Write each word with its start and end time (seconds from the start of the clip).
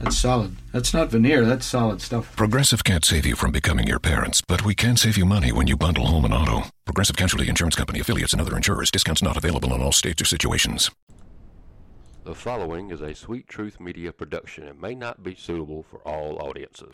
That's 0.00 0.16
solid. 0.16 0.56
That's 0.72 0.94
not 0.94 1.10
veneer, 1.10 1.44
that's 1.44 1.66
solid 1.66 2.00
stuff. 2.00 2.34
Progressive 2.34 2.82
can't 2.82 3.04
save 3.04 3.26
you 3.26 3.36
from 3.36 3.52
becoming 3.52 3.86
your 3.86 3.98
parents, 3.98 4.40
but 4.40 4.64
we 4.64 4.74
can 4.74 4.96
save 4.96 5.18
you 5.18 5.26
money 5.26 5.52
when 5.52 5.66
you 5.66 5.76
bundle 5.76 6.06
home 6.06 6.24
and 6.24 6.32
auto. 6.32 6.70
Progressive 6.86 7.16
Casualty 7.16 7.50
Insurance 7.50 7.76
Company 7.76 8.00
affiliates 8.00 8.32
and 8.32 8.40
other 8.40 8.56
insurers. 8.56 8.90
Discounts 8.90 9.22
not 9.22 9.36
available 9.36 9.74
in 9.74 9.82
all 9.82 9.92
states 9.92 10.22
or 10.22 10.24
situations. 10.24 10.90
The 12.24 12.34
following 12.34 12.90
is 12.90 13.02
a 13.02 13.14
Sweet 13.14 13.46
Truth 13.46 13.78
Media 13.78 14.10
production 14.10 14.68
and 14.68 14.80
may 14.80 14.94
not 14.94 15.22
be 15.22 15.34
suitable 15.34 15.82
for 15.82 15.98
all 15.98 16.38
audiences. 16.40 16.92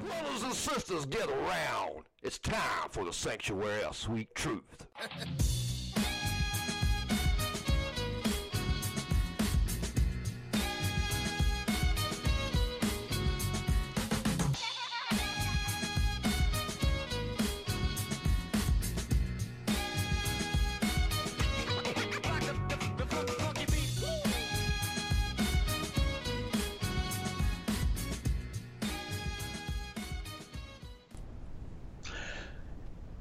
Brothers 0.00 0.42
and 0.42 0.52
sisters, 0.52 1.06
get 1.06 1.28
around. 1.30 2.04
It's 2.22 2.38
time 2.38 2.90
for 2.90 3.04
the 3.06 3.12
Sanctuary 3.12 3.84
of 3.84 3.96
Sweet 3.96 4.34
Truth. 4.34 4.86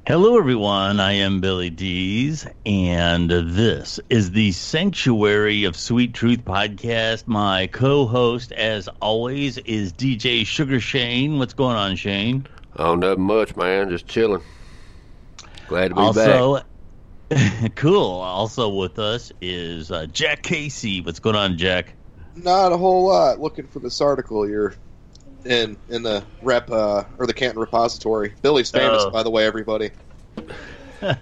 Hello, 0.07 0.37
everyone. 0.37 1.01
I 1.01 1.11
am 1.15 1.41
Billy 1.41 1.69
Dees, 1.69 2.47
and 2.65 3.29
this 3.29 3.99
is 4.09 4.31
the 4.31 4.53
Sanctuary 4.53 5.65
of 5.65 5.75
Sweet 5.75 6.13
Truth 6.13 6.45
podcast. 6.45 7.27
My 7.27 7.67
co 7.67 8.05
host, 8.05 8.53
as 8.53 8.87
always, 9.01 9.57
is 9.57 9.91
DJ 9.91 10.45
Sugar 10.45 10.79
Shane. 10.79 11.39
What's 11.39 11.53
going 11.53 11.75
on, 11.75 11.97
Shane? 11.97 12.47
Oh, 12.77 12.95
nothing 12.95 13.23
much, 13.23 13.57
man. 13.57 13.89
Just 13.89 14.07
chilling. 14.07 14.41
Glad 15.67 15.89
to 15.89 15.95
be 15.95 15.99
also, 15.99 16.61
cool. 17.75 18.21
Also 18.21 18.69
with 18.69 18.99
us 18.99 19.33
is 19.41 19.91
uh, 19.91 20.05
Jack 20.05 20.41
Casey. 20.41 21.01
What's 21.01 21.19
going 21.19 21.35
on, 21.35 21.57
Jack? 21.57 21.95
Not 22.33 22.71
a 22.71 22.77
whole 22.77 23.07
lot. 23.07 23.41
Looking 23.41 23.67
for 23.67 23.79
this 23.79 23.99
article 23.99 24.47
you're 24.47 24.73
in 25.47 25.77
in 25.89 26.03
the 26.03 26.23
rep 26.41 26.69
uh, 26.69 27.03
or 27.17 27.25
the 27.27 27.33
Canton 27.33 27.59
repository. 27.59 28.33
Billy's 28.41 28.69
famous, 28.71 29.03
Oh. 29.05 29.09
by 29.11 29.23
the 29.23 29.29
way, 29.29 29.45
everybody. 29.45 29.91
well, 31.01 31.15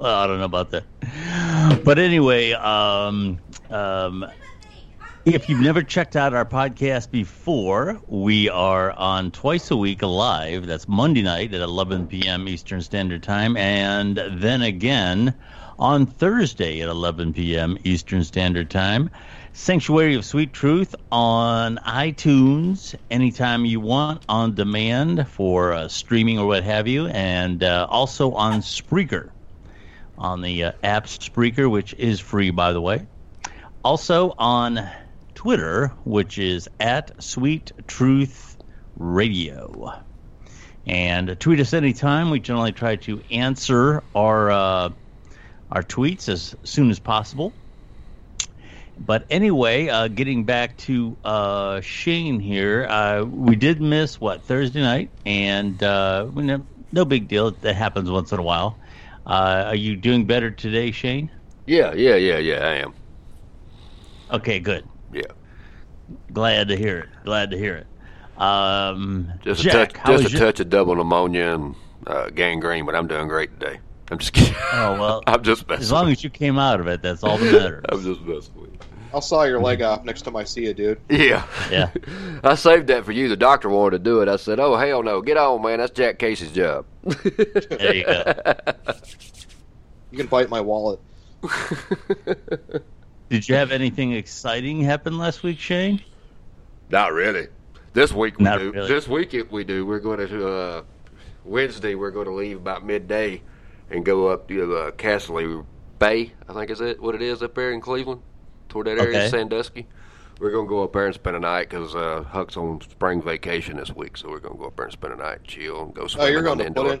I 0.00 0.26
don't 0.26 0.38
know 0.38 0.44
about 0.44 0.70
that. 0.70 0.84
But 1.84 1.98
anyway, 1.98 2.52
um, 2.52 3.38
um, 3.70 4.26
if 5.24 5.48
you've 5.48 5.60
never 5.60 5.82
checked 5.82 6.16
out 6.16 6.34
our 6.34 6.44
podcast 6.44 7.10
before, 7.10 8.00
we 8.06 8.48
are 8.48 8.92
on 8.92 9.30
twice 9.30 9.70
a 9.70 9.76
week 9.76 10.02
live. 10.02 10.66
That's 10.66 10.86
Monday 10.88 11.22
night 11.22 11.54
at 11.54 11.60
11 11.62 12.08
p.m. 12.08 12.48
Eastern 12.48 12.80
Standard 12.82 13.22
Time, 13.22 13.56
and 13.56 14.16
then 14.32 14.62
again 14.62 15.34
on 15.78 16.06
Thursday 16.06 16.80
at 16.80 16.88
11 16.88 17.32
p.m. 17.32 17.78
Eastern 17.84 18.24
Standard 18.24 18.70
Time. 18.70 19.10
Sanctuary 19.52 20.14
of 20.14 20.24
Sweet 20.24 20.52
Truth 20.52 20.94
on 21.12 21.78
iTunes 21.78 22.94
anytime 23.10 23.64
you 23.64 23.80
want 23.80 24.24
on 24.28 24.54
demand 24.54 25.28
for 25.28 25.72
uh, 25.72 25.88
streaming 25.88 26.38
or 26.38 26.46
what 26.46 26.64
have 26.64 26.88
you, 26.88 27.06
and 27.06 27.62
uh, 27.62 27.86
also 27.88 28.32
on 28.32 28.60
Spreaker 28.60 29.30
on 30.18 30.42
the 30.42 30.64
uh, 30.64 30.72
app 30.82 31.06
Spreaker, 31.06 31.70
which 31.70 31.94
is 31.94 32.20
free, 32.20 32.50
by 32.50 32.72
the 32.72 32.80
way. 32.80 33.06
Also 33.84 34.34
on 34.38 34.88
Twitter, 35.34 35.88
which 36.04 36.38
is 36.38 36.68
at 36.80 37.22
Sweet 37.22 37.72
Truth 37.86 38.56
Radio. 38.96 39.92
And 40.86 41.38
tweet 41.40 41.60
us 41.60 41.72
anytime. 41.72 42.30
We 42.30 42.40
generally 42.40 42.72
try 42.72 42.96
to 42.96 43.22
answer 43.30 44.02
our 44.14 44.50
uh, 44.50 44.90
our 45.74 45.82
tweets 45.82 46.28
as 46.28 46.54
soon 46.62 46.90
as 46.90 46.98
possible. 46.98 47.52
But 48.96 49.26
anyway, 49.28 49.88
uh, 49.88 50.06
getting 50.06 50.44
back 50.44 50.76
to 50.78 51.16
uh, 51.24 51.80
Shane 51.80 52.38
here, 52.38 52.86
uh, 52.88 53.24
we 53.24 53.56
did 53.56 53.80
miss 53.80 54.20
what 54.20 54.42
Thursday 54.42 54.80
night, 54.80 55.10
and 55.26 55.82
uh, 55.82 56.28
no, 56.32 56.64
no 56.92 57.04
big 57.04 57.26
deal. 57.26 57.50
That 57.50 57.74
happens 57.74 58.08
once 58.08 58.30
in 58.30 58.38
a 58.38 58.42
while. 58.42 58.78
Uh, 59.26 59.64
are 59.66 59.74
you 59.74 59.96
doing 59.96 60.26
better 60.26 60.50
today, 60.50 60.92
Shane? 60.92 61.28
Yeah, 61.66 61.92
yeah, 61.94 62.14
yeah, 62.14 62.38
yeah, 62.38 62.64
I 62.64 62.74
am. 62.74 62.94
Okay, 64.30 64.60
good. 64.60 64.86
Yeah. 65.12 65.22
Glad 66.32 66.68
to 66.68 66.76
hear 66.76 66.98
it. 67.00 67.08
Glad 67.24 67.50
to 67.50 67.58
hear 67.58 67.74
it. 67.76 67.86
Um, 68.40 69.32
Just 69.42 69.62
Jack, 69.62 69.90
a 69.90 69.92
touch, 69.94 70.06
just 70.06 70.26
a 70.26 70.30
your- 70.30 70.40
touch 70.46 70.60
of 70.60 70.68
double 70.70 70.94
pneumonia 70.94 71.54
and 71.54 71.74
uh, 72.06 72.30
gangrene, 72.30 72.86
but 72.86 72.94
I'm 72.94 73.08
doing 73.08 73.26
great 73.26 73.58
today. 73.58 73.80
I'm 74.10 74.18
just 74.18 74.32
kidding. 74.32 74.54
Oh 74.72 74.92
well, 75.00 75.22
I'm 75.26 75.42
just 75.42 75.68
messing. 75.68 75.82
as 75.82 75.92
long 75.92 76.10
as 76.10 76.22
you 76.22 76.30
came 76.30 76.58
out 76.58 76.80
of 76.80 76.86
it, 76.88 77.02
that's 77.02 77.22
all 77.24 77.38
that 77.38 77.52
matters. 77.52 77.84
I'm 77.88 78.02
just 78.02 78.20
messing 78.22 78.60
with 78.60 78.72
you. 78.72 78.78
I'll 79.12 79.20
saw 79.20 79.44
your 79.44 79.60
leg 79.60 79.80
off 79.80 80.04
next 80.04 80.22
time 80.22 80.34
I 80.34 80.42
see 80.42 80.64
you, 80.66 80.74
dude. 80.74 81.00
Yeah. 81.08 81.46
Yeah. 81.70 81.90
I 82.44 82.56
saved 82.56 82.88
that 82.88 83.04
for 83.04 83.12
you. 83.12 83.28
The 83.28 83.36
doctor 83.36 83.68
wanted 83.68 83.98
to 83.98 84.04
do 84.04 84.20
it. 84.22 84.28
I 84.28 84.36
said, 84.36 84.58
"Oh 84.60 84.76
hell 84.76 85.02
no, 85.02 85.22
get 85.22 85.36
on, 85.36 85.62
man. 85.62 85.78
That's 85.78 85.92
Jack 85.92 86.18
Casey's 86.18 86.50
job." 86.52 86.84
There 87.04 87.94
you 87.94 88.04
go. 88.04 88.32
You 90.10 90.18
can 90.18 90.26
bite 90.26 90.48
my 90.50 90.60
wallet. 90.60 91.00
Did 93.30 93.48
you 93.48 93.54
have 93.54 93.72
anything 93.72 94.12
exciting 94.12 94.80
happen 94.82 95.16
last 95.18 95.42
week, 95.42 95.58
Shane? 95.58 96.02
Not 96.90 97.12
really. 97.12 97.48
This 97.94 98.12
week 98.12 98.38
we 98.38 98.44
Not 98.44 98.58
do. 98.58 98.70
really. 98.72 98.88
This 98.88 99.08
week 99.08 99.34
it, 99.34 99.50
we 99.50 99.64
do. 99.64 99.86
We're 99.86 100.00
going 100.00 100.26
to 100.26 100.48
uh, 100.48 100.82
Wednesday. 101.44 101.94
We're 101.94 102.10
going 102.10 102.26
to 102.26 102.32
leave 102.34 102.56
about 102.58 102.84
midday 102.84 103.42
and 103.90 104.04
go 104.04 104.28
up 104.28 104.48
to 104.48 104.76
uh, 104.76 104.90
Castle 104.92 105.66
Bay. 105.98 106.32
I 106.48 106.52
think 106.52 106.70
is 106.70 106.80
it 106.80 107.00
what 107.00 107.14
it 107.14 107.22
is 107.22 107.42
up 107.42 107.54
there 107.54 107.72
in 107.72 107.80
Cleveland, 107.80 108.22
toward 108.68 108.86
that 108.86 108.98
area, 108.98 109.18
Okay. 109.18 109.28
Sandusky. 109.28 109.86
We're 110.40 110.50
going 110.50 110.66
to 110.66 110.68
go 110.68 110.82
up 110.82 110.92
there 110.92 111.06
and 111.06 111.14
spend 111.14 111.36
a 111.36 111.40
night 111.40 111.68
because 111.70 111.94
uh, 111.94 112.24
Huck's 112.28 112.56
on 112.56 112.80
spring 112.80 113.22
vacation 113.22 113.76
this 113.76 113.92
week, 113.94 114.16
so 114.16 114.28
we're 114.28 114.40
going 114.40 114.54
to 114.54 114.58
go 114.60 114.66
up 114.66 114.76
there 114.76 114.86
and 114.86 114.92
spend 114.92 115.12
a 115.12 115.16
night, 115.16 115.44
chill, 115.44 115.82
and 115.82 115.94
go 115.94 116.08
swimming. 116.08 116.28
Oh, 116.28 116.32
you're 116.32 116.42
going 116.42 116.58
the 116.58 116.64
to 116.64 116.68
indoor. 116.68 116.84
put 116.84 116.92
in. 116.94 117.00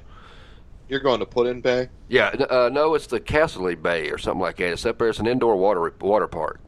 You're 0.88 1.00
going 1.00 1.18
to 1.20 1.26
Put-in-Bay. 1.26 1.88
Yeah, 2.08 2.28
uh, 2.28 2.68
no, 2.72 2.94
it's 2.94 3.06
the 3.08 3.18
Castle 3.18 3.74
Bay 3.74 4.10
or 4.10 4.18
something 4.18 4.40
like 4.40 4.58
that. 4.58 4.72
It's 4.72 4.84
up 4.86 4.98
there. 4.98 5.08
It's 5.08 5.18
an 5.18 5.26
indoor 5.26 5.56
water 5.56 5.92
water 6.00 6.28
park, 6.28 6.60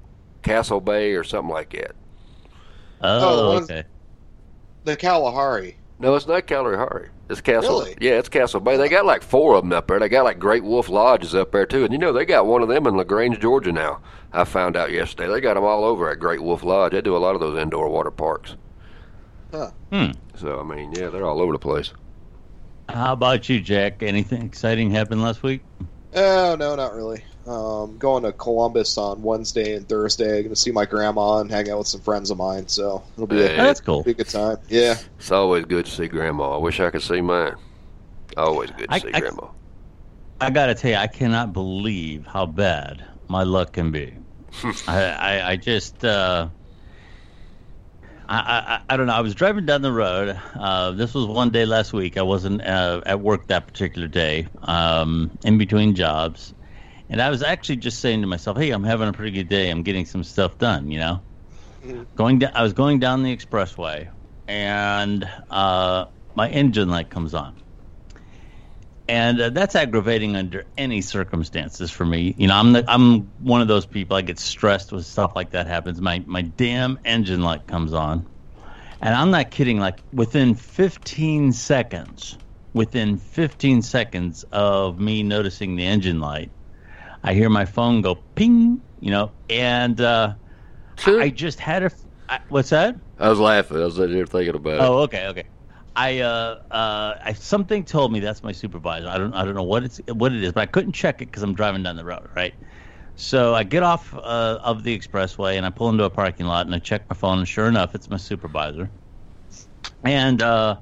Castle 0.42 0.80
Bay 0.80 1.12
or 1.12 1.22
something 1.22 1.52
like 1.52 1.70
that. 1.70 1.94
Oh, 3.02 3.20
the 3.20 3.42
Oh, 3.42 3.52
one- 3.52 3.62
okay. 3.64 3.84
The 4.84 4.96
Kalahari. 4.96 5.76
No, 5.98 6.14
it's 6.14 6.26
not 6.26 6.46
Kalahari. 6.46 7.08
It's 7.30 7.40
Castle. 7.40 7.80
Really? 7.80 7.96
Yeah, 8.00 8.18
it's 8.18 8.28
Castle 8.28 8.60
Bay. 8.60 8.76
They 8.76 8.88
got 8.88 9.06
like 9.06 9.22
four 9.22 9.54
of 9.54 9.64
them 9.64 9.72
up 9.72 9.88
there. 9.88 9.98
They 9.98 10.08
got 10.08 10.24
like 10.24 10.38
Great 10.38 10.62
Wolf 10.62 10.88
Lodges 10.88 11.34
up 11.34 11.52
there 11.52 11.66
too, 11.66 11.84
and 11.84 11.92
you 11.92 11.98
know 11.98 12.12
they 12.12 12.24
got 12.24 12.46
one 12.46 12.62
of 12.62 12.68
them 12.68 12.86
in 12.86 12.96
LaGrange, 12.96 13.40
Georgia 13.40 13.72
now. 13.72 14.00
I 14.32 14.44
found 14.44 14.76
out 14.76 14.92
yesterday. 14.92 15.32
They 15.32 15.40
got 15.40 15.54
them 15.54 15.64
all 15.64 15.84
over 15.84 16.10
at 16.10 16.18
Great 16.18 16.42
Wolf 16.42 16.62
Lodge. 16.62 16.92
They 16.92 17.00
do 17.00 17.16
a 17.16 17.18
lot 17.18 17.34
of 17.34 17.40
those 17.40 17.58
indoor 17.58 17.88
water 17.88 18.10
parks. 18.10 18.56
Huh. 19.50 19.70
Hmm. 19.90 20.10
So 20.34 20.60
I 20.60 20.62
mean, 20.62 20.92
yeah, 20.92 21.08
they're 21.08 21.24
all 21.24 21.40
over 21.40 21.52
the 21.52 21.58
place. 21.58 21.92
How 22.88 23.14
about 23.14 23.48
you, 23.48 23.60
Jack? 23.60 24.02
Anything 24.02 24.42
exciting 24.42 24.90
happened 24.90 25.22
last 25.22 25.42
week? 25.42 25.62
Oh 26.14 26.56
no, 26.58 26.76
not 26.76 26.94
really. 26.94 27.24
Um, 27.46 27.96
going 27.98 28.24
to 28.24 28.32
Columbus 28.32 28.98
on 28.98 29.22
Wednesday 29.22 29.76
and 29.76 29.88
Thursday. 29.88 30.42
Going 30.42 30.48
to 30.54 30.56
see 30.60 30.72
my 30.72 30.84
grandma 30.84 31.38
and 31.38 31.50
hang 31.50 31.70
out 31.70 31.78
with 31.78 31.86
some 31.86 32.00
friends 32.00 32.30
of 32.30 32.38
mine. 32.38 32.66
So 32.66 33.04
it'll 33.14 33.26
be, 33.28 33.36
Yeah. 33.36 33.42
a, 33.44 33.56
that's 33.58 33.80
cool. 33.80 34.02
be 34.02 34.10
a 34.10 34.14
good 34.14 34.28
time. 34.28 34.58
Yeah. 34.68 34.96
It's 35.18 35.30
always 35.30 35.64
good 35.64 35.86
to 35.86 35.90
see 35.92 36.08
Grandma. 36.08 36.56
I 36.56 36.58
wish 36.58 36.80
I 36.80 36.90
could 36.90 37.02
see 37.02 37.20
mine. 37.20 37.54
Always 38.36 38.70
good 38.72 38.88
to 38.88 38.94
I- 38.94 38.98
see 38.98 39.12
I- 39.12 39.20
Grandma. 39.20 39.46
I 40.40 40.50
gotta 40.50 40.74
tell 40.74 40.90
you, 40.90 40.96
I 40.98 41.06
cannot 41.06 41.54
believe 41.54 42.26
how 42.26 42.44
bad 42.44 43.02
my 43.28 43.42
luck 43.44 43.72
can 43.72 43.90
be. 43.90 44.12
I, 44.86 45.02
I, 45.04 45.50
I 45.52 45.56
just, 45.56 46.04
uh, 46.04 46.48
I, 48.28 48.36
I, 48.38 48.80
I 48.92 48.96
don't 48.98 49.06
know. 49.06 49.14
I 49.14 49.20
was 49.20 49.34
driving 49.34 49.64
down 49.66 49.80
the 49.82 49.92
road. 49.92 50.38
Uh, 50.54 50.90
this 50.90 51.14
was 51.14 51.26
one 51.26 51.50
day 51.50 51.64
last 51.64 51.92
week. 51.92 52.18
I 52.18 52.22
wasn't 52.22 52.60
uh, 52.62 53.00
at 53.06 53.20
work 53.20 53.46
that 53.46 53.66
particular 53.66 54.08
day, 54.08 54.48
um, 54.64 55.30
in 55.44 55.56
between 55.58 55.94
jobs, 55.94 56.52
and 57.08 57.20
I 57.20 57.30
was 57.30 57.42
actually 57.42 57.76
just 57.76 58.00
saying 58.00 58.20
to 58.20 58.26
myself, 58.26 58.56
"Hey, 58.56 58.70
I'm 58.70 58.84
having 58.84 59.08
a 59.08 59.12
pretty 59.12 59.32
good 59.32 59.48
day. 59.48 59.70
I'm 59.70 59.82
getting 59.82 60.06
some 60.06 60.24
stuff 60.24 60.58
done." 60.58 60.90
You 60.90 60.98
know, 60.98 61.22
going 62.14 62.38
down. 62.38 62.52
I 62.54 62.62
was 62.62 62.72
going 62.72 62.98
down 62.98 63.22
the 63.22 63.36
expressway, 63.36 64.08
and 64.48 65.28
uh, 65.50 66.06
my 66.34 66.48
engine 66.48 66.88
light 66.88 67.10
comes 67.10 67.34
on 67.34 67.56
and 69.08 69.40
uh, 69.40 69.50
that's 69.50 69.74
aggravating 69.74 70.36
under 70.36 70.64
any 70.76 71.00
circumstances 71.00 71.90
for 71.90 72.04
me. 72.04 72.34
You 72.36 72.48
know, 72.48 72.56
I'm 72.56 72.72
the, 72.72 72.84
I'm 72.88 73.32
one 73.38 73.60
of 73.60 73.68
those 73.68 73.86
people. 73.86 74.16
I 74.16 74.22
get 74.22 74.38
stressed 74.38 74.92
when 74.92 75.02
stuff 75.02 75.32
like 75.36 75.50
that 75.50 75.66
happens. 75.66 76.00
My 76.00 76.22
my 76.26 76.42
damn 76.42 76.98
engine 77.04 77.42
light 77.42 77.66
comes 77.66 77.92
on, 77.92 78.26
and 79.00 79.14
I'm 79.14 79.30
not 79.30 79.50
kidding. 79.50 79.78
Like 79.78 80.00
within 80.12 80.54
15 80.54 81.52
seconds, 81.52 82.36
within 82.72 83.16
15 83.16 83.82
seconds 83.82 84.44
of 84.50 84.98
me 84.98 85.22
noticing 85.22 85.76
the 85.76 85.84
engine 85.84 86.20
light, 86.20 86.50
I 87.26 87.34
hear 87.34 87.50
my 87.50 87.64
phone 87.64 88.00
go 88.00 88.16
ping. 88.34 88.80
You 89.00 89.10
know, 89.10 89.32
and 89.50 90.00
uh, 90.00 90.34
I 91.06 91.28
just 91.28 91.60
had 91.60 91.82
a. 91.82 91.90
I, 92.28 92.40
what's 92.48 92.70
that? 92.70 92.96
I 93.18 93.28
was 93.28 93.38
laughing. 93.38 93.76
I 93.76 93.84
was 93.84 93.96
sitting 93.96 94.16
here 94.16 94.26
thinking 94.26 94.54
about 94.54 94.76
it. 94.76 94.80
Oh, 94.80 94.98
okay, 95.00 95.26
okay. 95.28 95.44
I 95.94 96.20
uh 96.20 96.58
uh 96.70 97.14
I, 97.24 97.32
something 97.32 97.84
told 97.84 98.12
me 98.12 98.20
that's 98.20 98.42
my 98.42 98.52
supervisor. 98.52 99.08
I 99.08 99.18
don't 99.18 99.34
I 99.34 99.44
don't 99.44 99.54
know 99.54 99.62
what 99.62 99.84
it's 99.84 100.00
what 100.12 100.32
it 100.32 100.42
is, 100.42 100.52
but 100.52 100.60
I 100.60 100.66
couldn't 100.66 100.92
check 100.92 101.22
it 101.22 101.26
because 101.26 101.42
I'm 101.42 101.54
driving 101.54 101.82
down 101.82 101.96
the 101.96 102.04
road, 102.04 102.28
right? 102.34 102.54
So 103.14 103.54
I 103.54 103.64
get 103.64 103.82
off 103.82 104.12
uh, 104.14 104.58
of 104.62 104.82
the 104.82 104.98
expressway 104.98 105.56
and 105.56 105.64
I 105.64 105.70
pull 105.70 105.88
into 105.88 106.04
a 106.04 106.10
parking 106.10 106.46
lot 106.46 106.66
and 106.66 106.74
I 106.74 106.78
check 106.78 107.08
my 107.08 107.16
phone 107.16 107.38
and 107.38 107.48
sure 107.48 107.66
enough 107.66 107.94
it's 107.94 108.10
my 108.10 108.18
supervisor. 108.18 108.90
And 110.04 110.42
uh, 110.42 110.76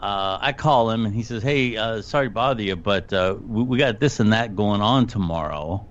uh, 0.00 0.38
I 0.40 0.52
call 0.52 0.90
him 0.90 1.04
and 1.04 1.14
he 1.14 1.22
says, 1.22 1.42
"Hey, 1.42 1.76
uh, 1.76 2.00
sorry 2.00 2.28
to 2.28 2.30
bother 2.30 2.62
you, 2.62 2.76
but 2.76 3.12
uh, 3.12 3.36
we, 3.40 3.62
we 3.62 3.78
got 3.78 4.00
this 4.00 4.18
and 4.18 4.32
that 4.32 4.56
going 4.56 4.80
on 4.80 5.06
tomorrow." 5.06 5.86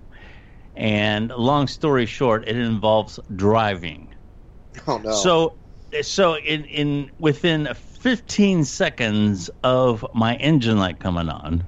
And 0.75 1.29
long 1.29 1.67
story 1.67 2.05
short, 2.05 2.47
it 2.47 2.55
involves 2.55 3.19
driving. 3.35 4.13
Oh 4.87 4.97
no. 4.97 5.11
So, 5.11 5.57
so 6.01 6.37
in 6.37 6.65
in 6.65 7.11
within 7.19 7.67
15 7.73 8.63
seconds 8.63 9.49
of 9.63 10.05
my 10.15 10.35
engine 10.37 10.79
light 10.79 10.99
coming 10.99 11.29
on, 11.29 11.63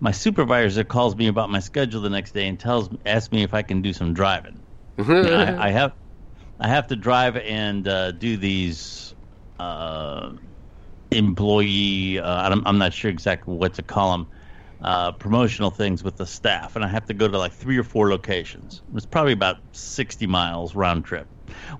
my 0.00 0.10
supervisor 0.10 0.84
calls 0.84 1.14
me 1.16 1.28
about 1.28 1.50
my 1.50 1.60
schedule 1.60 2.00
the 2.00 2.10
next 2.10 2.32
day 2.32 2.48
and 2.48 2.58
tells 2.58 2.88
asks 3.06 3.30
me 3.30 3.42
if 3.42 3.54
I 3.54 3.62
can 3.62 3.82
do 3.82 3.92
some 3.92 4.12
driving. 4.14 4.62
I, 4.98 5.56
I 5.68 5.70
have 5.70 5.92
I 6.58 6.66
have 6.68 6.88
to 6.88 6.96
drive 6.96 7.36
and 7.36 7.86
uh, 7.86 8.12
do 8.12 8.36
these 8.36 9.14
uh, 9.58 10.32
employee. 11.10 12.18
Uh, 12.18 12.50
I'm, 12.50 12.62
I'm 12.66 12.78
not 12.78 12.92
sure 12.92 13.10
exactly 13.10 13.54
what 13.54 13.74
to 13.74 13.82
call 13.82 14.12
them. 14.12 14.28
Uh, 14.80 15.10
promotional 15.10 15.72
things 15.72 16.04
with 16.04 16.16
the 16.18 16.26
staff, 16.26 16.76
and 16.76 16.84
I 16.84 16.88
have 16.88 17.04
to 17.06 17.14
go 17.14 17.26
to 17.26 17.36
like 17.36 17.52
three 17.52 17.76
or 17.76 17.82
four 17.82 18.10
locations. 18.10 18.80
It's 18.94 19.04
probably 19.04 19.32
about 19.32 19.56
60 19.72 20.28
miles 20.28 20.76
round 20.76 21.04
trip, 21.04 21.26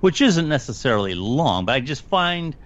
which 0.01 0.21
isn't 0.21 0.49
necessarily 0.49 1.15
long, 1.15 1.65
but 1.65 1.77
I 1.77 1.81
just 1.81 2.03
find 2.03 2.57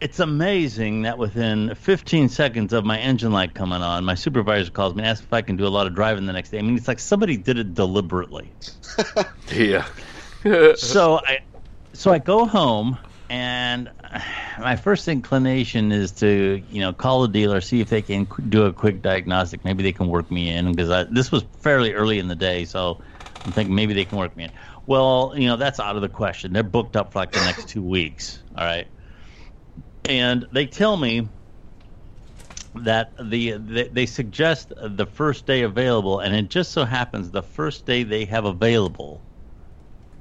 it's 0.00 0.18
amazing 0.18 1.02
that 1.02 1.18
within 1.18 1.74
15 1.74 2.30
seconds 2.30 2.72
of 2.72 2.84
my 2.84 2.98
engine 2.98 3.32
light 3.32 3.54
coming 3.54 3.82
on, 3.82 4.04
my 4.04 4.14
supervisor 4.14 4.70
calls 4.70 4.94
me 4.94 5.02
and 5.02 5.10
asks 5.10 5.26
if 5.26 5.32
I 5.32 5.42
can 5.42 5.56
do 5.56 5.66
a 5.66 5.68
lot 5.68 5.86
of 5.86 5.94
driving 5.94 6.24
the 6.24 6.32
next 6.32 6.50
day. 6.50 6.58
I 6.58 6.62
mean, 6.62 6.76
it's 6.76 6.88
like 6.88 6.98
somebody 6.98 7.36
did 7.36 7.58
it 7.58 7.74
deliberately 7.74 8.54
yeah. 9.52 9.86
so 10.76 11.20
I 11.26 11.40
so 11.92 12.12
I 12.12 12.18
go 12.18 12.46
home 12.46 12.98
and 13.28 13.90
my 14.58 14.76
first 14.76 15.06
inclination 15.08 15.92
is 15.92 16.12
to 16.12 16.62
you 16.70 16.80
know 16.80 16.92
call 16.92 17.24
a 17.24 17.28
dealer 17.28 17.60
see 17.60 17.80
if 17.80 17.88
they 17.88 18.02
can 18.02 18.26
do 18.48 18.64
a 18.64 18.72
quick 18.72 19.02
diagnostic. 19.02 19.64
Maybe 19.64 19.82
they 19.82 19.92
can 19.92 20.08
work 20.08 20.30
me 20.30 20.50
in 20.50 20.72
because 20.72 21.08
this 21.10 21.30
was 21.30 21.44
fairly 21.60 21.92
early 21.92 22.18
in 22.18 22.28
the 22.28 22.36
day 22.36 22.64
so 22.64 23.00
I'm 23.44 23.52
thinking 23.52 23.74
maybe 23.74 23.94
they 23.94 24.04
can 24.04 24.18
work 24.18 24.36
me 24.36 24.44
in. 24.44 24.52
Well 24.86 25.34
you 25.36 25.48
know 25.48 25.56
that's 25.56 25.80
out 25.80 25.96
of 25.96 26.02
the 26.02 26.08
question. 26.08 26.52
They're 26.52 26.62
booked 26.62 26.96
up 26.96 27.12
for 27.12 27.20
like 27.20 27.32
the 27.32 27.44
next 27.44 27.68
two 27.68 27.82
weeks 27.82 28.42
all 28.56 28.64
right? 28.64 28.88
And 30.06 30.46
they 30.50 30.66
tell 30.66 30.96
me 30.96 31.28
that 32.74 33.12
the 33.22 33.52
they, 33.52 33.88
they 33.88 34.06
suggest 34.06 34.72
the 34.76 35.06
first 35.06 35.46
day 35.46 35.62
available 35.62 36.20
and 36.20 36.34
it 36.34 36.48
just 36.48 36.72
so 36.72 36.84
happens 36.84 37.30
the 37.30 37.42
first 37.42 37.86
day 37.86 38.02
they 38.02 38.24
have 38.24 38.44
available 38.44 39.20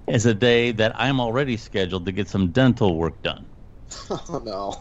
is 0.07 0.25
a 0.25 0.33
day 0.33 0.71
that 0.71 0.99
I'm 0.99 1.19
already 1.19 1.57
scheduled 1.57 2.05
to 2.05 2.11
get 2.11 2.27
some 2.27 2.47
dental 2.47 2.95
work 2.95 3.21
done. 3.21 3.45
oh 4.09 4.41
no. 4.43 4.75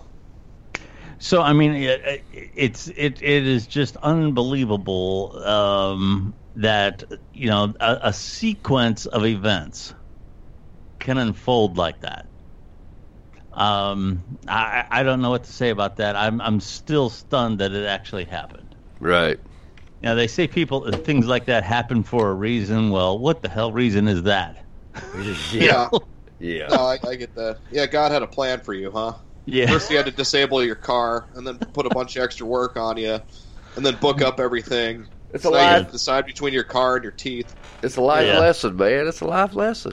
So 1.18 1.42
I 1.42 1.52
mean, 1.52 1.72
it, 1.74 2.24
it's 2.32 2.88
it 2.88 3.20
it 3.22 3.46
is 3.46 3.66
just 3.66 3.96
unbelievable 3.96 5.42
um, 5.44 6.34
that 6.54 7.02
you 7.32 7.48
know 7.48 7.74
a, 7.80 7.98
a 8.04 8.12
sequence 8.12 9.06
of 9.06 9.24
events 9.24 9.94
can 11.00 11.18
unfold 11.18 11.76
like 11.76 12.00
that. 12.00 12.28
Um, 13.52 14.38
I 14.46 14.84
I 14.90 15.02
don't 15.02 15.20
know 15.20 15.30
what 15.30 15.44
to 15.44 15.52
say 15.52 15.70
about 15.70 15.96
that. 15.96 16.14
I'm 16.14 16.40
I'm 16.40 16.60
still 16.60 17.10
stunned 17.10 17.58
that 17.60 17.72
it 17.72 17.86
actually 17.86 18.24
happened. 18.24 18.76
Right. 19.00 19.40
Now 20.00 20.14
they 20.14 20.28
say 20.28 20.46
people 20.46 20.92
things 20.98 21.26
like 21.26 21.46
that 21.46 21.64
happen 21.64 22.04
for 22.04 22.30
a 22.30 22.34
reason. 22.34 22.90
Well, 22.90 23.18
what 23.18 23.42
the 23.42 23.48
hell 23.48 23.72
reason 23.72 24.06
is 24.06 24.22
that? 24.24 24.64
Yeah. 25.52 25.88
Yeah. 26.38 26.68
No, 26.68 26.76
I, 26.86 26.98
I 27.06 27.14
get 27.16 27.34
that. 27.34 27.58
Yeah, 27.70 27.86
God 27.86 28.12
had 28.12 28.22
a 28.22 28.26
plan 28.26 28.60
for 28.60 28.74
you, 28.74 28.90
huh? 28.90 29.14
Yeah. 29.44 29.66
First, 29.66 29.88
he 29.88 29.94
had 29.94 30.06
to 30.06 30.12
disable 30.12 30.62
your 30.62 30.74
car, 30.76 31.26
and 31.34 31.46
then 31.46 31.58
put 31.58 31.86
a 31.86 31.90
bunch 31.90 32.16
of 32.16 32.22
extra 32.22 32.46
work 32.46 32.76
on 32.76 32.96
you, 32.96 33.18
and 33.76 33.84
then 33.86 33.96
book 33.96 34.20
up 34.22 34.38
everything. 34.40 35.06
It's 35.32 35.42
So 35.42 35.50
a 35.50 35.52
now 35.52 35.58
you 35.62 35.66
have 35.68 35.78
life. 35.78 35.86
to 35.86 35.92
decide 35.92 36.26
between 36.26 36.52
your 36.54 36.64
car 36.64 36.96
and 36.96 37.02
your 37.02 37.12
teeth. 37.12 37.54
It's 37.82 37.96
a 37.96 38.00
life 38.00 38.26
Yeah. 38.26 38.38
lesson, 38.40 38.76
man. 38.76 39.06
It's 39.08 39.20
a 39.20 39.26
life 39.26 39.54
lesson. 39.54 39.92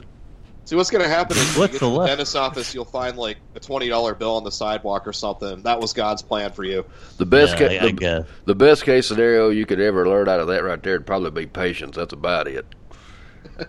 See, 0.64 0.74
what's 0.74 0.90
going 0.90 1.04
to 1.04 1.08
happen 1.08 1.36
is 1.36 1.56
What's 1.56 1.56
you 1.56 1.66
get 1.66 1.72
the 1.74 1.78
to 1.78 1.84
the 1.84 1.88
left? 1.90 2.08
dentist's 2.08 2.34
office, 2.34 2.74
you'll 2.74 2.84
find 2.84 3.16
like 3.16 3.38
a 3.54 3.60
twenty 3.60 3.88
dollar 3.88 4.14
bill 4.14 4.34
on 4.36 4.42
the 4.44 4.50
sidewalk 4.50 5.06
or 5.06 5.12
something. 5.12 5.62
That 5.62 5.80
was 5.80 5.92
God's 5.92 6.22
plan 6.22 6.50
for 6.52 6.64
you. 6.64 6.84
The 7.18 7.26
best 7.26 7.52
Yeah, 7.60 7.68
ca- 7.68 7.78
I 7.78 7.86
the, 7.86 7.92
guess. 7.92 8.26
the 8.46 8.54
best 8.56 8.84
case 8.84 9.06
scenario 9.06 9.50
you 9.50 9.64
could 9.64 9.80
ever 9.80 10.08
learn 10.08 10.28
out 10.28 10.40
of 10.40 10.48
that 10.48 10.64
right 10.64 10.82
there 10.82 10.94
would 10.94 11.06
probably 11.06 11.30
be 11.30 11.46
patience. 11.46 11.96
That's 11.96 12.12
about 12.12 12.48
it. 12.48 12.66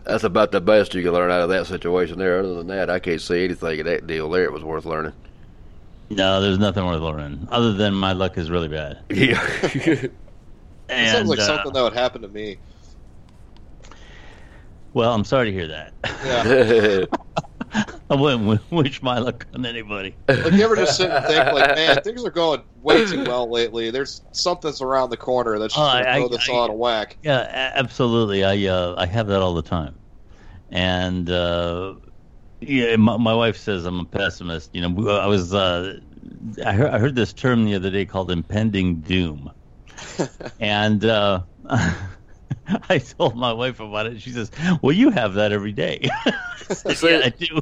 That's 0.04 0.24
about 0.24 0.52
the 0.52 0.62
best 0.62 0.94
you 0.94 1.04
can 1.04 1.12
learn 1.14 1.32
out 1.32 1.42
of 1.42 1.50
that 1.50 1.68
situation 1.68 2.18
there. 2.20 2.40
Other 2.40 2.56
than 2.56 2.68
that, 2.68 2.90
I 2.90 3.00
can't 3.00 3.22
see 3.22 3.44
anything 3.46 3.80
in 3.80 3.86
that 3.86 4.08
deal 4.08 4.30
there. 4.30 4.44
It 4.44 4.52
was 4.54 4.64
worth 4.64 4.86
learning. 4.86 5.14
No, 6.10 6.40
there's 6.42 6.58
nothing 6.60 6.86
worth 6.86 7.02
learning 7.02 7.48
other 7.52 7.74
than 7.74 7.94
my 7.94 8.14
luck 8.14 8.38
is 8.38 8.50
really 8.50 8.70
bad. 8.70 9.00
Yeah. 9.10 9.42
It 10.90 10.94
And, 10.96 11.18
sounds 11.18 11.30
like 11.30 11.40
uh, 11.40 11.46
something 11.46 11.74
that 11.74 11.84
would 11.84 11.92
happen 11.92 12.22
to 12.22 12.30
me. 12.30 12.58
Well, 14.94 15.14
I'm 15.14 15.26
sorry 15.26 15.48
to 15.48 15.52
hear 15.52 15.68
that. 15.68 15.94
Yeah. 16.24 17.06
I 18.10 18.16
wouldn't 18.16 18.72
wish 18.72 19.02
my 19.02 19.20
luck 19.20 19.46
on 19.54 19.66
anybody. 19.66 20.16
like 20.28 20.54
you 20.54 20.64
ever 20.64 20.76
just 20.76 20.96
sit 20.98 21.10
and 21.12 21.26
think, 21.26 21.46
like, 21.54 21.76
man, 21.76 22.02
things 22.02 22.24
are 22.24 22.32
going 22.32 22.64
way 22.82 23.06
too 23.06 23.24
well 23.26 23.52
lately. 23.52 23.90
There's 23.92 24.22
something's 24.32 24.82
around 24.82 25.10
the 25.10 25.18
corner 25.18 25.60
that's 25.60 25.74
just 25.76 25.84
Oh, 25.86 25.92
going 25.94 26.04
to 26.06 26.10
I- 26.10 26.16
throw 26.18 26.28
this 26.30 26.50
all 26.50 26.64
out 26.64 26.70
of 26.70 26.78
whack. 26.78 27.18
Yeah, 27.22 27.72
absolutely. 27.76 28.44
I 28.46 28.68
uh, 28.72 28.96
I 28.98 29.06
have 29.06 29.28
that 29.28 29.42
all 29.42 29.54
the 29.54 29.62
time, 29.62 30.00
and 30.70 31.30
uh, 31.30 31.96
yeah, 32.62 32.96
my, 32.96 33.18
my 33.18 33.34
wife 33.34 33.58
says 33.58 33.86
I'm 33.86 34.00
a 34.00 34.06
pessimist. 34.06 34.74
You 34.74 34.88
know, 34.88 35.10
I 35.20 35.28
was 35.28 35.54
uh, 35.54 36.00
I 36.66 36.72
heard 36.74 36.90
I 36.92 37.00
heard 37.00 37.16
this 37.16 37.34
term 37.34 37.66
the 37.66 37.76
other 37.76 37.90
day 37.92 38.06
called 38.06 38.32
impending 38.32 39.02
doom, 39.02 39.52
and 40.60 41.04
uh, 41.04 41.42
I 42.90 42.98
told 43.00 43.36
my 43.36 43.52
wife 43.54 43.80
about 43.80 44.08
it. 44.08 44.22
She 44.22 44.32
says, 44.32 44.52
"Well, 44.82 44.92
you 44.94 45.10
have 45.10 45.34
that 45.36 45.52
every 45.52 45.72
day." 45.72 46.08
I 46.26 46.34
said, 46.74 46.98
See- 46.98 47.10
yeah, 47.12 47.22
I 47.26 47.30
do. 47.30 47.60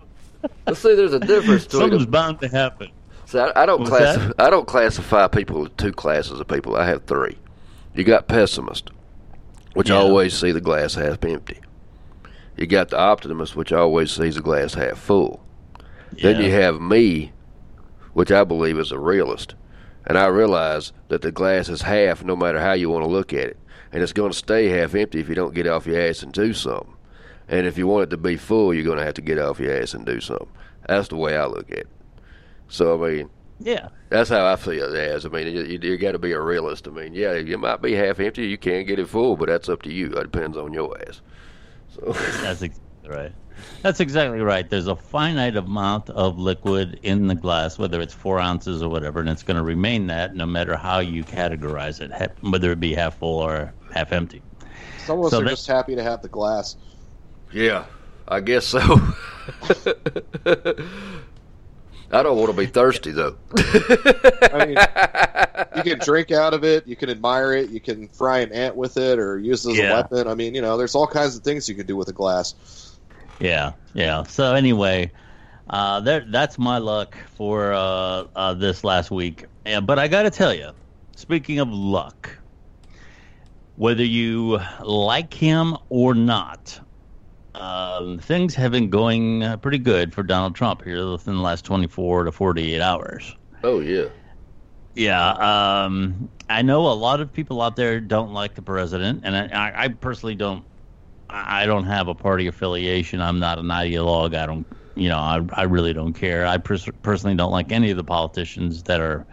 Let's 0.68 0.80
see. 0.80 0.96
There's 0.96 1.14
a 1.14 1.20
difference 1.20 1.64
between. 1.66 1.82
Something's 1.84 2.06
bound 2.06 2.40
to 2.42 2.48
happen. 2.48 2.90
See, 3.26 3.40
I, 3.40 3.52
I 3.56 3.66
don't 3.66 3.84
that? 3.86 4.34
I 4.40 4.50
don't 4.50 4.68
classify 4.68 5.28
people 5.28 5.64
into 5.66 5.76
two 5.78 5.92
classes 5.92 6.40
of 6.40 6.48
people. 6.48 6.76
I 6.76 6.86
have 6.86 7.06
three. 7.06 7.38
You 7.96 8.04
got 8.04 8.28
pessimist, 8.28 8.90
which 9.74 9.90
Yeah. 9.90 9.96
always 9.98 10.38
see 10.38 10.52
the 10.52 10.62
glass 10.62 10.94
half 10.96 11.24
empty. 11.26 11.60
You 12.58 12.68
got 12.68 12.90
the 12.90 13.00
optimist, 13.00 13.56
which 13.56 13.74
always 13.74 14.12
sees 14.12 14.36
the 14.36 14.42
glass 14.42 14.74
half 14.76 14.98
full. 14.98 15.42
Then 16.22 16.42
you 16.42 16.52
have 16.52 16.80
me, 16.80 17.34
which 18.14 18.32
I 18.32 18.44
believe 18.46 18.78
is 18.80 18.92
a 18.92 19.00
realist, 19.00 19.56
and 20.08 20.18
I 20.18 20.28
realize 20.28 20.94
that 21.10 21.22
the 21.22 21.32
glass 21.32 21.68
is 21.68 21.82
half 21.82 22.24
no 22.24 22.36
matter 22.36 22.60
how 22.60 22.74
you 22.74 22.90
want 22.90 23.04
to 23.04 23.10
look 23.10 23.34
at 23.34 23.40
it, 23.50 23.58
and 23.96 24.04
it's 24.04 24.12
going 24.12 24.30
to 24.32 24.38
stay 24.38 24.68
half 24.68 24.94
empty 24.94 25.22
if 25.22 25.30
you 25.30 25.36
don't 25.36 25.56
get 25.56 25.68
off 25.68 25.88
your 25.88 26.02
ass 26.02 26.22
and 26.22 26.34
do 26.34 26.52
something. 26.54 26.94
And 27.48 27.66
if 27.66 27.78
you 27.78 27.88
want 27.88 28.04
it 28.04 28.10
to 28.10 28.18
be 28.18 28.36
full, 28.36 28.74
you're 28.74 28.84
going 28.84 28.98
to 28.98 29.06
have 29.06 29.14
to 29.14 29.22
get 29.22 29.40
off 29.40 29.58
your 29.60 29.74
ass 29.82 29.94
and 29.94 30.06
do 30.06 30.20
something. 30.20 30.50
That's 30.88 31.08
the 31.08 31.16
way 31.16 31.38
I 31.38 31.46
look 31.46 31.72
at 31.72 31.78
it. 31.78 31.88
So 32.68 33.02
I 33.02 33.10
mean, 33.10 33.30
Yeah. 33.60 33.88
that's 34.10 34.30
how 34.30 34.46
I 34.46 34.58
feel 34.58 34.94
it 34.94 35.00
as. 35.00 35.26
I 35.26 35.30
mean, 35.30 35.48
you, 35.48 35.62
you, 35.64 35.80
you 35.82 35.98
got 35.98 36.12
to 36.12 36.20
be 36.20 36.34
a 36.34 36.42
realist. 36.42 36.88
I 36.88 36.92
mean, 36.92 37.14
yeah, 37.14 37.32
it 37.32 37.60
might 37.60 37.82
be 37.82 37.94
half 37.94 38.20
empty. 38.20 38.48
You 38.48 38.58
can't 38.58 38.86
get 38.88 39.00
it 39.00 39.08
full, 39.08 39.38
but 39.38 39.48
that's 39.48 39.70
up 39.70 39.84
to 39.84 39.94
you. 39.94 40.08
It 40.14 40.32
depends 40.32 40.58
on 40.58 40.74
your 40.74 40.98
ass. 41.08 41.22
So 41.94 42.12
That's 42.42 42.62
exactly 42.64 43.10
right. 43.10 43.34
That's 43.82 44.00
exactly 44.00 44.40
right. 44.40 44.70
There's 44.70 44.88
a 44.88 44.96
finite 44.96 45.56
amount 45.56 46.10
of 46.10 46.38
liquid 46.40 47.00
in 47.04 47.28
the 47.28 47.36
glass, 47.36 47.78
whether 47.78 48.02
it's 48.02 48.14
four 48.14 48.40
ounces 48.40 48.82
or 48.82 48.90
whatever, 48.90 49.20
and 49.20 49.30
it's 49.30 49.44
going 49.44 49.58
to 49.58 49.64
remain 49.64 50.08
that 50.08 50.36
no 50.36 50.46
matter 50.46 50.76
how 50.76 51.00
you 51.00 51.24
categorize 51.24 52.02
it, 52.02 52.32
whether 52.42 52.72
it 52.72 52.80
be 52.80 52.94
half 52.96 53.18
full 53.20 53.40
or 53.40 53.74
half 53.94 54.12
empty. 54.12 54.42
Some 55.06 55.20
of 55.20 55.26
us 55.26 55.32
So 55.32 55.40
are 55.40 55.44
that- 55.44 55.50
just 55.52 55.68
happy 55.68 55.96
to 55.96 56.04
have 56.04 56.22
the 56.22 56.30
glass. 56.30 56.76
yeah, 57.54 57.86
I 58.28 58.40
guess 58.40 58.66
so. 58.66 58.80
I 62.12 62.22
don't 62.24 62.38
want 62.38 62.52
to 62.52 62.58
be 62.58 62.68
thirsty 62.68 63.12
though. 63.12 63.36
I 63.58 64.66
mean, 64.66 64.78
you 65.76 65.84
can 65.96 66.00
drink 66.00 66.32
out 66.32 66.54
of 66.54 66.64
it, 66.64 66.88
you 66.88 66.96
can 66.96 67.10
admire 67.10 67.54
it, 67.54 67.70
you 67.72 67.80
can 67.80 68.08
fry 68.10 68.40
an 68.40 68.52
ant 68.54 68.76
with 68.76 68.98
it, 68.98 69.18
or 69.20 69.38
use 69.40 69.66
it 69.66 69.72
as 69.72 69.78
Yeah. 69.78 69.92
a 69.92 69.96
weapon. 69.96 70.28
I 70.28 70.36
mean, 70.36 70.54
you 70.56 70.62
know, 70.62 70.78
there's 70.78 70.96
all 70.96 71.08
kinds 71.08 71.36
of 71.36 71.44
things 71.44 71.68
you 71.68 71.76
can 71.76 71.88
do 71.88 71.96
with 71.96 72.08
a 72.08 72.14
glass. 72.14 72.54
Yeah, 73.40 73.74
yeah. 73.94 74.24
So 74.24 74.56
anyway, 74.56 75.12
uh, 75.70 76.00
there, 76.02 76.26
that's 76.30 76.58
my 76.58 76.78
luck 76.78 77.18
for 77.36 77.74
uh, 77.74 78.26
uh, 78.36 78.54
this 78.54 78.84
last 78.84 79.12
week. 79.12 79.46
Yeah, 79.66 79.82
but 79.82 80.00
I 80.00 80.08
got 80.08 80.24
to 80.24 80.32
tell 80.32 80.54
you, 80.54 80.72
speaking 81.16 81.60
of 81.60 81.70
luck, 81.70 82.40
whether 83.76 84.04
you 84.04 84.60
like 84.82 85.34
him 85.34 85.78
or 85.90 86.14
not, 86.14 86.80
um, 87.56 88.20
things 88.20 88.56
have 88.56 88.72
been 88.72 88.90
going 88.90 89.60
pretty 89.60 89.80
good 89.80 90.14
for 90.14 90.24
Donald 90.24 90.56
Trump 90.56 90.84
here 90.84 91.10
within 91.10 91.36
the 91.36 91.42
last 91.42 91.66
24 91.66 92.26
to 92.26 92.32
48 92.32 92.82
hours. 92.82 93.36
oh 93.64 93.80
yeah, 93.80 94.08
Yeah, 94.96 95.84
um, 95.86 96.32
I 96.50 96.62
know 96.62 96.88
a 96.88 96.94
lot 96.94 97.20
of 97.22 97.34
people 97.34 97.62
out 97.62 97.76
there 97.76 98.00
don't 98.00 98.32
like 98.34 98.56
the 98.56 98.62
president, 98.62 99.22
and 99.26 99.36
I, 99.36 99.74
I 99.76 99.88
personally 99.90 100.36
don't. 100.36 100.66
I 101.30 101.66
don't 101.66 101.86
have 101.86 102.08
a 102.08 102.16
party 102.16 102.48
affiliation. 102.48 103.22
I'm 103.22 103.40
not 103.40 103.58
an 103.60 103.68
ideologue. 103.68 104.36
I 104.36 104.46
don't, 104.46 104.68
you 104.96 105.10
know, 105.10 105.18
I, 105.18 105.42
I 105.54 105.64
really 105.64 105.94
don't 105.94 106.14
care. 106.14 106.46
I 106.46 106.58
pers- 106.58 106.90
personally 107.02 107.36
don't 107.36 107.52
like 107.52 107.72
any 107.72 107.92
of 107.92 107.98
the 107.98 108.04
politicians 108.04 108.84
that 108.84 109.02
are 109.02 109.26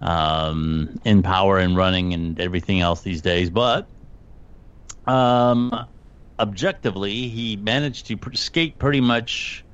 um, 0.00 0.98
in 1.04 1.22
power 1.22 1.58
and 1.58 1.76
running 1.76 2.12
and 2.12 2.40
everything 2.40 2.80
else 2.80 3.02
these 3.02 3.22
days. 3.22 3.50
But 3.50 3.88
um, 5.06 5.72
objectively, 6.38 7.28
he 7.28 7.56
managed 7.56 8.06
to 8.08 8.16
pr- 8.16 8.34
skate 8.34 8.78
pretty 8.78 9.00
much 9.00 9.64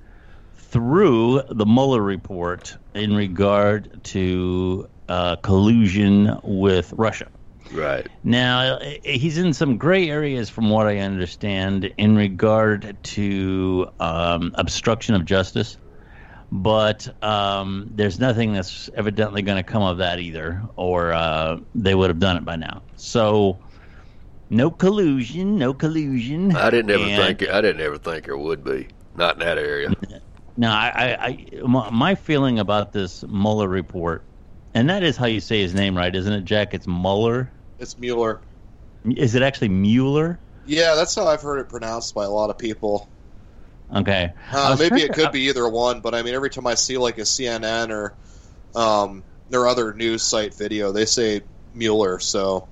through 0.55 1.43
the 1.49 1.65
Mueller 1.65 2.03
report 2.03 2.77
in 2.95 3.17
regard 3.17 4.05
to 4.05 4.89
uh, 5.09 5.37
collusion 5.37 6.39
with 6.43 6.93
Russia. 6.97 7.31
Right. 7.73 8.07
Now, 8.25 8.79
eh, 8.79 8.99
he's 9.05 9.39
in 9.39 9.53
some 9.53 9.77
gray 9.79 10.09
areas, 10.09 10.51
from 10.51 10.71
what 10.71 10.87
I 10.87 10.99
understand, 10.99 11.85
in 11.97 12.17
regard 12.17 12.97
to 13.03 13.89
um, 14.01 14.53
obstruction 14.55 15.15
of 15.15 15.25
justice. 15.25 15.77
But 16.51 17.23
um, 17.23 17.91
there's 17.95 18.19
nothing 18.19 18.55
that's 18.55 18.89
evidently 18.95 19.43
going 19.43 19.59
to 19.59 19.63
come 19.71 19.83
of 19.83 19.99
that 19.99 20.19
either, 20.19 20.63
or 20.77 21.13
uh, 21.13 21.59
they 21.75 21.95
would 21.95 22.09
have 22.09 22.19
done 22.21 22.39
it 22.39 22.45
by 22.47 22.57
now. 22.57 22.83
So, 22.97 23.59
no 24.49 24.71
collusion, 24.71 25.59
no 25.59 25.75
collusion. 25.75 26.57
I 26.57 26.71
didn't 26.71 26.91
ever 26.91 27.05
And- 27.05 27.39
think 27.39 27.51
I 27.51 27.61
didn't 27.61 27.83
ever 27.83 27.99
think 27.99 28.25
there 28.25 28.39
would 28.39 28.65
be. 28.65 28.89
Not 29.15 29.35
in 29.35 29.41
that 29.41 29.59
area. 29.59 29.93
No, 30.57 30.71
I, 30.71 30.91
I, 30.95 31.27
I 31.27 31.63
my, 31.67 31.91
my 31.91 32.15
feeling 32.15 32.59
about 32.59 32.93
this 32.93 33.23
Mueller 33.25 33.69
report, 33.69 34.25
and 34.75 34.89
that 34.91 35.03
is 35.03 35.17
how 35.17 35.27
you 35.27 35.41
say 35.41 35.61
his 35.61 35.75
name, 35.75 35.97
right? 35.97 36.15
Isn't 36.15 36.33
it, 36.33 36.45
Jack? 36.45 36.73
It's 36.73 36.87
Mueller. 36.87 37.53
It's 37.79 37.99
Mueller. 37.99 38.41
Is 39.05 39.35
it 39.35 39.43
actually 39.43 39.69
Mueller? 39.69 40.39
Yeah, 40.67 40.95
that's 40.95 41.15
how 41.15 41.27
I've 41.27 41.43
heard 41.43 41.61
it 41.61 41.69
pronounced 41.69 42.15
by 42.15 42.25
a 42.25 42.31
lot 42.31 42.51
of 42.51 42.59
people. 42.59 43.09
Okay. 43.95 44.33
Uh, 44.53 44.77
maybe 44.79 45.03
it 45.03 45.09
to- 45.09 45.13
could 45.15 45.33
be 45.33 45.49
either 45.49 45.67
one, 45.69 46.01
but 46.01 46.15
I 46.15 46.23
mean, 46.23 46.35
every 46.35 46.51
time 46.51 46.67
I 46.67 46.75
see 46.75 46.99
like 46.99 47.19
a 47.19 47.23
CNN 47.23 47.91
or 47.91 48.15
um, 48.79 49.23
their 49.49 49.67
other 49.67 49.95
news 49.95 50.23
site 50.23 50.55
video, 50.55 50.93
they 50.93 51.07
say 51.07 51.41
Mueller. 51.73 52.19
So 52.19 52.69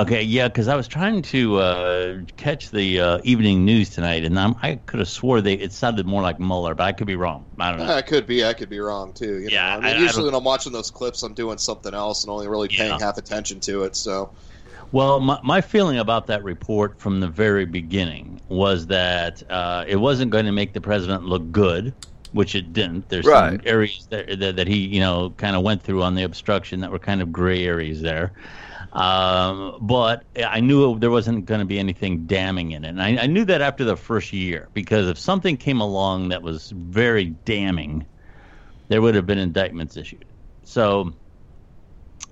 Okay, 0.00 0.22
yeah, 0.22 0.48
because 0.48 0.66
I 0.66 0.76
was 0.76 0.88
trying 0.88 1.20
to 1.22 1.58
uh, 1.58 2.18
catch 2.38 2.70
the 2.70 3.00
uh, 3.00 3.18
evening 3.22 3.66
news 3.66 3.90
tonight, 3.90 4.24
and 4.24 4.38
I'm, 4.40 4.54
I 4.62 4.76
could 4.76 4.98
have 5.00 5.08
swore 5.10 5.42
they 5.42 5.52
it 5.54 5.72
sounded 5.72 6.06
more 6.06 6.22
like 6.22 6.40
Mueller, 6.40 6.74
but 6.74 6.84
I 6.84 6.92
could 6.92 7.06
be 7.06 7.16
wrong. 7.16 7.44
I 7.58 7.70
don't 7.70 7.86
know. 7.86 7.96
it 7.98 8.06
could 8.06 8.26
be. 8.26 8.42
I 8.42 8.54
could 8.54 8.70
be 8.70 8.78
wrong 8.80 9.12
too. 9.12 9.40
You 9.40 9.48
Yeah, 9.50 9.68
know? 9.68 9.72
I 9.72 9.76
mean, 9.76 9.84
I- 9.84 9.98
I 9.98 10.00
usually 10.00 10.22
don't- 10.22 10.24
when 10.32 10.34
I'm 10.36 10.44
watching 10.44 10.72
those 10.72 10.90
clips, 10.90 11.22
I'm 11.22 11.34
doing 11.34 11.58
something 11.58 11.92
else 11.92 12.24
and 12.24 12.30
only 12.30 12.48
really 12.48 12.68
paying 12.68 12.92
Yeah. 12.92 12.98
half 12.98 13.18
attention 13.18 13.60
to 13.60 13.82
it. 13.82 13.94
So 13.94 14.30
Well, 14.90 15.20
my, 15.20 15.38
my 15.44 15.60
feeling 15.60 15.98
about 15.98 16.28
that 16.28 16.42
report 16.44 16.98
from 16.98 17.20
the 17.20 17.28
very 17.28 17.66
beginning 17.66 18.40
was 18.48 18.86
that 18.86 19.42
uh, 19.50 19.84
it 19.86 19.96
wasn't 19.96 20.30
going 20.30 20.46
to 20.46 20.52
make 20.52 20.72
the 20.72 20.80
president 20.80 21.24
look 21.24 21.52
good, 21.52 21.92
which 22.32 22.54
it 22.54 22.72
didn't. 22.72 23.08
There's 23.08 23.26
some 23.58 23.60
areas 23.66 24.06
that, 24.10 24.38
that, 24.38 24.56
that 24.56 24.68
he, 24.68 24.78
you 24.78 25.00
know, 25.00 25.30
kind 25.36 25.56
of 25.56 25.62
went 25.62 25.82
through 25.82 26.02
on 26.02 26.14
the 26.14 26.22
obstruction 26.22 26.80
that 26.80 26.90
were 26.90 26.98
kind 26.98 27.22
of 27.22 27.32
gray 27.32 27.64
areas 27.64 28.00
there. 28.00 28.32
Um, 28.92 29.78
but 29.80 30.24
I 30.44 30.60
knew 30.60 30.98
there 30.98 31.10
wasn't 31.10 31.46
going 31.46 31.60
to 31.60 31.64
be 31.64 31.78
anything 31.78 32.26
damning 32.26 32.72
in 32.72 32.84
it. 32.84 32.88
And 32.88 33.02
I, 33.02 33.16
I 33.22 33.26
knew 33.26 33.44
that 33.44 33.60
after 33.60 33.84
the 33.84 33.96
first 33.96 34.32
year, 34.32 34.68
because 34.74 35.08
if 35.08 35.18
something 35.18 35.56
came 35.56 35.80
along 35.80 36.30
that 36.30 36.42
was 36.42 36.70
very 36.70 37.26
damning, 37.26 38.04
there 38.88 39.00
would 39.00 39.14
have 39.14 39.26
been 39.26 39.38
indictments 39.38 39.96
issued. 39.96 40.24
So 40.64 41.12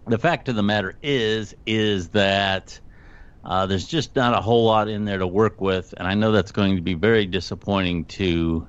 the 0.07 0.19
fact 0.19 0.49
of 0.49 0.57
the 0.57 0.63
matter 0.63 0.97
is 1.03 1.55
is 1.67 2.09
that 2.11 2.79
uh, 3.45 3.67
there's 3.67 3.87
just 3.87 4.17
not 4.17 4.37
a 4.37 4.41
whole 4.41 4.65
lot 4.65 4.89
in 4.89 5.05
there 5.05 5.19
to 5.19 5.27
work 5.27 5.61
with, 5.61 5.95
and 5.97 6.09
I 6.09 6.15
know 6.15 6.33
that's 6.33 6.53
going 6.53 6.77
to 6.77 6.83
be 6.83 6.95
very 6.95 7.25
disappointing 7.25 8.05
to 8.07 8.67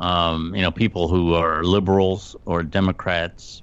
um, 0.00 0.54
you 0.54 0.62
know 0.62 0.70
people 0.70 1.08
who 1.08 1.34
are 1.34 1.62
liberals 1.64 2.36
or 2.44 2.62
Democrats 2.62 3.62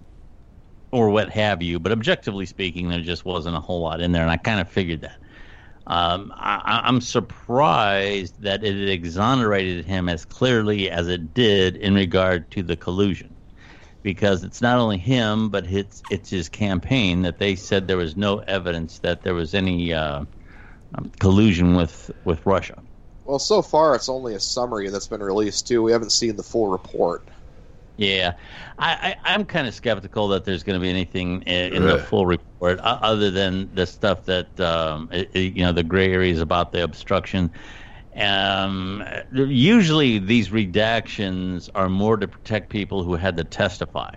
or 0.92 1.10
what 1.10 1.30
have 1.30 1.62
you. 1.62 1.80
But 1.80 1.92
objectively 1.92 2.46
speaking, 2.46 2.90
there 2.90 3.02
just 3.02 3.26
wasn't 3.26 3.56
a 3.56 3.60
whole 3.60 3.82
lot 3.82 4.02
in 4.02 4.12
there, 4.12 4.22
and 4.22 4.32
I 4.32 4.38
kind 4.38 4.60
of 4.60 4.70
figured 4.70 5.02
that. 5.02 5.18
Um, 5.86 6.32
I, 6.36 6.82
I'm 6.86 7.02
surprised 7.02 8.42
that 8.42 8.64
it 8.64 8.90
exonerated 8.90 9.86
him 9.86 10.08
as 10.08 10.24
clearly 10.24 10.90
as 10.90 11.08
it 11.10 11.34
did 11.34 11.76
in 11.76 11.94
regard 11.94 12.50
to 12.52 12.64
the 12.64 12.78
collusion 12.78 13.36
because 14.02 14.44
it's 14.44 14.62
not 14.62 14.78
only 14.78 14.98
him, 14.98 15.50
but 15.50 15.66
it's 15.66 16.02
it's 16.12 16.30
his 16.30 16.50
campaign 16.50 17.22
that 17.24 17.40
they 17.40 17.56
said 17.56 17.88
there 17.88 17.98
was 17.98 18.16
no 18.16 18.40
evidence 18.40 19.00
that 19.00 19.24
there 19.24 19.34
was 19.34 19.54
any 19.54 19.94
uh, 19.94 20.24
um, 20.96 21.12
collusion 21.20 21.76
with 21.76 22.12
with 22.24 22.46
Russia. 22.46 22.82
Well, 23.26 23.40
so 23.40 23.62
far 23.62 23.96
it's 23.96 24.10
only 24.10 24.36
a 24.36 24.40
summary 24.40 24.90
that's 24.90 25.08
been 25.08 25.22
released 25.24 25.68
too. 25.68 25.82
We 25.84 25.92
haven't 25.92 26.12
seen 26.12 26.36
the 26.36 26.44
full 26.44 26.68
report. 26.68 27.30
Yeah, 27.96 28.34
I, 28.80 29.16
I, 29.24 29.36
I'm 29.36 29.46
kind 29.46 29.68
of 29.68 29.76
skeptical 29.76 30.28
that 30.30 30.46
there's 30.46 30.64
going 30.64 30.80
to 30.80 30.82
be 30.84 30.90
anything 30.90 31.44
in, 31.44 31.74
in 31.74 31.86
the 31.86 32.00
full 32.00 32.26
report 32.26 32.80
o- 32.80 32.84
other 32.84 33.30
than 33.30 33.74
the 33.76 33.86
stuff 33.86 34.26
that 34.26 34.60
um, 34.60 35.10
it, 35.12 35.30
it- 35.36 35.54
you 35.56 35.64
know 35.64 35.72
the 35.72 35.84
gray 35.84 36.12
areas 36.12 36.40
about 36.40 36.72
the 36.72 36.84
obstruction. 36.84 37.52
Um, 38.16 39.04
usually 39.34 40.20
these 40.20 40.50
redactions 40.50 41.70
are 41.76 41.90
more 41.90 42.18
to 42.18 42.28
protect 42.28 42.70
people 42.72 43.04
who 43.04 43.16
had 43.16 43.38
to 43.38 43.44
testify. 43.44 44.12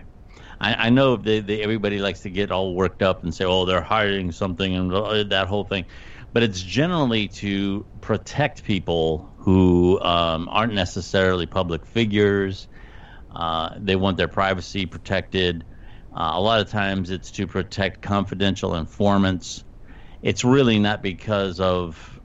I, 0.61 0.87
I 0.87 0.91
know 0.91 1.17
they, 1.17 1.41
they, 1.41 1.63
everybody 1.63 1.99
likes 1.99 2.21
to 2.23 2.31
get 2.31 2.51
all 2.51 2.75
worked 2.75 3.03
up 3.03 3.23
and 3.23 3.35
say, 3.35 3.45
"Oh, 3.45 3.65
they're 3.67 3.81
hiding 3.83 4.33
something," 4.33 4.75
and 4.75 4.93
uh, 4.93 5.25
that 5.25 5.49
whole 5.49 5.65
thing. 5.65 5.87
But 6.37 6.43
it's 6.43 6.61
generally 6.61 7.29
to 7.29 7.87
protect 8.03 8.63
people 8.63 9.33
who 9.39 9.99
um, 10.03 10.51
aren't 10.51 10.75
necessarily 10.75 11.47
public 11.47 11.87
figures. 11.87 12.69
Uh, 13.35 13.71
they 13.79 13.97
want 13.97 14.19
their 14.19 14.29
privacy 14.29 14.85
protected. 14.85 15.65
Uh, 16.15 16.33
a 16.35 16.41
lot 16.43 16.61
of 16.61 16.69
times 16.69 17.09
it's 17.09 17.31
to 17.31 17.47
protect 17.47 18.03
confidential 18.03 18.75
informants. 18.75 19.65
It's 20.21 20.45
really 20.45 20.79
not 20.79 21.03
because 21.03 21.59
of, 21.59 22.21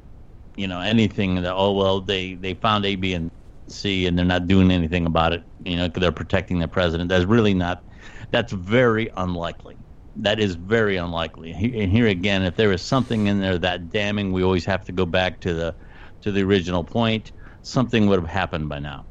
you 0.57 0.67
know, 0.67 0.81
anything 0.81 1.35
that, 1.35 1.53
oh, 1.53 1.71
well, 1.71 2.01
they, 2.01 2.33
they 2.33 2.53
found 2.53 2.85
A, 2.85 2.97
B, 2.97 3.13
and 3.13 3.31
C 3.69 4.07
and 4.07 4.17
they're 4.17 4.25
not 4.25 4.45
doing 4.45 4.71
anything 4.71 5.05
about 5.05 5.31
it. 5.31 5.41
You 5.63 5.77
know, 5.77 5.87
they're 5.87 6.11
protecting 6.11 6.59
the 6.59 6.67
president. 6.67 7.07
That's 7.07 7.23
really 7.23 7.53
not, 7.53 7.81
that's 8.29 8.51
very 8.51 9.09
unlikely. 9.15 9.77
That 10.21 10.39
is 10.39 10.55
very 10.55 10.97
unlikely. 10.97 11.51
And 11.51 11.91
here 11.91 12.07
again, 12.07 12.43
if 12.43 12.55
there 12.55 12.71
is 12.71 12.81
something 12.81 13.27
in 13.27 13.41
there 13.41 13.57
that 13.57 13.89
damning, 13.89 14.31
we 14.31 14.43
always 14.43 14.65
have 14.65 14.85
to 14.85 14.91
go 14.91 15.05
back 15.05 15.39
to 15.41 15.53
the, 15.53 15.75
to 16.21 16.31
the 16.31 16.43
original 16.43 16.83
point. 16.83 17.31
Something 17.63 18.07
would 18.07 18.19
have 18.19 18.29
happened 18.29 18.69
by 18.69 18.79
now. 18.79 19.05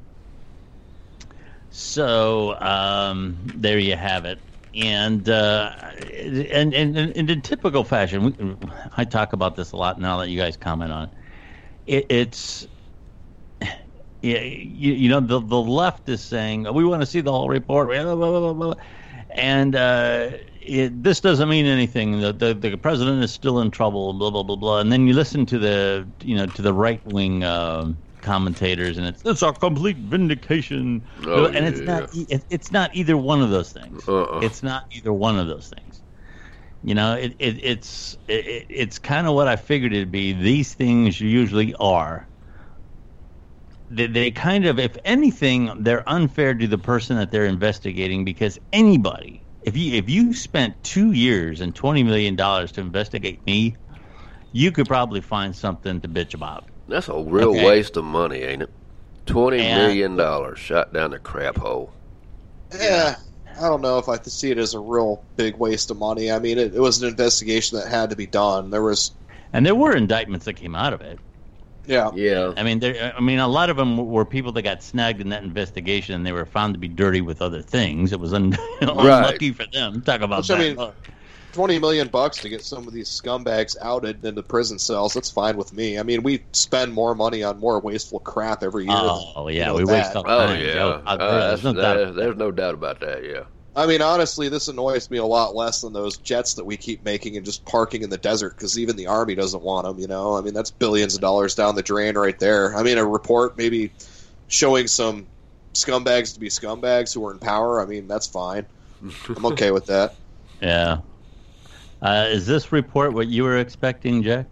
So 1.70 2.58
um, 2.60 3.38
there 3.44 3.78
you 3.78 3.96
have 3.96 4.24
it. 4.24 4.38
and 4.74 5.28
uh, 5.28 5.72
and, 6.14 6.74
and, 6.74 6.96
and 6.96 7.30
in 7.30 7.42
typical 7.42 7.84
fashion, 7.84 8.24
we, 8.24 8.56
I 8.96 9.04
talk 9.04 9.32
about 9.32 9.56
this 9.56 9.72
a 9.72 9.76
lot, 9.76 10.02
I'll 10.02 10.18
let 10.18 10.28
you 10.28 10.38
guys 10.38 10.56
comment 10.56 10.92
on 10.92 11.04
it. 11.04 11.10
it 11.86 12.06
it's 12.08 12.66
you, 14.22 14.36
you 14.92 15.08
know 15.08 15.20
the 15.20 15.40
the 15.40 15.60
left 15.60 16.08
is 16.08 16.22
saying 16.22 16.72
we 16.72 16.84
want 16.84 17.02
to 17.02 17.06
see 17.06 17.20
the 17.20 17.32
whole 17.32 17.48
report, 17.48 17.90
and 19.30 19.76
uh, 19.76 20.30
it, 20.70 21.02
this 21.02 21.20
doesn't 21.20 21.48
mean 21.48 21.66
anything. 21.66 22.20
The, 22.20 22.32
the, 22.32 22.54
the 22.54 22.76
president 22.76 23.22
is 23.24 23.32
still 23.32 23.60
in 23.60 23.70
trouble, 23.70 24.12
blah 24.12 24.30
blah 24.30 24.42
blah 24.42 24.56
blah. 24.56 24.78
And 24.78 24.92
then 24.92 25.06
you 25.06 25.14
listen 25.14 25.44
to 25.46 25.58
the 25.58 26.06
you 26.22 26.36
know 26.36 26.46
to 26.46 26.62
the 26.62 26.72
right 26.72 27.04
wing 27.06 27.42
uh, 27.42 27.92
commentators, 28.22 28.96
and 28.96 29.06
it's 29.06 29.22
it's 29.24 29.42
a 29.42 29.52
complete 29.52 29.96
vindication. 29.96 31.02
Oh, 31.26 31.46
and 31.46 31.66
it's 31.66 31.80
yeah. 31.80 31.86
not 31.86 32.14
it, 32.14 32.44
it's 32.50 32.70
not 32.70 32.94
either 32.94 33.16
one 33.16 33.42
of 33.42 33.50
those 33.50 33.72
things. 33.72 34.08
Uh-uh. 34.08 34.40
It's 34.40 34.62
not 34.62 34.86
either 34.92 35.12
one 35.12 35.38
of 35.38 35.48
those 35.48 35.68
things. 35.68 36.00
You 36.84 36.94
know, 36.94 37.14
it, 37.14 37.34
it 37.38 37.62
it's 37.62 38.16
it, 38.28 38.66
it's 38.68 38.98
kind 38.98 39.26
of 39.26 39.34
what 39.34 39.48
I 39.48 39.56
figured 39.56 39.92
it'd 39.92 40.12
be. 40.12 40.32
These 40.32 40.74
things 40.74 41.20
usually 41.20 41.74
are. 41.74 42.26
They, 43.92 44.06
they 44.06 44.30
kind 44.30 44.66
of, 44.66 44.78
if 44.78 44.96
anything, 45.04 45.70
they're 45.82 46.08
unfair 46.08 46.54
to 46.54 46.66
the 46.68 46.78
person 46.78 47.16
that 47.16 47.32
they're 47.32 47.44
investigating 47.44 48.24
because 48.24 48.56
anybody, 48.72 49.39
if 49.62 49.76
you 49.76 49.94
if 49.94 50.08
you 50.08 50.32
spent 50.34 50.82
two 50.82 51.12
years 51.12 51.60
and 51.60 51.74
twenty 51.74 52.02
million 52.02 52.36
dollars 52.36 52.72
to 52.72 52.80
investigate 52.80 53.44
me, 53.46 53.76
you 54.52 54.72
could 54.72 54.86
probably 54.86 55.20
find 55.20 55.54
something 55.54 56.00
to 56.00 56.08
bitch 56.08 56.34
about. 56.34 56.64
That's 56.88 57.08
a 57.08 57.18
real 57.18 57.50
Okay. 57.50 57.64
waste 57.66 57.96
of 57.96 58.04
money, 58.04 58.38
ain't 58.40 58.62
it? 58.62 58.70
Twenty 59.26 59.60
And- 59.60 59.80
million 59.82 60.16
dollars 60.16 60.58
shot 60.58 60.92
down 60.92 61.10
the 61.12 61.18
crap 61.18 61.56
hole. 61.58 61.92
Yeah, 62.78 63.16
I 63.58 63.68
don't 63.68 63.80
know 63.82 63.98
if 63.98 64.08
I 64.08 64.16
could 64.16 64.32
see 64.32 64.50
it 64.50 64.58
as 64.58 64.74
a 64.74 64.80
real 64.80 65.22
big 65.36 65.56
waste 65.56 65.90
of 65.90 65.98
money. 65.98 66.30
I 66.32 66.38
mean, 66.38 66.58
it, 66.58 66.74
it 66.74 66.80
was 66.80 67.02
an 67.02 67.08
investigation 67.08 67.78
that 67.78 67.88
had 67.88 68.10
to 68.10 68.16
be 68.16 68.26
done. 68.26 68.70
There 68.70 68.82
was, 68.82 69.10
And 69.52 69.66
there 69.66 69.74
were 69.74 69.94
indictments 69.94 70.46
that 70.46 70.54
came 70.54 70.74
out 70.74 70.92
of 70.92 71.00
it. 71.00 71.18
Yeah, 71.90 72.10
Yeah. 72.14 72.52
I 72.56 72.62
mean, 72.62 72.78
there. 72.78 73.12
I 73.16 73.20
mean, 73.20 73.38
a 73.38 73.48
lot 73.48 73.68
of 73.70 73.76
them 73.76 73.96
were 73.96 74.24
people 74.24 74.52
that 74.52 74.62
got 74.62 74.82
snagged 74.82 75.20
in 75.20 75.28
that 75.30 75.42
investigation, 75.42 76.14
and 76.14 76.24
they 76.26 76.32
were 76.32 76.46
found 76.46 76.74
to 76.74 76.78
be 76.78 76.88
dirty 76.88 77.20
with 77.20 77.42
other 77.42 77.60
things. 77.62 78.12
It 78.12 78.20
was 78.20 78.32
un- 78.32 78.56
unlucky 78.80 79.52
for 79.52 79.66
them. 79.66 80.00
Talk 80.02 80.20
about 80.20 80.38
Which, 80.42 80.50
I 80.50 80.58
that. 80.68 80.76
mean, 80.78 80.92
twenty 81.52 81.78
million 81.80 82.06
bucks 82.08 82.38
to 82.38 82.48
get 82.48 82.62
some 82.62 82.86
of 82.86 82.92
these 82.92 83.08
scumbags 83.08 83.76
outed 83.82 84.24
into 84.24 84.42
prison 84.42 84.78
cells. 84.78 85.14
That's 85.14 85.30
fine 85.30 85.56
with 85.56 85.72
me. 85.72 85.98
I 85.98 86.02
mean, 86.04 86.22
we 86.22 86.44
spend 86.52 86.92
more 86.92 87.14
money 87.14 87.42
on 87.42 87.58
more 87.58 87.80
wasteful 87.80 88.20
crap 88.20 88.62
every 88.62 88.84
year. 88.84 88.94
oh 88.96 89.46
than, 89.46 89.54
yeah, 89.56 89.60
you 89.60 89.66
know, 89.66 89.74
we 89.74 89.84
that. 89.84 89.92
waste 89.92 90.16
all 90.16 90.24
Oh 90.28 90.46
time. 90.46 90.60
yeah. 90.64 90.72
Joe. 90.74 91.02
Uh, 91.04 91.48
there's 91.48 91.64
no 91.64 91.72
that's- 91.72 92.06
doubt. 92.06 92.14
there's 92.16 92.36
no 92.36 92.50
doubt 92.52 92.74
about 92.74 93.00
that. 93.00 93.24
Yeah. 93.24 93.42
I 93.74 93.86
mean, 93.86 94.02
honestly, 94.02 94.48
this 94.48 94.66
annoys 94.66 95.10
me 95.10 95.18
a 95.18 95.24
lot 95.24 95.54
less 95.54 95.80
than 95.80 95.92
those 95.92 96.16
jets 96.16 96.54
that 96.54 96.64
we 96.64 96.76
keep 96.76 97.04
making 97.04 97.36
and 97.36 97.46
just 97.46 97.64
parking 97.64 98.02
in 98.02 98.10
the 98.10 98.18
desert 98.18 98.56
because 98.56 98.78
even 98.78 98.96
the 98.96 99.06
army 99.06 99.36
doesn't 99.36 99.62
want 99.62 99.86
them. 99.86 99.98
You 99.98 100.08
know, 100.08 100.36
I 100.36 100.40
mean, 100.40 100.54
that's 100.54 100.72
billions 100.72 101.14
of 101.14 101.20
dollars 101.20 101.54
down 101.54 101.76
the 101.76 101.82
drain 101.82 102.16
right 102.16 102.38
there. 102.38 102.76
I 102.76 102.82
mean, 102.82 102.98
a 102.98 103.06
report 103.06 103.56
maybe 103.56 103.92
showing 104.48 104.88
some 104.88 105.28
scumbags 105.74 106.34
to 106.34 106.40
be 106.40 106.48
scumbags 106.48 107.14
who 107.14 107.24
are 107.26 107.32
in 107.32 107.38
power. 107.38 107.80
I 107.80 107.86
mean, 107.86 108.08
that's 108.08 108.26
fine. 108.26 108.66
I'm 109.28 109.46
okay 109.52 109.70
with 109.70 109.86
that. 109.86 110.16
Yeah. 110.60 110.98
Uh, 112.02 112.26
is 112.28 112.46
this 112.46 112.72
report 112.72 113.12
what 113.12 113.28
you 113.28 113.44
were 113.44 113.58
expecting, 113.58 114.22
Jack? 114.22 114.46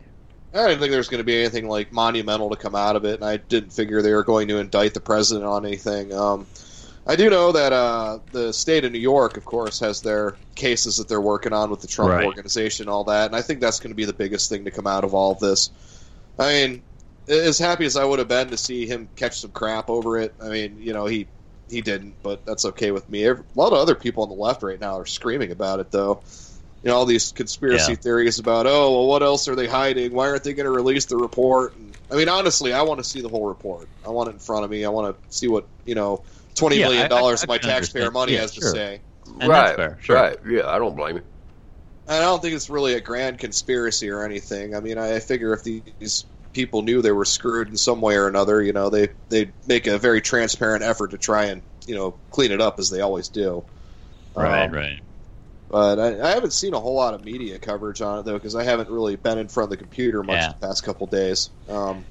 I 0.55 0.69
didn't 0.69 0.81
think 0.81 0.91
there 0.91 0.99
was 0.99 1.09
going 1.09 1.21
to 1.21 1.25
be 1.25 1.39
anything 1.39 1.69
like 1.69 1.93
monumental 1.93 2.51
to 2.51 2.57
come 2.57 2.75
out 2.75 2.97
of 2.97 3.05
it, 3.05 3.17
and 3.17 3.25
I 3.25 3.37
didn't 3.37 3.71
figure 3.71 4.01
they 4.01 4.13
were 4.13 4.25
going 4.25 4.49
to 4.49 4.59
indict 4.59 4.95
the 4.95 5.01
president 5.01 5.45
on 5.45 5.67
anything. 5.67 6.13
Um, 6.13 6.47
I 7.07 7.17
do 7.17 7.31
know 7.31 7.53
that 7.53 7.73
uh, 7.73 8.21
the 8.31 8.53
state 8.53 8.85
of 8.85 8.93
New 8.93 8.99
York, 8.99 9.37
of 9.37 9.45
course, 9.45 9.81
has 9.81 10.03
their 10.03 10.39
cases 10.55 10.97
that 10.97 11.09
they're 11.09 11.21
working 11.21 11.53
on 11.53 11.71
with 11.71 11.81
the 11.81 11.87
Trump 11.87 12.17
Right. 12.17 12.19
organization 12.19 12.85
and 12.85 12.91
all 12.91 13.05
that, 13.05 13.27
and 13.27 13.37
I 13.37 13.43
think 13.43 13.61
that's 13.61 13.81
going 13.81 13.91
to 13.91 13.97
be 13.97 14.05
the 14.05 14.13
biggest 14.13 14.49
thing 14.49 14.65
to 14.65 14.71
come 14.71 14.87
out 14.87 15.05
of 15.05 15.15
all 15.15 15.33
of 15.33 15.39
this. 15.39 15.71
I 16.39 16.49
mean, 16.69 16.85
as 17.29 17.59
happy 17.59 17.87
as 17.87 17.97
I 17.97 18.05
would 18.05 18.19
have 18.19 18.29
been 18.29 18.51
to 18.51 18.57
see 18.57 18.87
him 18.87 19.11
catch 19.17 19.41
some 19.41 19.53
crap 19.53 19.91
over 19.91 20.19
it, 20.19 20.35
I 20.41 20.49
mean, 20.49 20.79
you 20.79 20.93
know, 20.93 21.07
he 21.07 21.29
he 21.69 21.83
didn't, 21.83 22.17
but 22.23 22.45
that's 22.47 22.65
okay 22.67 22.91
with 22.93 23.09
me. 23.11 23.27
A 23.27 23.35
lot 23.55 23.73
of 23.73 23.79
other 23.79 23.95
people 23.95 24.23
on 24.23 24.31
the 24.31 24.35
left 24.35 24.63
right 24.63 24.81
now 24.81 24.99
are 24.99 25.07
screaming 25.07 25.53
about 25.53 25.81
it, 25.81 25.91
though. 25.91 26.23
You 26.83 26.91
know, 26.91 26.97
all 26.97 27.07
these 27.07 27.33
conspiracy 27.33 27.95
Yeah. 27.95 27.97
theories 27.97 28.39
about, 28.39 28.67
oh, 28.67 28.93
well, 28.93 29.07
what 29.09 29.23
else 29.23 29.49
are 29.49 29.57
they 29.57 29.67
hiding? 29.67 30.15
Why 30.15 30.29
aren't 30.29 30.45
they 30.45 30.55
going 30.55 30.65
to 30.67 30.71
release 30.71 31.07
the 31.07 31.17
report? 31.17 31.77
And, 31.77 31.97
I 32.11 32.15
mean, 32.15 32.29
honestly, 32.29 32.73
I 32.73 32.83
want 32.83 32.99
to 32.99 33.05
see 33.05 33.21
the 33.21 33.29
whole 33.29 33.47
report. 33.47 33.91
I 34.07 34.11
want 34.11 34.29
it 34.29 34.33
in 34.33 34.39
front 34.39 34.65
of 34.65 34.71
me. 34.71 34.85
I 34.85 34.89
want 34.89 35.15
to 35.17 35.37
see 35.37 35.49
what 35.49 35.69
you 35.85 35.97
know, 35.97 36.23
twenty 36.59 36.77
Yeah, 36.77 36.87
million 36.87 37.05
I- 37.05 37.09
dollars 37.09 37.43
of 37.43 37.49
my 37.49 37.59
taxpayer 37.59 38.11
money 38.11 38.35
Yeah, 38.35 38.41
has 38.43 38.55
sure. 38.55 38.65
to 38.65 38.71
say. 38.71 39.01
And 39.41 39.49
right. 39.49 39.65
that's 39.67 39.77
fair, 39.77 39.99
sure. 40.01 40.17
Right. 40.17 40.37
Yeah. 40.49 40.69
I 40.69 40.79
don't 40.79 40.97
blame 40.97 41.17
you. 41.17 41.23
And 42.07 42.17
I 42.17 42.21
don't 42.23 42.41
think 42.41 42.55
it's 42.55 42.71
really 42.71 42.95
a 42.95 43.01
grand 43.01 43.39
conspiracy 43.39 44.09
or 44.11 44.25
anything. 44.25 44.75
I 44.75 44.81
mean, 44.81 44.97
I 44.99 45.17
I 45.17 45.21
figure 45.21 45.53
if 45.53 45.63
these 45.65 46.25
people 46.55 46.83
knew 46.83 47.03
they 47.03 47.13
were 47.13 47.27
screwed 47.27 47.69
in 47.69 47.77
some 47.77 48.01
way 48.01 48.17
or 48.17 48.27
another, 48.29 48.63
you 48.63 48.73
know, 48.73 48.89
they 48.91 49.09
they 49.29 49.51
make 49.67 49.87
a 49.87 49.99
very 49.99 50.21
transparent 50.23 50.83
effort 50.83 51.11
to 51.11 51.19
try 51.19 51.45
and 51.47 51.63
you 51.87 51.95
know 51.95 52.15
clean 52.31 52.51
it 52.53 52.61
up 52.61 52.79
as 52.79 52.89
they 52.91 53.01
always 53.03 53.29
do. 53.29 53.65
Right, 54.35 54.65
Um, 54.65 54.73
right. 54.73 55.01
But 55.71 55.99
I, 55.99 56.29
I 56.29 56.31
haven't 56.31 56.55
seen 56.55 56.73
a 56.73 56.81
whole 56.81 56.95
lot 56.95 57.13
of 57.13 57.25
media 57.27 57.59
coverage 57.59 58.01
on 58.01 58.19
it 58.21 58.25
though, 58.25 58.33
because 58.35 58.55
I 58.55 58.65
haven't 58.65 58.89
really 58.89 59.17
been 59.17 59.37
in 59.37 59.49
front 59.49 59.67
of 59.67 59.71
the 59.71 59.77
computer 59.77 60.23
much 60.23 60.37
Yeah. 60.37 60.49
the 60.59 60.67
past 60.67 60.83
couple 60.85 61.07
days. 61.09 61.51
Um, 61.69 62.07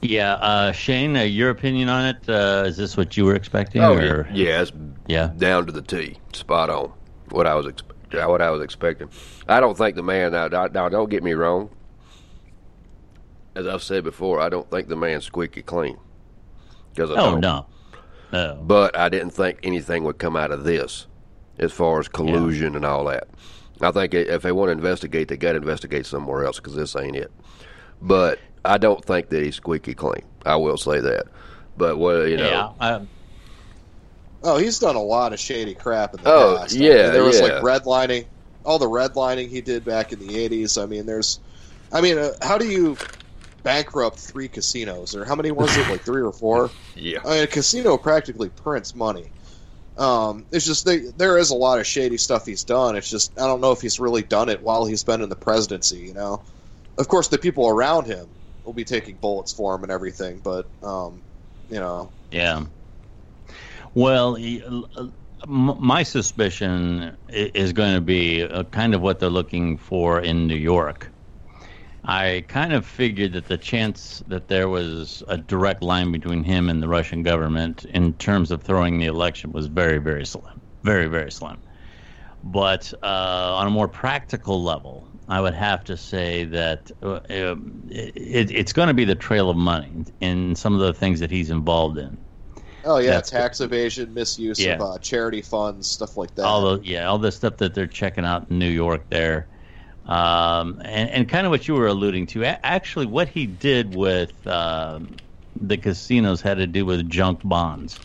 Yeah, 0.00 0.34
uh, 0.34 0.72
Shane, 0.72 1.16
uh, 1.16 1.22
your 1.22 1.50
opinion 1.50 1.88
on 1.88 2.06
it? 2.06 2.28
Uh, 2.28 2.64
is 2.66 2.76
this 2.76 2.96
what 2.96 3.16
you 3.16 3.24
were 3.24 3.34
expecting? 3.34 3.82
Oh 3.82 3.94
or? 3.94 4.28
yeah. 4.32 4.32
Yeah. 4.32 4.62
It's 4.62 4.72
Yeah. 5.08 5.30
down 5.36 5.66
to 5.66 5.72
the 5.72 5.82
T. 5.82 6.18
Spot 6.32 6.70
on. 6.70 6.92
What 7.30 7.46
I 7.46 7.54
was 7.54 7.66
expe- 7.66 8.28
what 8.28 8.40
I 8.40 8.50
was 8.50 8.62
expecting. 8.62 9.10
I 9.48 9.60
don't 9.60 9.76
think 9.76 9.96
the 9.96 10.02
man. 10.02 10.32
Now, 10.32 10.46
now, 10.48 10.88
don't 10.88 11.10
get 11.10 11.22
me 11.22 11.32
wrong. 11.32 11.70
As 13.54 13.66
I've 13.66 13.82
said 13.82 14.04
before, 14.04 14.40
I 14.40 14.48
don't 14.48 14.70
think 14.70 14.88
the 14.88 14.96
man's 14.96 15.24
squeaky 15.24 15.62
clean. 15.62 15.98
Because 16.94 17.10
I 17.10 17.14
Oh 17.14 17.30
don't. 17.32 17.40
no, 17.40 17.66
no. 18.32 18.58
But 18.62 18.96
I 18.96 19.08
didn't 19.08 19.30
think 19.30 19.58
anything 19.62 20.04
would 20.04 20.18
come 20.18 20.36
out 20.36 20.52
of 20.52 20.64
this, 20.64 21.06
as 21.58 21.72
far 21.72 21.98
as 21.98 22.06
collusion 22.08 22.76
and 22.76 22.84
all 22.84 23.04
that. 23.06 23.28
I 23.80 23.90
think 23.90 24.14
if 24.14 24.42
they 24.42 24.52
want 24.52 24.68
to 24.68 24.72
investigate, 24.72 25.28
they 25.28 25.36
got 25.36 25.52
to 25.52 25.58
investigate 25.58 26.06
somewhere 26.06 26.44
else 26.44 26.56
because 26.58 26.74
this 26.74 26.94
ain't 26.96 27.16
it. 27.16 27.30
But 28.00 28.38
I 28.64 28.78
don't 28.78 29.04
think 29.04 29.28
that 29.30 29.42
he's 29.42 29.56
squeaky 29.56 29.94
clean. 29.94 30.22
I 30.44 30.56
will 30.56 30.76
say 30.76 31.00
that. 31.00 31.26
But 31.76 31.98
what 31.98 32.28
you 32.28 32.36
know, 32.36 32.48
Yeah, 32.48 32.72
um, 32.80 33.08
oh, 34.42 34.56
he's 34.58 34.78
done 34.78 34.96
a 34.96 35.02
lot 35.02 35.32
of 35.32 35.40
shady 35.40 35.74
crap 35.74 36.14
in 36.14 36.22
the 36.22 36.30
Oh, 36.30 36.56
past. 36.58 36.82
I 36.82 36.84
yeah, 36.84 37.02
mean, 37.02 37.12
there 37.12 37.24
was 37.24 37.40
yeah. 37.40 37.46
like 37.46 37.54
redlining, 37.54 38.26
all 38.64 38.78
the 38.78 38.86
redlining 38.86 39.48
he 39.48 39.60
did 39.60 39.84
back 39.84 40.12
in 40.12 40.18
the 40.18 40.36
'80s. 40.36 40.80
I 40.82 40.86
mean, 40.86 41.06
there's, 41.06 41.40
I 41.92 42.00
mean, 42.00 42.18
uh, 42.18 42.32
how 42.42 42.58
do 42.58 42.66
you 42.66 42.96
bankrupt 43.62 44.18
three 44.18 44.48
casinos 44.48 45.14
or 45.14 45.24
how 45.24 45.34
many 45.34 45.50
was 45.50 45.76
it? 45.76 45.88
Like 45.88 46.02
three 46.04 46.22
or 46.22 46.32
four? 46.32 46.72
yeah, 46.94 47.18
I 47.24 47.28
mean, 47.34 47.42
a 47.44 47.46
casino 47.46 47.96
practically 47.98 48.50
prints 48.50 48.94
money. 48.94 49.32
Um, 49.96 50.46
it's 50.52 50.64
just 50.66 50.84
they, 50.86 50.98
there 51.16 51.38
is 51.38 51.50
a 51.50 51.56
lot 51.56 51.80
of 51.80 51.86
shady 51.86 52.18
stuff 52.18 52.46
he's 52.46 52.64
done. 52.64 52.96
It's 52.96 53.10
just 53.10 53.38
I 53.38 53.46
don't 53.46 53.60
know 53.60 53.72
if 53.72 53.80
he's 53.80 54.00
really 54.00 54.22
done 54.22 54.48
it 54.48 54.62
while 54.62 54.84
he's 54.86 55.04
been 55.04 55.22
in 55.22 55.28
the 55.28 55.36
presidency. 55.36 55.98
You 56.00 56.14
know, 56.14 56.44
of 56.98 57.08
course 57.08 57.28
the 57.28 57.38
people 57.38 57.68
around 57.68 58.06
him 58.06 58.28
will 58.68 58.74
be 58.74 58.84
taking 58.84 59.16
bullets 59.16 59.50
for 59.50 59.74
him 59.74 59.82
and 59.82 59.90
everything, 59.90 60.40
but 60.40 60.70
um, 60.82 61.24
you 61.70 61.80
know, 61.80 62.12
yeah. 62.30 62.66
Well, 63.94 64.36
my 65.46 66.02
suspicion 66.02 67.16
is 67.30 67.72
going 67.72 67.94
to 67.94 68.02
be 68.02 68.42
uh, 68.42 68.64
kind 68.64 68.94
of 68.94 69.00
what 69.00 69.20
they're 69.20 69.30
looking 69.30 69.78
for 69.78 70.20
in 70.20 70.46
New 70.46 70.54
York. 70.54 71.10
I 72.04 72.44
kind 72.48 72.74
of 72.74 72.84
figured 72.84 73.32
that 73.32 73.46
the 73.46 73.56
chance 73.56 74.22
that 74.26 74.48
there 74.48 74.68
was 74.68 75.22
a 75.28 75.38
direct 75.38 75.82
line 75.82 76.12
between 76.12 76.44
him 76.44 76.68
and 76.68 76.82
the 76.82 76.88
Russian 76.88 77.22
government 77.22 77.86
in 77.86 78.12
terms 78.14 78.50
of 78.50 78.62
throwing 78.62 78.98
the 78.98 79.06
election 79.06 79.52
was 79.52 79.66
very, 79.66 79.98
very 79.98 80.26
slim. 80.26 80.60
Very, 80.82 81.06
very 81.06 81.32
slim. 81.32 81.58
But 82.44 82.92
uh, 83.02 83.56
on 83.56 83.66
a 83.66 83.70
more 83.70 83.88
practical 83.88 84.62
level, 84.62 85.07
I 85.28 85.40
would 85.40 85.54
have 85.54 85.84
to 85.84 85.96
say 85.96 86.44
that 86.44 86.90
uh, 87.02 87.20
um, 87.30 87.82
it, 87.90 88.50
it's 88.50 88.72
going 88.72 88.88
to 88.88 88.94
be 88.94 89.04
the 89.04 89.14
trail 89.14 89.50
of 89.50 89.56
money 89.56 90.04
in 90.20 90.54
some 90.56 90.72
of 90.74 90.80
the 90.80 90.94
things 90.94 91.20
that 91.20 91.30
he's 91.30 91.50
involved 91.50 91.98
in. 91.98 92.16
oh 92.84 92.96
yeah, 92.98 93.08
That's- 93.10 93.30
tax 93.30 93.60
evasion, 93.60 94.14
misuse 94.14 94.58
Yeah. 94.58 94.74
of 94.76 94.80
uh, 94.80 94.98
charity 94.98 95.42
funds, 95.42 95.86
stuff 95.88 96.16
like 96.16 96.34
that. 96.36 96.44
all 96.44 96.62
the 96.76 96.84
yeah, 96.84 97.06
all 97.08 97.18
the 97.18 97.30
stuff 97.32 97.58
that 97.58 97.74
they're 97.74 97.86
checking 97.86 98.24
out 98.24 98.48
in 98.50 98.58
New 98.58 98.70
York 98.70 99.08
there, 99.10 99.48
um, 100.06 100.80
and, 100.84 101.10
and 101.10 101.28
kind 101.28 101.46
of 101.46 101.50
what 101.50 101.68
you 101.68 101.74
were 101.74 101.86
alluding 101.88 102.26
to. 102.28 102.44
Actually, 102.44 103.06
what 103.06 103.28
he 103.28 103.46
did 103.46 103.90
with 103.92 104.46
um, 104.46 105.20
the 105.60 105.76
casinos 105.76 106.40
had 106.40 106.56
to 106.58 106.66
do 106.66 106.86
with 106.86 107.08
junk 107.10 107.40
bonds. 107.44 107.98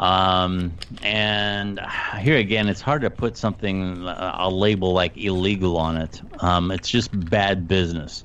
Um, 0.00 0.72
and 1.02 1.78
here 2.18 2.38
again, 2.38 2.68
it's 2.68 2.80
hard 2.80 3.02
to 3.02 3.10
put 3.10 3.36
something 3.36 4.06
uh, 4.06 4.36
a 4.38 4.48
label 4.48 4.94
like 4.94 5.18
illegal 5.18 5.76
on 5.76 5.98
it. 5.98 6.22
Um, 6.40 6.70
it's 6.70 6.88
just 6.88 7.10
bad 7.12 7.68
business, 7.68 8.24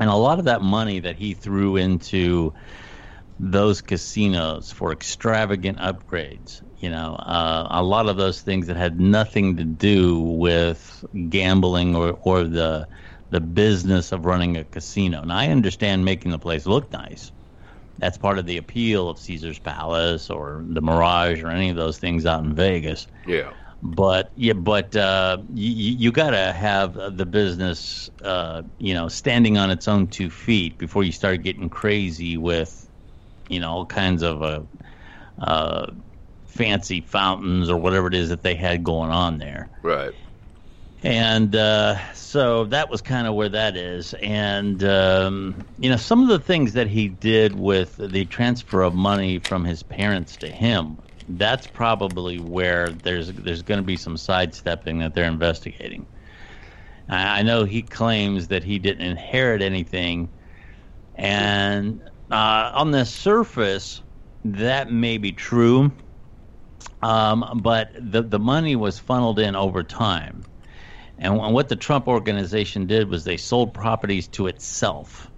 and 0.00 0.10
a 0.10 0.16
lot 0.16 0.40
of 0.40 0.46
that 0.46 0.60
money 0.60 0.98
that 0.98 1.14
he 1.14 1.34
threw 1.34 1.76
into 1.76 2.52
those 3.38 3.80
casinos 3.80 4.72
for 4.72 4.90
extravagant 4.92 5.78
upgrades 5.78 6.62
You 6.80 6.90
know, 6.90 7.14
uh, 7.14 7.68
a 7.70 7.82
lot 7.82 8.08
of 8.08 8.16
those 8.16 8.40
things 8.40 8.66
that 8.66 8.76
had 8.76 9.00
nothing 9.00 9.56
to 9.56 9.64
do 9.64 10.18
with 10.18 11.04
gambling 11.28 11.94
or, 11.96 12.18
or 12.22 12.44
the 12.44 12.88
the 13.30 13.40
business 13.40 14.10
of 14.12 14.24
running 14.24 14.56
a 14.56 14.64
casino. 14.64 15.20
And 15.20 15.32
I 15.32 15.48
understand 15.48 16.04
making 16.04 16.30
the 16.30 16.38
place 16.38 16.66
look 16.66 16.90
nice. 16.92 17.30
That's 17.98 18.16
part 18.16 18.38
of 18.38 18.46
the 18.46 18.56
appeal 18.56 19.08
of 19.08 19.18
Caesar's 19.18 19.58
Palace 19.58 20.30
or 20.30 20.64
the 20.68 20.80
Mirage 20.80 21.42
or 21.42 21.48
any 21.48 21.70
of 21.70 21.76
those 21.76 21.98
things 21.98 22.26
out 22.26 22.44
in 22.44 22.54
Vegas. 22.54 23.06
Yeah. 23.26 23.52
But 23.82 24.32
yeah, 24.34 24.54
but 24.54 24.96
uh, 24.96 25.38
you, 25.52 25.94
you 25.94 26.12
got 26.12 26.30
to 26.30 26.52
have 26.52 26.94
the 27.16 27.26
business, 27.26 28.10
uh, 28.22 28.62
you 28.78 28.94
know, 28.94 29.08
standing 29.08 29.56
on 29.56 29.70
its 29.70 29.86
own 29.86 30.08
two 30.08 30.30
feet 30.30 30.78
before 30.78 31.04
you 31.04 31.12
start 31.12 31.42
getting 31.42 31.68
crazy 31.68 32.36
with, 32.36 32.88
you 33.48 33.60
know, 33.60 33.70
all 33.70 33.86
kinds 33.86 34.22
of 34.22 34.42
uh, 34.42 34.60
uh, 35.40 35.92
fancy 36.46 37.00
fountains 37.00 37.70
or 37.70 37.76
whatever 37.76 38.08
it 38.08 38.14
is 38.14 38.30
that 38.30 38.42
they 38.42 38.56
had 38.56 38.82
going 38.82 39.10
on 39.10 39.38
there. 39.38 39.70
Right. 39.82 40.12
And 41.02 41.54
uh, 41.54 42.12
so 42.12 42.64
that 42.66 42.90
was 42.90 43.02
kind 43.02 43.26
of 43.26 43.34
where 43.34 43.48
that 43.50 43.76
is. 43.76 44.14
And, 44.14 44.82
um, 44.82 45.64
you 45.78 45.90
know, 45.90 45.96
some 45.96 46.22
of 46.22 46.28
the 46.28 46.40
things 46.40 46.72
that 46.72 46.88
he 46.88 47.08
did 47.08 47.58
with 47.58 47.96
the 47.96 48.24
transfer 48.24 48.82
of 48.82 48.94
money 48.94 49.38
from 49.38 49.64
his 49.64 49.82
parents 49.82 50.36
to 50.38 50.48
him, 50.48 50.98
that's 51.28 51.66
probably 51.66 52.38
where 52.38 52.88
there's 52.88 53.30
there's 53.32 53.62
going 53.62 53.78
to 53.78 53.84
be 53.84 53.96
some 53.96 54.16
sidestepping 54.16 54.98
that 55.00 55.14
they're 55.14 55.24
investigating. 55.24 56.06
I 57.08 57.42
know 57.42 57.64
he 57.64 57.82
claims 57.82 58.48
that 58.48 58.64
he 58.64 58.78
didn't 58.78 59.06
inherit 59.06 59.62
anything. 59.62 60.28
And 61.14 62.02
uh, 62.30 62.72
on 62.74 62.90
the 62.90 63.06
surface, 63.06 64.02
that 64.44 64.92
may 64.92 65.16
be 65.18 65.32
true. 65.32 65.90
Um, 67.00 67.60
but 67.62 67.92
the, 67.98 68.22
the 68.22 68.38
money 68.38 68.76
was 68.76 68.98
funneled 68.98 69.38
in 69.38 69.56
over 69.56 69.82
time. 69.82 70.42
And 71.18 71.36
what 71.52 71.68
the 71.68 71.76
Trump 71.76 72.06
organization 72.06 72.86
did 72.86 73.08
was 73.08 73.24
they 73.24 73.38
sold 73.38 73.74
properties 73.74 74.28
to 74.28 74.46
itself, 74.46 75.30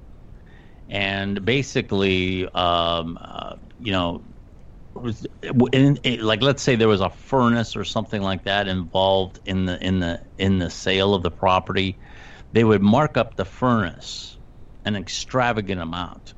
and 0.89 1.45
basically, 1.45 2.47
um, 2.47 3.19
uh, 3.21 3.57
you 3.79 3.93
know, 3.93 4.25
was 4.95 5.27
in, 5.73 5.97
in, 5.99 6.21
like 6.21 6.43
let's 6.43 6.63
say 6.63 6.77
there 6.77 6.89
was 6.89 7.01
a 7.01 7.11
furnace 7.11 7.77
or 7.77 7.85
something 7.85 8.21
like 8.21 8.45
that 8.45 8.69
involved 8.69 9.41
in 9.47 9.65
the 9.65 9.83
in 9.83 10.01
the 10.01 10.23
in 10.37 10.59
the 10.59 10.69
sale 10.71 11.15
of 11.15 11.23
the 11.23 11.31
property, 11.31 12.01
they 12.53 12.65
would 12.65 12.83
mark 12.83 13.17
up 13.17 13.37
the 13.37 13.45
furnace 13.47 14.39
an 14.85 14.97
extravagant 14.97 15.81
amount, 15.81 16.35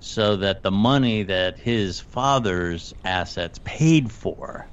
so 0.00 0.36
that 0.38 0.62
the 0.62 0.70
money 0.70 1.24
that 1.24 1.58
his 1.58 2.00
father's 2.00 2.94
assets 3.04 3.58
paid 3.64 4.10
for 4.12 4.71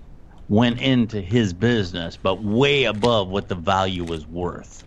went 0.49 0.81
into 0.81 1.21
his 1.21 1.53
business, 1.53 2.17
but 2.17 2.43
way 2.43 2.85
above 2.85 3.29
what 3.29 3.47
the 3.47 3.55
value 3.55 4.03
was 4.03 4.27
worth. 4.27 4.83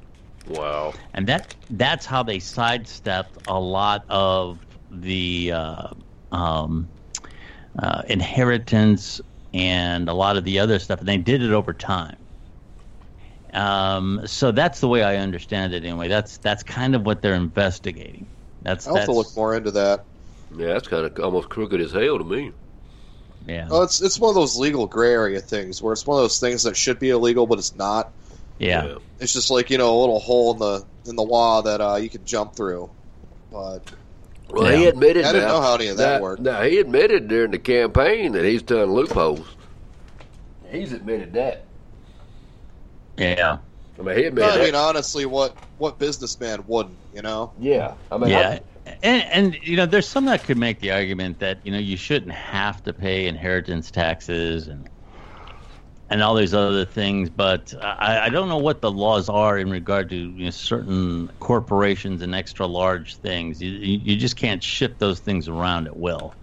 Wow. 0.49 0.93
And 1.15 1.27
that 1.29 1.55
that's 1.71 2.05
how 2.05 2.25
they 2.25 2.41
sidestepped 2.41 3.39
a 3.47 3.59
lot 3.59 4.05
of 4.09 4.59
the 4.91 5.53
uh, 5.53 5.89
um, 6.33 6.89
uh, 7.79 8.03
inheritance 8.09 9.21
and 9.55 10.09
a 10.09 10.13
lot 10.13 10.37
of 10.37 10.45
the 10.45 10.59
other 10.59 10.81
stuff. 10.81 10.99
And 10.99 11.09
they 11.09 11.17
did 11.17 11.43
it 11.43 11.53
over 11.53 11.73
time. 11.73 12.17
Um, 13.53 14.23
so 14.25 14.51
that's 14.51 14.81
the 14.81 14.89
way 14.89 15.05
I 15.05 15.17
understand 15.17 15.75
it. 15.75 15.85
Anyway, 15.85 16.09
that's 16.09 16.39
that's 16.39 16.63
kind 16.65 16.97
of 16.97 17.07
what 17.07 17.23
they're 17.23 17.35
investigating. 17.35 18.27
That's 18.63 18.87
I'll 18.89 18.97
have 18.97 19.05
to 19.05 19.13
that's- 19.13 19.27
look 19.27 19.37
more 19.37 19.55
into 19.55 19.71
that. 19.73 20.05
Yeah, 20.55 20.69
that's 20.69 20.89
kind 20.89 21.07
of 21.07 21.19
almost 21.25 21.49
crooked 21.49 21.81
as 21.81 21.93
hell 21.93 22.19
to 22.19 22.25
me. 22.25 22.53
Yeah, 23.47 23.69
Well, 23.69 23.83
it's 23.83 24.01
it's 24.01 24.19
one 24.21 24.29
of 24.29 24.35
those 24.35 24.57
legal 24.57 24.87
gray 24.87 25.11
area 25.13 25.41
things 25.41 25.83
where 25.83 25.93
it's 25.93 26.07
one 26.07 26.17
of 26.19 26.23
those 26.25 26.39
things 26.39 26.63
that 26.63 26.77
should 26.77 26.99
be 27.01 27.11
illegal 27.11 27.47
but 27.47 27.59
it's 27.59 27.75
not. 27.75 28.13
yeah. 28.59 28.97
It's 29.19 29.33
just 29.33 29.51
like 29.51 29.71
you 29.71 29.79
know 29.79 29.97
a 29.97 30.01
little 30.01 30.21
hole 30.21 30.53
in 30.53 30.59
the 30.61 30.85
in 31.11 31.17
the 31.17 31.23
law 31.25 31.63
that 31.63 31.81
uh, 31.81 31.97
you 31.97 32.09
can 32.09 32.25
jump 32.25 32.55
through. 32.55 32.89
But 33.51 33.83
Well, 34.49 34.77
he 34.77 34.87
admitted. 34.87 35.25
I 35.25 35.33
didn't 35.33 35.49
now- 35.49 35.55
know 35.55 35.61
how 35.61 35.75
any 35.75 35.89
of 35.89 35.97
that 35.97 36.23
worked. 36.23 36.43
Now 36.43 36.63
he 36.63 36.79
admitted 36.79 37.27
during 37.29 37.51
the 37.51 37.59
campaign 37.59 38.33
that 38.33 38.45
he's 38.45 38.63
done 38.63 38.93
loopholes. 38.93 39.47
He's 40.71 40.93
admitted 40.93 41.33
that. 41.35 41.65
Yeah. 43.19 43.59
I 43.99 44.03
mean, 44.03 44.17
he 44.17 44.25
admitted 44.25 44.51
I 44.51 44.57
that. 44.59 44.65
mean, 44.65 44.75
honestly, 44.75 45.27
what 45.27 45.55
what 45.79 45.99
businessman 45.99 46.65
wouldn't? 46.67 46.97
You 47.15 47.23
know, 47.23 47.53
yeah. 47.59 47.95
I 48.11 48.19
mean, 48.19 48.31
yeah. 48.31 48.61
And, 49.03 49.23
and 49.55 49.59
you 49.63 49.77
know, 49.77 49.87
there's 49.87 50.09
some 50.09 50.25
that 50.27 50.45
could 50.45 50.59
make 50.59 50.81
the 50.81 50.91
argument 50.93 51.39
that 51.41 51.65
you 51.65 51.73
know 51.73 51.79
you 51.79 51.97
shouldn't 51.97 52.33
have 52.33 52.83
to 52.85 52.93
pay 52.93 53.27
inheritance 53.27 53.91
taxes 53.91 54.69
and 54.69 54.89
and 56.13 56.23
all 56.23 56.35
these 56.35 56.53
other 56.53 56.85
things, 56.85 57.31
but 57.31 57.73
I, 57.81 58.27
I 58.27 58.29
don't 58.29 58.51
know 58.51 58.59
what 58.59 58.83
the 58.83 58.91
laws 58.91 59.31
are 59.31 59.59
in 59.59 59.71
regard 59.71 60.11
to 60.11 60.17
you 60.17 60.45
know, 60.45 60.51
certain 60.51 61.31
corporations 61.41 62.21
and 62.21 62.35
extra 62.35 62.67
large 62.67 63.17
things. 63.17 63.63
You, 63.63 63.71
you 63.71 64.17
just 64.17 64.37
can't 64.37 64.63
shift 64.63 64.99
those 64.99 65.21
things 65.21 65.49
around 65.49 65.87
at 65.87 65.97
will. 65.97 66.35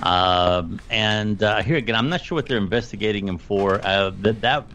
Um, 0.00 0.80
and 0.88 1.42
uh, 1.42 1.62
here 1.62 1.76
again, 1.76 1.96
I'm 1.96 2.08
not 2.08 2.24
sure 2.24 2.36
what 2.36 2.48
they're 2.48 2.56
investigating 2.56 3.28
him 3.28 3.36
for. 3.36 3.84
Uh, 3.84 4.10
that 4.20 4.40
that 4.40 4.66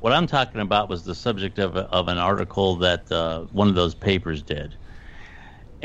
what 0.00 0.14
I'm 0.14 0.26
talking 0.26 0.62
about 0.62 0.88
was 0.88 1.04
the 1.04 1.14
subject 1.14 1.58
of 1.58 1.76
of 1.76 2.08
an 2.08 2.16
article 2.16 2.76
that 2.76 3.12
uh, 3.12 3.40
one 3.52 3.68
of 3.68 3.74
those 3.74 3.94
papers 3.94 4.42
did 4.42 4.78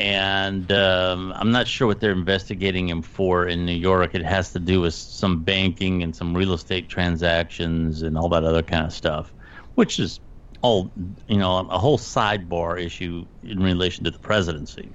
and 0.00 0.72
um, 0.72 1.32
I'm 1.36 1.52
not 1.52 1.68
sure 1.68 1.86
what 1.86 2.00
they're 2.00 2.12
investigating 2.12 2.88
him 2.88 3.02
for 3.02 3.46
in 3.46 3.66
New 3.66 3.74
York. 3.74 4.14
It 4.14 4.24
has 4.24 4.52
to 4.52 4.58
do 4.58 4.80
with 4.80 4.94
some 4.94 5.44
banking 5.44 6.02
and 6.02 6.16
some 6.16 6.34
real 6.34 6.54
estate 6.54 6.88
transactions 6.88 8.02
and 8.02 8.16
all 8.16 8.30
that 8.30 8.42
other 8.42 8.62
kind 8.62 8.86
of 8.86 8.92
stuff, 8.92 9.34
which 9.74 9.98
is 9.98 10.20
all 10.62 10.90
you 11.28 11.36
know 11.36 11.58
a 11.58 11.78
whole 11.78 11.98
sidebar 11.98 12.82
issue 12.82 13.26
in 13.42 13.62
relation 13.62 14.04
to 14.04 14.10
the 14.10 14.18
presidency. 14.18 14.94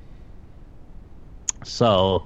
So, 1.63 2.25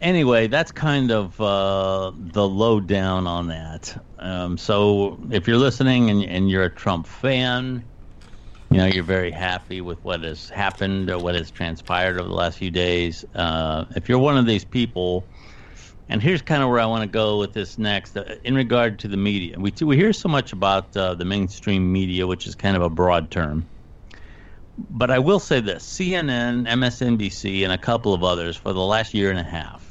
anyway, 0.00 0.46
that's 0.46 0.72
kind 0.72 1.10
of 1.10 1.40
uh, 1.40 2.12
the 2.16 2.46
lowdown 2.48 3.26
on 3.26 3.48
that. 3.48 4.04
Um, 4.18 4.58
so, 4.58 5.18
if 5.30 5.46
you're 5.46 5.58
listening 5.58 6.10
and, 6.10 6.24
and 6.24 6.50
you're 6.50 6.64
a 6.64 6.74
Trump 6.74 7.06
fan, 7.06 7.84
you 8.76 8.82
know 8.82 8.88
you're 8.88 9.04
very 9.04 9.30
happy 9.30 9.80
with 9.80 10.04
what 10.04 10.22
has 10.22 10.50
happened 10.50 11.08
or 11.08 11.18
what 11.18 11.34
has 11.34 11.50
transpired 11.50 12.20
over 12.20 12.28
the 12.28 12.34
last 12.34 12.58
few 12.58 12.70
days. 12.70 13.24
Uh, 13.34 13.86
if 13.96 14.06
you're 14.06 14.18
one 14.18 14.36
of 14.36 14.44
these 14.44 14.66
people, 14.66 15.24
and 16.10 16.22
here's 16.22 16.42
kind 16.42 16.62
of 16.62 16.68
where 16.68 16.78
I 16.78 16.84
want 16.84 17.02
to 17.02 17.08
go 17.08 17.38
with 17.38 17.54
this 17.54 17.78
next, 17.78 18.18
uh, 18.18 18.34
in 18.44 18.54
regard 18.54 18.98
to 18.98 19.08
the 19.08 19.16
media, 19.16 19.58
we 19.58 19.72
we 19.80 19.96
hear 19.96 20.12
so 20.12 20.28
much 20.28 20.52
about 20.52 20.94
uh, 20.94 21.14
the 21.14 21.24
mainstream 21.24 21.90
media, 21.90 22.26
which 22.26 22.46
is 22.46 22.54
kind 22.54 22.76
of 22.76 22.82
a 22.82 22.90
broad 22.90 23.30
term. 23.30 23.66
But 24.90 25.10
I 25.10 25.20
will 25.20 25.40
say 25.40 25.60
this: 25.60 25.82
CNN, 25.82 26.68
MSNBC, 26.68 27.64
and 27.64 27.72
a 27.72 27.78
couple 27.78 28.12
of 28.12 28.22
others 28.22 28.58
for 28.58 28.74
the 28.74 28.82
last 28.82 29.14
year 29.14 29.30
and 29.30 29.38
a 29.38 29.50
half 29.58 29.85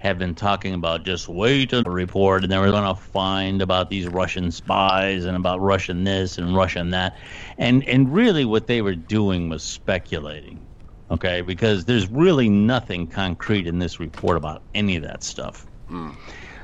have 0.00 0.18
been 0.18 0.34
talking 0.34 0.72
about 0.74 1.04
just 1.04 1.28
wait 1.28 1.72
and 1.74 1.86
report, 1.86 2.42
and 2.42 2.50
they 2.50 2.58
were 2.58 2.70
going 2.70 2.94
to 2.94 3.00
find 3.00 3.60
about 3.62 3.90
these 3.90 4.06
Russian 4.08 4.50
spies 4.50 5.26
and 5.26 5.36
about 5.36 5.60
Russian 5.60 6.04
this 6.04 6.38
and 6.38 6.56
Russian 6.56 6.90
that, 6.90 7.16
and 7.58 7.86
and 7.86 8.12
really 8.12 8.44
what 8.46 8.66
they 8.66 8.80
were 8.82 8.94
doing 8.94 9.50
was 9.50 9.62
speculating, 9.62 10.66
okay? 11.10 11.42
Because 11.42 11.84
there's 11.84 12.10
really 12.10 12.48
nothing 12.48 13.06
concrete 13.06 13.66
in 13.66 13.78
this 13.78 14.00
report 14.00 14.38
about 14.38 14.62
any 14.74 14.96
of 14.96 15.02
that 15.02 15.22
stuff. 15.22 15.66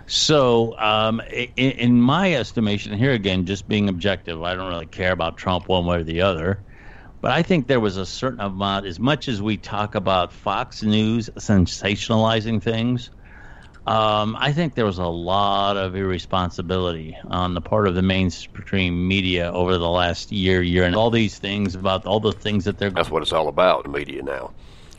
So, 0.06 0.78
um, 0.78 1.20
in, 1.30 1.72
in 1.72 2.00
my 2.00 2.32
estimation, 2.34 2.96
here 2.96 3.12
again, 3.12 3.44
just 3.44 3.68
being 3.68 3.88
objective, 3.88 4.40
I 4.42 4.54
don't 4.54 4.68
really 4.68 4.86
care 4.86 5.12
about 5.12 5.36
Trump 5.36 5.68
one 5.68 5.84
way 5.84 5.98
or 5.98 6.04
the 6.04 6.22
other. 6.22 6.64
But 7.20 7.32
I 7.32 7.42
think 7.42 7.66
there 7.66 7.80
was 7.80 7.96
a 7.96 8.06
certain 8.06 8.40
amount, 8.40 8.86
as 8.86 9.00
much 9.00 9.26
as 9.26 9.42
we 9.42 9.56
talk 9.56 9.94
about 9.94 10.32
Fox 10.32 10.82
News 10.82 11.28
sensationalizing 11.38 12.62
things, 12.62 13.10
um, 13.86 14.36
I 14.38 14.52
think 14.52 14.74
there 14.74 14.84
was 14.84 14.98
a 14.98 15.06
lot 15.06 15.76
of 15.76 15.94
irresponsibility 15.94 17.16
on 17.28 17.54
the 17.54 17.60
part 17.60 17.86
of 17.86 17.94
the 17.94 18.02
mainstream 18.02 19.06
media 19.06 19.52
over 19.52 19.78
the 19.78 19.88
last 19.88 20.32
year, 20.32 20.60
year, 20.62 20.84
and 20.84 20.96
all 20.96 21.10
these 21.10 21.38
things 21.38 21.74
about 21.74 22.04
all 22.06 22.18
the 22.20 22.32
things 22.32 22.64
that 22.64 22.78
they're. 22.78 22.90
That's 22.90 23.10
what 23.10 23.22
it's 23.22 23.32
all 23.32 23.48
about. 23.48 23.84
The 23.84 23.88
media 23.90 24.22
now. 24.22 24.52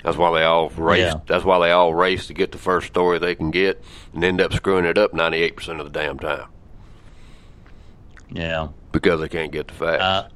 That's 0.03 0.15
why 0.15 0.31
they 0.39 0.45
all 0.45 0.69
race. 0.69 0.99
Yeah. 1.01 1.15
That's 1.27 1.43
why 1.43 1.59
they 1.59 1.71
all 1.71 1.93
race 1.93 2.27
to 2.27 2.33
get 2.33 2.51
the 2.53 2.57
first 2.57 2.87
story 2.87 3.19
they 3.19 3.35
can 3.35 3.51
get, 3.51 3.83
and 4.13 4.23
end 4.23 4.39
up 4.39 4.53
screwing 4.53 4.85
it 4.85 4.97
up 4.97 5.13
ninety 5.13 5.39
eight 5.39 5.57
percent 5.57 5.81
of 5.81 5.91
the 5.91 5.99
damn 5.99 6.17
time 6.17 6.47
Yeah. 8.31 8.69
because 8.93 9.19
they 9.19 9.27
can't 9.27 9.51
get 9.51 9.67
the 9.67 9.73
facts. 9.73 10.01
Uh, 10.03 10.29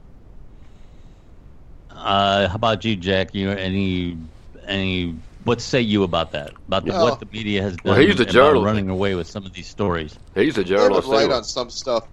uh, 1.91 2.47
how 2.49 2.55
about 2.55 2.83
you, 2.83 2.95
Jack? 2.95 3.33
You 3.33 3.51
any 3.51 4.17
any? 4.65 5.15
What 5.43 5.59
say 5.61 5.81
you 5.81 6.03
about 6.03 6.31
that? 6.33 6.53
About 6.67 6.85
the, 6.85 6.91
No. 6.91 7.03
what 7.03 7.19
the 7.19 7.27
media 7.31 7.61
has 7.63 7.75
done? 7.77 7.93
Well, 7.93 7.99
he's 8.01 8.15
the 8.17 8.23
about 8.23 8.33
journalist. 8.33 8.65
running 8.65 8.89
away 8.89 9.15
with 9.15 9.27
some 9.27 9.45
of 9.45 9.53
these 9.53 9.67
stories. 9.67 10.17
He's 10.35 10.57
a 10.57 10.63
journalist. 10.63 11.07
right 11.07 11.27
too. 11.27 11.33
on 11.33 11.43
some 11.43 11.69
stuff. 11.69 12.07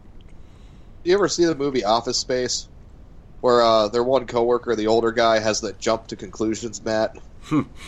You 1.04 1.14
ever 1.14 1.28
see 1.28 1.44
the 1.44 1.54
movie 1.54 1.84
Office 1.84 2.18
Space, 2.18 2.68
where 3.40 3.62
uh, 3.62 3.88
their 3.88 4.02
one 4.02 4.26
coworker, 4.26 4.74
the 4.74 4.86
older 4.86 5.12
guy, 5.12 5.38
has 5.38 5.60
that 5.60 5.78
jump 5.78 6.06
to 6.08 6.16
conclusions 6.16 6.82
mat? 6.82 7.14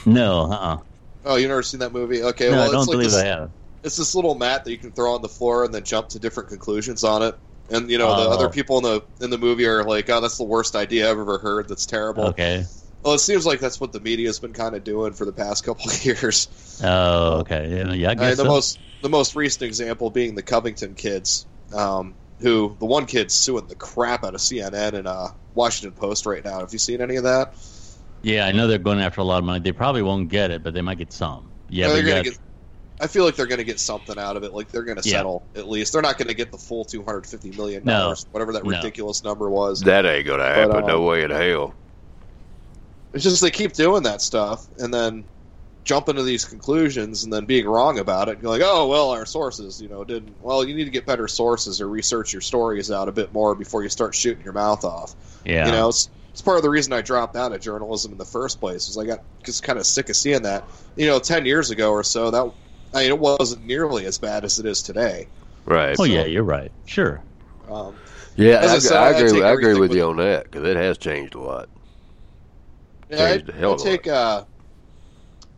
No, 0.07 0.51
uh-uh. 0.51 0.79
Oh, 1.25 1.37
you 1.37 1.49
never 1.49 1.63
seen 1.63 1.81
that 1.81 1.93
movie? 1.93 2.23
Okay, 2.23 2.47
no, 2.47 2.53
well, 2.53 2.61
I 2.63 2.65
it's 2.65 2.73
don't 2.73 2.87
like 2.87 2.91
believe 2.95 3.11
this, 3.11 3.17
I 3.21 3.27
have. 3.27 3.51
it's 3.83 3.97
this 3.97 4.15
little 4.15 4.35
mat 4.35 4.65
that 4.65 4.71
you 4.71 4.79
can 4.79 4.93
throw 4.93 5.15
on 5.15 5.23
the 5.23 5.29
floor 5.29 5.65
and 5.65 5.75
then 5.75 5.85
jump 5.85 6.09
to 6.11 6.19
different 6.19 6.49
conclusions 6.49 7.05
on 7.05 7.23
it. 7.23 7.35
And 7.69 7.91
you 7.91 7.99
know 7.99 8.09
the 8.17 8.29
Oh. 8.29 8.33
other 8.33 8.49
people 8.49 8.79
in 8.79 8.83
the 8.85 9.03
in 9.25 9.31
the 9.31 9.39
movie 9.39 9.67
are 9.67 9.85
like, 9.85 10.09
"Oh, 10.11 10.21
that's 10.21 10.39
the 10.39 10.45
worst 10.45 10.75
idea 10.75 11.11
I've 11.11 11.19
ever 11.19 11.39
heard. 11.39 11.69
That's 11.69 11.87
terrible." 11.87 12.25
Okay. 12.29 12.65
Well, 13.03 13.15
it 13.15 13.19
seems 13.21 13.47
like 13.47 13.61
that's 13.61 13.81
what 13.81 13.93
the 13.93 14.01
media's 14.01 14.41
been 14.41 14.53
kind 14.53 14.75
of 14.75 14.85
doing 14.85 15.13
for 15.13 15.25
the 15.25 15.33
past 15.33 15.65
couple 15.65 15.91
of 15.91 16.05
years. 16.05 16.49
Oh, 16.83 17.41
okay. 17.41 17.69
Yeah, 17.77 17.93
yeah 17.93 18.11
I 18.11 18.15
I 18.17 18.21
guess 18.23 18.29
mean, 18.29 18.37
the 18.37 18.45
so. 18.45 18.49
most 18.49 18.81
the 19.01 19.09
most 19.09 19.35
recent 19.35 19.63
example 19.63 20.11
being 20.11 20.35
the 20.35 20.43
Covington 20.43 20.95
kids, 20.95 21.47
um, 21.73 22.17
who 22.41 22.77
the 22.79 22.87
one 22.87 23.07
kid's 23.07 23.35
suing 23.35 23.67
the 23.67 23.75
crap 23.77 24.25
out 24.25 24.35
of 24.35 24.41
CNN 24.41 24.95
and 24.95 25.09
uh, 25.09 25.29
Washington 25.55 25.95
Post 25.95 26.27
right 26.27 26.45
now. 26.45 26.61
Have 26.61 26.73
you 26.73 26.79
seen 26.79 27.01
any 27.01 27.17
of 27.17 27.25
that? 27.25 27.55
Yeah, 28.23 28.45
I 28.47 28.53
know 28.53 28.67
they're 28.67 28.79
going 28.79 29.01
after 29.01 29.21
a 29.21 29.25
lot 29.25 29.39
of 29.39 29.45
money. 29.45 29.61
They 29.61 29.73
probably 29.73 30.03
won't 30.03 30.29
get 30.29 30.51
it, 30.51 30.63
but 30.63 30.75
they 30.75 30.83
might 30.83 30.99
get 30.99 31.13
some. 31.13 31.53
Yeah, 31.69 31.89
they're 31.89 32.03
gonna 32.03 32.21
get. 32.23 32.39
I 33.01 33.07
feel 33.07 33.25
like 33.25 33.37
they're 33.37 33.47
going 33.47 33.59
to 33.59 33.65
get 33.65 33.81
something 33.81 34.19
out 34.19 34.37
of 34.37 34.45
it. 34.45 34.53
Like 34.53 34.71
they're 34.71 34.85
going 34.85 34.99
to 34.99 35.03
Yeah. 35.03 35.19
settle 35.19 35.49
at 35.57 35.69
least. 35.69 35.93
They're 35.95 36.03
not 36.03 36.19
going 36.19 36.29
to 36.29 36.35
get 36.35 36.53
the 36.53 36.59
full 36.59 36.85
two 36.85 37.03
hundred 37.05 37.27
fifty 37.27 37.53
million 37.53 37.85
No. 37.85 37.93
dollars, 38.05 38.27
whatever 38.31 38.53
that 38.55 38.65
No. 38.65 38.69
ridiculous 38.69 39.25
number 39.25 39.49
was. 39.51 39.83
That 39.85 40.05
ain't 40.07 40.27
gonna 40.27 40.45
happen. 40.45 40.73
But, 40.73 40.85
uh, 40.85 40.87
no 40.87 41.03
way 41.03 41.23
in 41.25 41.31
hell. 41.31 41.75
It's 43.13 43.25
just 43.25 43.41
they 43.43 43.51
keep 43.51 43.73
doing 43.73 44.05
that 44.05 44.23
stuff 44.23 44.67
and 44.79 44.93
then 44.95 45.25
jumping 45.85 46.15
to 46.17 46.23
these 46.23 46.45
conclusions 46.45 47.25
and 47.25 47.33
then 47.33 47.45
being 47.47 47.67
wrong 47.67 47.99
about 47.99 48.29
it. 48.29 48.39
You're 48.41 48.51
like, 48.51 48.63
oh 48.65 48.87
well, 48.87 49.11
our 49.11 49.27
sources, 49.27 49.81
you 49.81 49.89
know, 49.89 50.05
didn't. 50.05 50.37
Well, 50.43 50.65
you 50.65 50.75
need 50.75 50.85
to 50.85 50.91
get 50.91 51.07
better 51.07 51.27
sources 51.27 51.81
or 51.81 51.89
research 51.89 52.33
your 52.33 52.43
stories 52.43 52.91
out 52.91 53.09
a 53.09 53.13
bit 53.13 53.33
more 53.33 53.55
before 53.55 53.83
you 53.83 53.89
start 53.89 54.15
shooting 54.15 54.45
your 54.45 54.53
mouth 54.53 54.85
off. 54.85 55.15
yeah. 55.45 55.67
You 55.67 55.73
know, 55.73 55.89
it's, 55.89 56.09
it's 56.33 56.43
part 56.43 56.59
of 56.59 56.63
the 56.63 56.71
reason 56.71 56.93
I 56.93 57.01
dropped 57.03 57.35
out 57.35 57.53
of 57.53 57.61
journalism 57.61 58.13
in 58.13 58.19
the 58.19 58.25
first 58.25 58.61
place. 58.61 58.87
Was 58.87 58.97
I 58.99 59.05
got 59.07 59.25
just 59.43 59.63
kind 59.65 59.79
of 59.79 59.87
sick 59.87 60.09
of 60.11 60.15
seeing 60.17 60.43
that. 60.43 60.65
You 60.97 61.07
know, 61.07 61.19
ten 61.19 61.45
years 61.47 61.71
ago 61.71 61.91
or 61.91 62.05
so, 62.05 62.31
that 62.31 62.53
I 62.95 63.03
mean, 63.03 63.11
it 63.11 63.19
wasn't 63.19 63.67
nearly 63.67 64.07
as 64.07 64.19
bad 64.19 64.45
as 64.45 64.59
it 64.61 64.67
is 64.67 64.83
today. 64.83 65.27
Right. 65.65 65.97
oh 65.99 66.05
yeah, 66.05 66.25
you're 66.27 66.45
right. 66.45 66.71
Sure. 66.87 67.21
Um, 67.69 67.95
Yeah, 68.37 68.61
I 68.63 68.75
I, 68.75 68.79
said, 68.79 68.97
I 68.97 69.07
I 69.07 69.11
agree. 69.11 69.31
take 69.33 69.43
I 69.43 69.51
agree 69.53 69.73
with 69.73 69.91
with- 69.91 69.95
you 69.97 70.05
on 70.05 70.17
that 70.19 70.45
because 70.45 70.67
it 70.69 70.77
has 70.77 70.99
changed 70.99 71.35
a 71.35 71.41
lot. 71.41 71.69
Yeah, 73.11 73.25
I, 73.25 73.37
Changed 73.37 73.49
a 73.51 73.55
I 73.55 73.73
of 73.73 73.81
a 73.81 73.83
take 73.83 74.07
uh, 74.07 74.45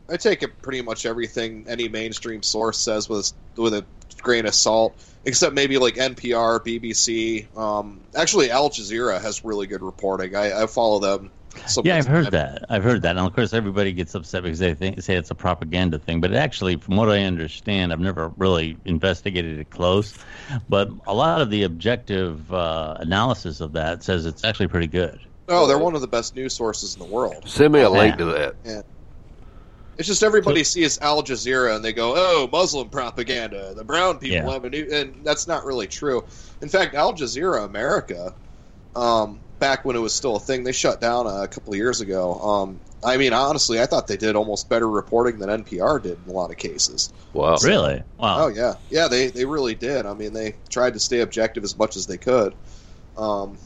I 0.08 0.16
take 0.16 0.42
it 0.42 0.60
pretty 0.62 0.82
much 0.82 1.06
everything 1.06 1.66
any 1.68 1.88
mainstream 1.88 2.42
source 2.42 2.78
says 2.78 3.08
with 3.08 3.32
with 3.56 3.74
a 3.74 3.84
grain 4.22 4.46
of 4.46 4.54
salt, 4.54 4.94
except 5.24 5.54
maybe 5.54 5.78
like 5.78 5.94
NPR, 5.94 6.60
BBC. 6.60 7.56
Um, 7.56 8.00
actually, 8.14 8.50
Al 8.50 8.70
Jazeera 8.70 9.20
has 9.20 9.44
really 9.44 9.66
good 9.66 9.82
reporting. 9.82 10.34
I, 10.34 10.62
I 10.62 10.66
follow 10.66 11.00
them. 11.00 11.30
Yeah, 11.54 11.62
I've 11.64 11.70
sometimes. 11.70 12.06
heard 12.06 12.30
that. 12.30 12.64
I've 12.70 12.82
heard 12.82 13.02
that. 13.02 13.16
And 13.16 13.26
of 13.26 13.34
course, 13.34 13.52
everybody 13.52 13.92
gets 13.92 14.14
upset 14.14 14.42
because 14.42 14.58
they 14.58 14.74
think, 14.74 15.02
say 15.02 15.16
it's 15.16 15.30
a 15.30 15.34
propaganda 15.34 15.98
thing. 15.98 16.20
But 16.20 16.32
actually, 16.32 16.76
from 16.76 16.96
what 16.96 17.10
I 17.10 17.24
understand, 17.24 17.92
I've 17.92 18.00
never 18.00 18.32
really 18.38 18.78
investigated 18.86 19.58
it 19.58 19.68
close. 19.68 20.14
But 20.68 20.90
a 21.06 21.14
lot 21.14 21.42
of 21.42 21.50
the 21.50 21.64
objective 21.64 22.52
uh, 22.52 22.96
analysis 23.00 23.60
of 23.60 23.72
that 23.74 24.02
says 24.02 24.24
it's 24.24 24.44
actually 24.44 24.68
pretty 24.68 24.86
good. 24.86 25.20
Oh, 25.48 25.66
they're 25.66 25.78
one 25.78 25.94
of 25.94 26.00
the 26.00 26.08
best 26.08 26.34
news 26.34 26.54
sources 26.54 26.94
in 26.94 27.00
the 27.00 27.06
world. 27.06 27.48
Send 27.48 27.72
me 27.72 27.80
a 27.80 27.90
link 27.90 28.16
to 28.18 28.24
that. 28.26 28.84
It's 29.98 30.08
just 30.08 30.22
everybody 30.22 30.64
sees 30.64 30.98
Al 31.00 31.22
Jazeera 31.22 31.76
and 31.76 31.84
they 31.84 31.92
go, 31.92 32.14
"Oh, 32.16 32.48
Muslim 32.50 32.88
propaganda. 32.88 33.74
The 33.74 33.84
brown 33.84 34.18
people 34.18 34.36
Yeah. 34.38 34.52
have 34.52 34.64
a 34.64 34.70
new," 34.70 34.88
and 34.90 35.24
that's 35.24 35.46
not 35.46 35.64
really 35.64 35.86
true. 35.86 36.22
In 36.62 36.68
fact, 36.68 36.94
Al 36.94 37.12
Jazeera 37.12 37.64
America, 37.64 38.34
um, 38.96 39.42
back 39.58 39.84
when 39.84 39.94
it 39.94 40.00
was 40.00 40.14
still 40.14 40.36
a 40.36 40.40
thing, 40.40 40.64
they 40.64 40.72
shut 40.72 41.00
down 41.00 41.26
a 41.26 41.46
couple 41.46 41.72
of 41.74 41.76
years 41.76 42.00
ago. 42.00 42.32
Um, 42.40 42.80
I 43.04 43.16
mean, 43.18 43.32
honestly, 43.32 43.80
I 43.80 43.86
thought 43.86 44.06
they 44.06 44.16
did 44.16 44.34
almost 44.34 44.68
better 44.68 44.88
reporting 44.88 45.38
than 45.38 45.50
NPR 45.50 46.00
did 46.00 46.18
in 46.24 46.30
a 46.30 46.32
lot 46.32 46.50
of 46.50 46.56
cases. 46.56 47.12
Wow. 47.34 47.56
Really? 47.62 48.02
Wow. 48.18 48.44
Oh 48.44 48.48
yeah, 48.48 48.74
yeah, 48.88 49.08
they 49.08 49.28
they 49.28 49.44
really 49.44 49.74
did. 49.74 50.06
I 50.06 50.14
mean, 50.14 50.32
they 50.32 50.56
tried 50.70 50.94
to 50.94 51.00
stay 51.00 51.20
objective 51.20 51.64
as 51.64 51.76
much 51.76 51.96
as 51.96 52.06
they 52.06 52.18
could. 52.18 52.54
Um, 53.16 53.58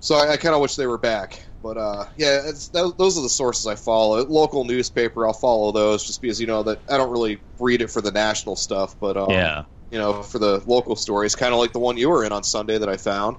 so 0.00 0.14
I, 0.16 0.32
I 0.32 0.36
kind 0.36 0.54
of 0.54 0.60
wish 0.60 0.76
they 0.76 0.86
were 0.86 0.98
back, 0.98 1.44
but 1.62 1.76
uh, 1.76 2.04
yeah, 2.16 2.42
it's, 2.44 2.68
those, 2.68 2.94
those 2.94 3.18
are 3.18 3.22
the 3.22 3.28
sources 3.28 3.66
I 3.66 3.74
follow. 3.74 4.24
Local 4.26 4.64
newspaper, 4.64 5.26
I'll 5.26 5.32
follow 5.32 5.72
those 5.72 6.04
just 6.06 6.20
because 6.20 6.40
you 6.40 6.46
know 6.46 6.62
that 6.64 6.80
I 6.88 6.96
don't 6.96 7.10
really 7.10 7.40
read 7.58 7.82
it 7.82 7.90
for 7.90 8.00
the 8.00 8.12
national 8.12 8.56
stuff, 8.56 8.96
but 9.00 9.16
um, 9.16 9.30
Yeah. 9.30 9.64
you 9.90 9.98
know, 9.98 10.22
for 10.22 10.38
the 10.38 10.62
local 10.66 10.96
stories, 10.96 11.34
kind 11.34 11.52
of 11.52 11.58
like 11.60 11.72
the 11.72 11.78
one 11.80 11.96
you 11.96 12.08
were 12.10 12.24
in 12.24 12.32
on 12.32 12.42
Sunday 12.44 12.78
that 12.78 12.88
I 12.88 12.96
found. 12.96 13.36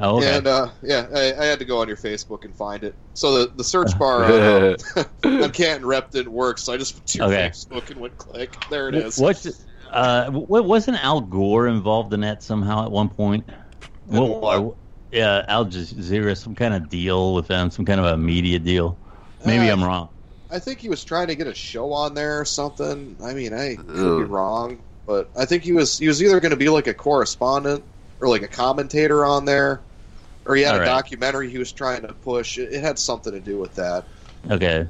Oh, 0.00 0.18
okay. 0.18 0.36
And 0.36 0.46
uh, 0.46 0.68
yeah, 0.82 1.08
I, 1.12 1.34
I 1.34 1.44
had 1.46 1.58
to 1.58 1.64
go 1.64 1.80
on 1.80 1.88
your 1.88 1.96
Facebook 1.96 2.44
and 2.44 2.54
find 2.54 2.84
it. 2.84 2.94
So 3.14 3.38
the, 3.46 3.52
the 3.56 3.64
search 3.64 3.90
bar 3.98 4.24
on, 4.24 4.76
um, 4.96 5.06
on 5.42 5.50
Canton 5.50 5.84
Rep 5.86 6.10
didn't 6.12 6.30
work, 6.32 6.58
so 6.58 6.72
I 6.72 6.76
just 6.76 6.94
went 6.94 7.06
to 7.08 7.18
your 7.18 7.26
Okay. 7.28 7.48
Facebook 7.48 7.90
and 7.90 8.00
went 8.00 8.16
click. 8.16 8.54
There 8.70 8.88
it 8.88 8.94
is. 8.94 9.18
What's 9.18 9.64
uh, 9.90 10.30
what 10.30 10.66
wasn't 10.66 11.02
Al 11.02 11.20
Gore 11.22 11.66
involved 11.66 12.12
in 12.14 12.20
that 12.20 12.42
somehow 12.44 12.84
at 12.84 12.90
one 12.92 13.08
point? 13.08 13.48
In 14.10 14.20
What- 14.20 14.40
what? 14.42 14.58
or- 14.60 14.76
yeah, 15.12 15.44
Al 15.48 15.66
Jazeera, 15.66 16.36
some 16.36 16.54
kind 16.54 16.74
of 16.74 16.88
deal 16.88 17.34
with 17.34 17.46
them, 17.46 17.70
some 17.70 17.84
kind 17.84 18.00
of 18.00 18.06
a 18.06 18.16
media 18.16 18.58
deal. 18.58 18.98
Maybe 19.44 19.68
Uh, 19.68 19.72
I'm 19.72 19.82
wrong. 19.84 20.08
I 20.50 20.58
think 20.58 20.80
he 20.80 20.88
was 20.88 21.04
trying 21.04 21.26
to 21.28 21.34
get 21.34 21.46
a 21.46 21.54
show 21.54 21.92
on 21.92 22.14
there 22.14 22.40
or 22.40 22.44
something. 22.44 23.16
I 23.22 23.34
mean, 23.34 23.52
I 23.52 23.76
could 23.76 23.86
be 23.86 24.24
wrong, 24.24 24.78
but 25.06 25.28
I 25.36 25.44
think 25.44 25.62
he 25.62 25.72
was 25.72 25.98
he 25.98 26.08
was 26.08 26.22
either 26.22 26.40
going 26.40 26.50
to 26.50 26.56
be 26.56 26.68
like 26.70 26.86
a 26.86 26.94
correspondent 26.94 27.84
or 28.20 28.28
like 28.28 28.42
a 28.42 28.48
commentator 28.48 29.24
on 29.26 29.44
there, 29.44 29.80
or 30.46 30.56
he 30.56 30.62
had 30.62 30.72
All 30.74 30.78
a 30.78 30.80
right. 30.80 30.86
documentary 30.86 31.50
he 31.50 31.58
was 31.58 31.70
trying 31.70 32.02
to 32.02 32.12
push. 32.14 32.56
It, 32.56 32.72
it 32.72 32.80
had 32.82 32.98
something 32.98 33.32
to 33.32 33.40
do 33.40 33.58
with 33.58 33.74
that. 33.74 34.04
Okay. 34.50 34.86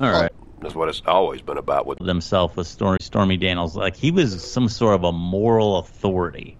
All 0.00 0.10
right. 0.10 0.32
That's 0.60 0.74
what 0.74 0.88
it's 0.88 1.02
always 1.06 1.42
been 1.42 1.58
about 1.58 1.86
with. 1.86 1.98
Himself 1.98 2.56
with 2.56 2.66
Stormy, 2.66 2.96
Stormy 3.02 3.36
Daniels, 3.36 3.76
like 3.76 3.96
he 3.96 4.10
was 4.10 4.42
some 4.42 4.68
sort 4.68 4.94
of 4.94 5.04
a 5.04 5.12
moral 5.12 5.76
authority, 5.78 6.56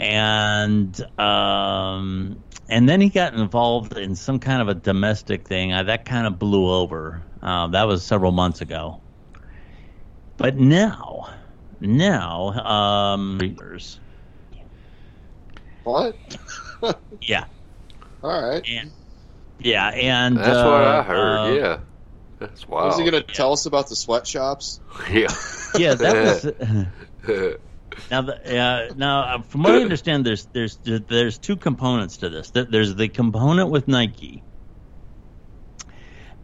and 0.00 0.98
um, 1.20 2.42
and 2.68 2.88
then 2.88 3.00
he 3.00 3.10
got 3.10 3.34
involved 3.34 3.96
in 3.98 4.16
some 4.16 4.38
kind 4.38 4.62
of 4.62 4.68
a 4.68 4.74
domestic 4.74 5.46
thing. 5.46 5.72
Uh, 5.72 5.82
that 5.84 6.06
kind 6.06 6.26
of 6.26 6.38
blew 6.38 6.70
over. 6.70 7.22
Uh, 7.42 7.66
that 7.68 7.86
was 7.86 8.02
several 8.04 8.32
months 8.32 8.62
ago. 8.62 9.00
But 10.38 10.56
now, 10.56 11.28
now, 11.80 12.48
um, 12.64 13.38
What? 15.84 16.16
yeah, 17.20 17.44
All 18.22 18.50
right. 18.50 18.66
and 18.66 18.90
yeah, 19.58 19.88
and 19.88 20.38
That's 20.38 20.48
what 20.48 20.82
I 20.82 20.98
uh, 20.98 21.02
heard. 21.02 21.36
uh, 21.38 21.52
yeah. 21.54 21.78
That's 22.38 22.66
wild. 22.66 22.86
Was 22.86 22.98
he 22.98 23.10
going 23.10 23.22
to 23.22 23.34
tell 23.34 23.52
us 23.52 23.66
about 23.66 23.90
the 23.90 23.96
sweatshops? 23.96 24.80
Yeah. 25.10 25.28
yeah, 25.76 25.92
that 25.94 26.86
was. 27.26 27.56
Now, 28.10 28.22
the, 28.22 28.58
uh, 28.58 28.94
now, 28.96 29.20
uh, 29.20 29.42
from 29.42 29.62
what 29.62 29.74
I 29.74 29.82
understand, 29.82 30.24
there's 30.24 30.46
there's 30.46 30.78
there's 30.84 31.38
two 31.38 31.56
components 31.56 32.18
to 32.18 32.28
this. 32.28 32.50
There's 32.50 32.94
the 32.94 33.08
component 33.08 33.70
with 33.70 33.88
Nike, 33.88 34.42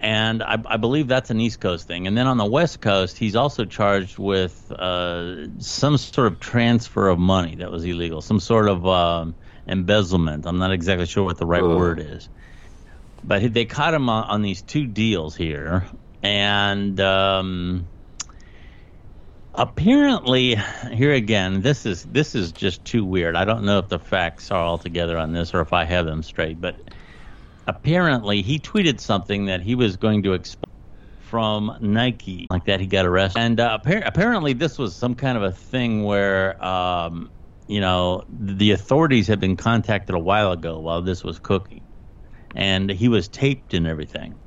and 0.01 0.43
I, 0.43 0.59
I 0.65 0.77
believe 0.77 1.09
that's 1.09 1.31
an 1.31 1.41
East 1.41 1.61
Coast 1.61 1.87
thing. 1.87 2.07
And 2.07 2.17
then 2.17 2.27
on 2.27 2.37
the 2.37 2.45
West 2.45 2.81
Coast, 2.81 3.19
he's 3.19 3.37
also 3.37 3.65
charged 3.65 4.19
with 4.19 4.71
uh, 4.73 5.59
some 5.59 5.97
sort 5.99 6.29
of 6.33 6.41
transfer 6.41 7.09
of 7.09 7.19
money 7.19 7.57
that 7.57 7.71
was 7.71 7.85
illegal, 7.85 8.21
some 8.23 8.41
sort 8.41 8.69
of 8.69 8.87
um, 8.87 9.35
embezzlement. 9.67 10.47
I'm 10.47 10.59
not 10.59 10.73
exactly 10.73 11.07
sure 11.07 11.25
what 11.25 11.39
the 11.39 11.47
right 11.47 11.63
Oh. 11.63 11.77
word 11.77 11.99
is, 11.99 12.29
but 13.25 13.53
they 13.53 13.65
caught 13.65 13.95
him 13.95 14.09
on, 14.09 14.25
on 14.25 14.43
these 14.43 14.63
two 14.63 14.87
deals 14.87 15.35
here, 15.37 15.87
and. 16.23 17.01
Um, 17.01 17.87
apparently 19.57 20.57
here 20.93 21.13
again 21.13 21.63
this 21.63 21.87
is 21.87 22.05
this 22.05 22.35
is 22.35 22.53
just 22.53 22.85
too 22.85 23.05
weird. 23.05 23.37
I 23.37 23.45
don't 23.45 23.65
know 23.65 23.79
if 23.79 23.89
the 23.89 23.99
facts 23.99 24.51
are 24.51 24.63
all 24.63 24.79
together 24.79 25.17
on 25.19 25.33
this 25.33 25.55
or 25.55 25.61
if 25.61 25.73
i 25.73 25.85
have 25.85 26.07
them 26.07 26.23
straight 26.23 26.61
but 26.61 26.81
apparently 27.67 28.43
he 28.43 28.59
tweeted 28.59 29.01
something 29.01 29.47
that 29.47 29.63
he 29.63 29.75
was 29.75 29.97
going 29.97 30.23
to 30.23 30.35
expel 30.35 30.63
from 31.21 31.77
nike 31.81 32.47
like 32.51 32.65
that 32.67 32.81
he 32.81 32.87
got 32.87 33.05
arrested. 33.05 33.41
And 33.41 33.59
uh, 33.61 33.79
appar- 33.83 34.07
apparently 34.07 34.53
this 34.53 34.79
was 34.79 34.95
some 34.95 35.15
kind 35.15 35.37
of 35.37 35.43
a 35.43 35.53
thing 35.53 36.05
where 36.05 36.63
um, 36.65 37.31
you 37.67 37.81
know 37.81 38.23
the 38.29 38.71
authorities 38.71 39.27
had 39.27 39.41
been 39.41 39.57
contacted 39.57 40.15
a 40.15 40.21
while 40.21 40.53
ago 40.53 40.79
while 40.79 41.03
this 41.03 41.25
was 41.25 41.39
cooking. 41.39 41.83
And 42.55 42.89
he 42.91 43.09
was 43.09 43.29
taped 43.29 43.75
and 43.75 43.87
everything 43.87 44.39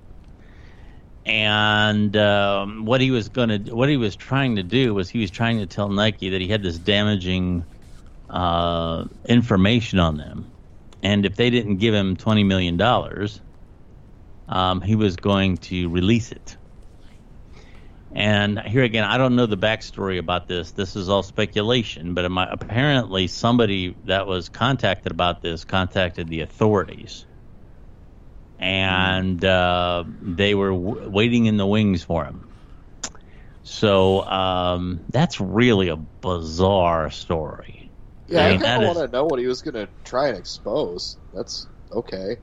and 1.30 2.18
um, 2.18 2.86
what 2.86 3.02
he 3.02 3.12
was 3.12 3.30
going 3.30 3.50
to 3.50 3.76
what 3.76 3.88
he 3.88 3.98
was 3.98 4.16
trying 4.16 4.56
to 4.56 4.64
do 4.64 4.96
was 4.96 5.10
he 5.10 5.20
was 5.20 5.30
trying 5.30 5.60
to 5.60 5.68
tell 5.68 5.88
Nike 5.88 6.32
that 6.32 6.42
he 6.42 6.48
had 6.48 6.64
this 6.64 6.80
damaging 6.80 7.64
uh, 8.32 9.06
information 9.26 10.00
on 10.00 10.18
them, 10.18 10.52
and 11.04 11.28
if 11.28 11.36
they 11.36 11.52
didn't 11.52 11.78
give 11.78 11.94
him 11.94 12.18
twenty 12.18 12.44
million 12.44 12.78
dollars, 12.78 13.40
um, 14.48 14.82
he 14.82 14.96
was 14.96 15.18
going 15.18 15.58
to 15.58 15.88
release 15.90 16.32
it. 16.32 16.58
And 18.12 18.60
here 18.62 18.82
again, 18.82 19.04
I 19.04 19.20
don't 19.20 19.36
know 19.36 19.46
the 19.46 19.56
backstory 19.56 20.18
about 20.18 20.48
this. 20.48 20.72
This 20.72 20.96
is 20.96 21.10
all 21.10 21.22
speculation, 21.22 22.16
but 22.16 22.26
apparently 22.26 23.28
somebody 23.28 23.96
that 24.06 24.26
was 24.26 24.50
contacted 24.50 25.12
about 25.12 25.44
this 25.44 25.64
contacted 25.64 26.28
the 26.28 26.42
authorities 26.42 27.28
and 28.60 29.44
uh, 29.44 30.04
they 30.22 30.54
were 30.54 30.72
w- 30.72 31.10
waiting 31.10 31.46
in 31.46 31.58
the 31.58 31.66
wings 31.66 32.04
for 32.04 32.26
him. 32.26 32.50
So 33.64 34.24
um, 34.26 35.02
that's 35.12 35.40
really 35.40 35.90
a 35.90 35.96
bizarre 35.96 37.10
story. 37.10 37.92
Yeah, 38.28 38.46
I 38.46 38.54
I, 38.54 38.58
kind 38.58 38.84
of 38.84 38.96
want 38.96 39.12
to 39.12 39.18
know 39.18 39.26
what 39.26 39.40
he 39.40 39.48
was 39.48 39.62
going 39.62 39.76
to 39.76 39.90
try 40.04 40.28
and 40.28 40.38
expose. 40.38 41.18
That's 41.34 41.68
okay. 41.92 42.38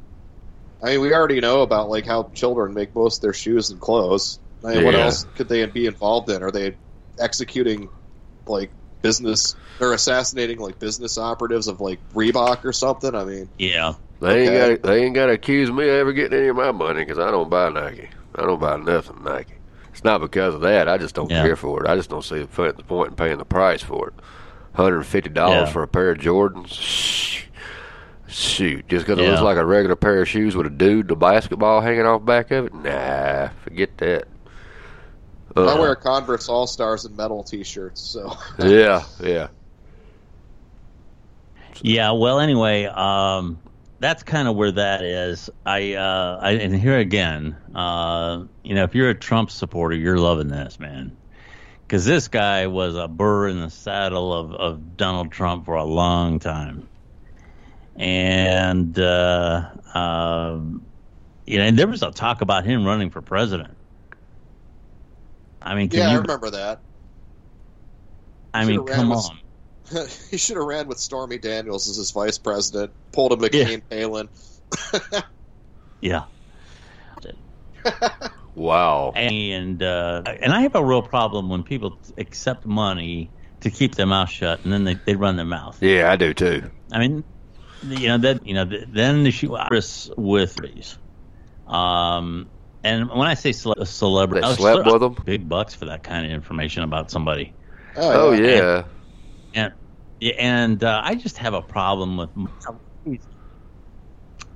I 0.83 0.91
mean, 0.91 1.01
we 1.01 1.15
already 1.15 1.41
know 1.41 1.63
about 1.63 1.89
like 1.89 2.07
how 2.07 2.31
children 2.35 2.75
make 2.75 2.95
most 2.95 3.19
of 3.19 3.23
their 3.23 3.33
shoes 3.33 3.71
and 3.71 3.81
clothes. 3.81 4.41
I 4.65 4.75
mean, 4.77 4.85
what 4.85 4.95
else 4.95 5.25
could 5.35 5.49
they 5.49 5.65
be 5.67 5.87
involved 5.87 6.31
in? 6.31 6.43
Are 6.43 6.51
they 6.51 6.77
executing 7.19 7.89
like 8.47 8.73
business 9.03 9.55
or 9.81 9.93
assassinating 9.93 10.59
like 10.59 10.79
business 10.79 11.19
operatives 11.19 11.69
of 11.69 11.81
like 11.81 12.01
Reebok 12.15 12.65
or 12.65 12.73
something? 12.73 13.15
I 13.15 13.25
mean, 13.25 13.51
Yeah. 13.59 13.95
They 14.21 14.49
ain't 14.49 14.83
got 14.83 14.89
they 14.89 15.05
ain't 15.05 15.15
got 15.15 15.27
to 15.27 15.33
accuse 15.33 15.71
me 15.71 15.85
of 15.89 15.95
ever 15.95 16.13
getting 16.13 16.39
any 16.39 16.49
of 16.49 16.57
my 16.57 16.73
money 16.73 17.01
because 17.05 17.19
I 17.19 17.31
don't 17.31 17.51
buy 17.51 17.69
Nike. 17.69 18.09
I 18.35 18.43
don't 18.43 18.61
buy 18.61 18.77
nothing 18.77 19.23
Nike. 19.23 19.53
It's 19.93 20.05
not 20.05 20.21
because 20.21 20.55
of 20.55 20.61
that. 20.63 20.89
I 20.89 20.99
just 20.99 21.15
don't 21.15 21.31
Yeah. 21.31 21.43
care 21.43 21.57
for 21.57 21.85
it. 21.85 21.89
I 21.89 21.97
just 21.97 22.09
don't 22.11 22.23
see 22.25 22.39
the 22.39 22.73
the 22.73 22.83
point 22.83 23.11
in 23.11 23.17
paying 23.17 23.39
the 23.39 23.45
price 23.45 23.83
for 23.83 24.09
it. 24.09 24.15
Hundred 24.75 24.97
and 24.99 25.07
fifty 25.07 25.31
dollars 25.31 25.69
Yeah. 25.69 25.73
for 25.73 25.83
a 25.83 25.89
pair 25.89 26.11
of 26.11 26.19
Jordans. 26.19 27.43
Shoot, 28.29 28.89
just 28.89 29.07
because 29.07 29.19
it 29.23 29.29
looks 29.31 29.41
like 29.41 29.57
a 29.57 29.65
regular 29.65 29.97
pair 29.97 30.21
of 30.21 30.29
shoes 30.29 30.57
with 30.57 30.67
a 30.67 30.71
dude, 30.71 31.09
the 31.09 31.15
basketball 31.17 31.81
hanging 31.81 32.05
off 32.05 32.23
the 32.23 32.27
back 32.27 32.51
of 32.51 32.67
it. 32.67 32.75
Nah, 32.75 33.49
forget 33.63 33.97
that. 33.99 34.27
I 35.57 35.61
Uh-uh. 35.61 35.79
wear 35.81 35.95
Converse 35.95 36.49
All 36.49 36.67
Stars 36.67 37.05
and 37.07 37.17
metal 37.17 37.43
T-shirts, 37.45 38.01
so 38.01 38.37
Yeah, 38.59 39.05
yeah. 39.23 39.49
Yeah, 41.83 42.13
well, 42.13 42.41
anyway, 42.41 42.85
um, 42.87 43.59
that's 43.99 44.23
kind 44.23 44.49
of 44.49 44.57
where 44.57 44.73
that 44.73 45.03
is. 45.03 45.51
I, 45.65 45.95
uh, 45.95 46.39
I 46.43 46.51
and 46.53 46.75
here 46.75 46.99
again, 46.99 47.57
uh, 47.75 48.45
you 48.63 48.75
know, 48.75 48.85
if 48.85 48.95
you're 48.95 49.11
a 49.11 49.15
Trump 49.19 49.51
supporter, 49.51 49.97
you're 49.97 50.19
loving 50.19 50.49
this, 50.49 50.79
man, 50.79 51.17
because 51.83 52.05
this 52.05 52.29
guy 52.29 52.67
was 52.67 52.97
a 52.97 53.09
burr 53.09 53.49
in 53.49 53.61
the 53.61 53.71
saddle 53.71 54.33
of, 54.35 54.53
of 54.53 54.97
Donald 54.97 55.33
Trump 55.33 55.65
for 55.65 55.75
a 55.75 55.85
long 55.85 56.39
time, 56.39 56.89
and 57.95 58.99
uh, 58.99 59.71
um, 59.95 60.87
you 61.47 61.59
know, 61.59 61.65
and 61.65 61.79
there 61.79 61.87
was 61.89 62.03
a 62.03 62.11
talk 62.11 62.43
about 62.43 62.65
him 62.65 62.85
running 62.85 63.11
for 63.11 63.23
president. 63.23 63.77
I 65.63 65.75
mean, 65.75 65.89
can 65.89 66.01
yeah, 66.01 66.09
I 66.11 66.13
you? 66.13 66.21
remember 66.21 66.51
that. 66.51 66.83
I 68.53 68.65
mean, 68.65 68.85
come 68.85 69.11
with- 69.11 69.19
on. 69.19 69.39
he 70.31 70.37
should 70.37 70.57
have 70.57 70.67
ran 70.67 70.89
with 70.89 70.99
Stormy 70.99 71.39
Daniels 71.39 71.89
as 71.89 71.97
his 71.97 72.11
vice 72.11 72.39
president, 72.39 72.93
pulled 73.13 73.33
a 73.33 73.37
McCain 73.37 73.83
Palin. 73.89 74.29
Yeah. 76.01 76.25
Wow. 78.55 79.13
and 79.15 79.83
uh, 79.83 80.23
and 80.27 80.53
I 80.53 80.63
have 80.63 80.75
a 80.75 80.85
real 80.85 81.03
problem 81.03 81.49
when 81.49 81.63
people 81.63 81.99
accept 82.17 82.65
money 82.67 83.33
to 83.61 83.71
keep 83.71 83.95
their 83.95 84.07
mouth 84.07 84.31
shut 84.31 84.65
and 84.65 84.73
then 84.73 84.85
they, 84.85 84.95
they 84.95 85.15
run 85.15 85.37
their 85.37 85.45
mouth. 85.47 85.83
Yeah, 85.83 86.11
I 86.11 86.17
do 86.17 86.33
too. 86.35 86.71
I 86.93 86.99
mean, 86.99 87.25
you 87.83 88.09
know 88.09 88.19
that 88.19 88.47
you 88.47 88.55
know 88.55 88.65
then 88.65 89.25
the 89.25 89.31
shoot 89.31 89.57
Chris 89.69 90.11
with 90.17 90.57
these. 90.57 90.97
Um, 91.67 92.51
and 92.83 93.09
when 93.11 93.27
I 93.27 93.35
say 93.35 93.53
cele- 93.53 93.75
a 93.79 93.87
celebrity, 93.87 94.45
I 94.45 94.49
was 94.49 94.57
slept 94.59 94.87
sort- 94.87 95.01
with 95.01 95.19
'em? 95.19 95.25
Big 95.25 95.49
bucks 95.49 95.75
for 95.75 95.87
that 95.87 96.03
kind 96.03 96.25
of 96.27 96.33
information 96.33 96.83
about 96.83 97.11
somebody. 97.11 97.55
Oh 97.97 98.33
yeah. 98.33 98.37
And 98.39 98.47
yeah, 98.47 98.83
and 100.39 100.85
uh, 100.85 101.01
I 101.05 101.15
just 101.15 101.39
have 101.39 101.55
a 101.55 101.63
problem 101.63 102.17
with 102.17 102.31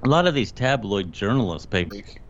a 0.02 0.08
lot 0.08 0.26
of 0.26 0.34
these 0.34 0.52
tabloid 0.52 1.12
journalists 1.12 1.66
pay 1.66 1.84
Like, 1.84 2.22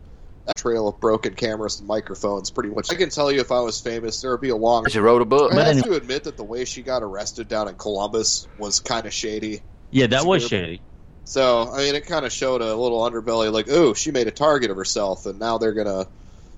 that 0.45 0.57
trail 0.57 0.87
of 0.87 0.99
broken 0.99 1.35
cameras 1.35 1.79
and 1.79 1.87
microphones, 1.87 2.49
pretty 2.49 2.69
much. 2.69 2.91
I 2.91 2.95
can 2.95 3.09
tell 3.09 3.31
you, 3.31 3.41
if 3.41 3.51
I 3.51 3.59
was 3.59 3.79
famous, 3.79 4.21
there 4.21 4.31
would 4.31 4.41
be 4.41 4.49
a 4.49 4.55
long. 4.55 4.89
She 4.89 4.99
wrote 4.99 5.21
a 5.21 5.25
book. 5.25 5.51
I 5.51 5.55
But 5.55 5.65
have 5.67 5.77
anyway- 5.77 5.89
to 5.89 5.95
admit 6.01 6.23
that 6.25 6.37
the 6.37 6.43
way 6.43 6.65
she 6.65 6.81
got 6.81 7.03
arrested 7.03 7.47
down 7.47 7.67
in 7.67 7.75
Columbus 7.75 8.47
was 8.57 8.79
kind 8.79 9.05
of 9.05 9.13
shady. 9.13 9.61
Yeah, 9.91 10.07
that 10.07 10.25
was 10.25 10.47
shady. 10.47 10.81
So, 11.25 11.71
I 11.71 11.77
mean, 11.77 11.95
it 11.95 12.07
kind 12.07 12.25
of 12.25 12.33
showed 12.33 12.61
a 12.61 12.75
little 12.75 12.99
underbelly, 13.01 13.51
like, 13.53 13.67
oh, 13.69 13.93
she 13.93 14.11
made 14.11 14.27
a 14.27 14.31
target 14.31 14.71
of 14.71 14.77
herself, 14.77 15.25
and 15.27 15.39
now 15.39 15.57
they're 15.59 15.73
gonna 15.73 16.07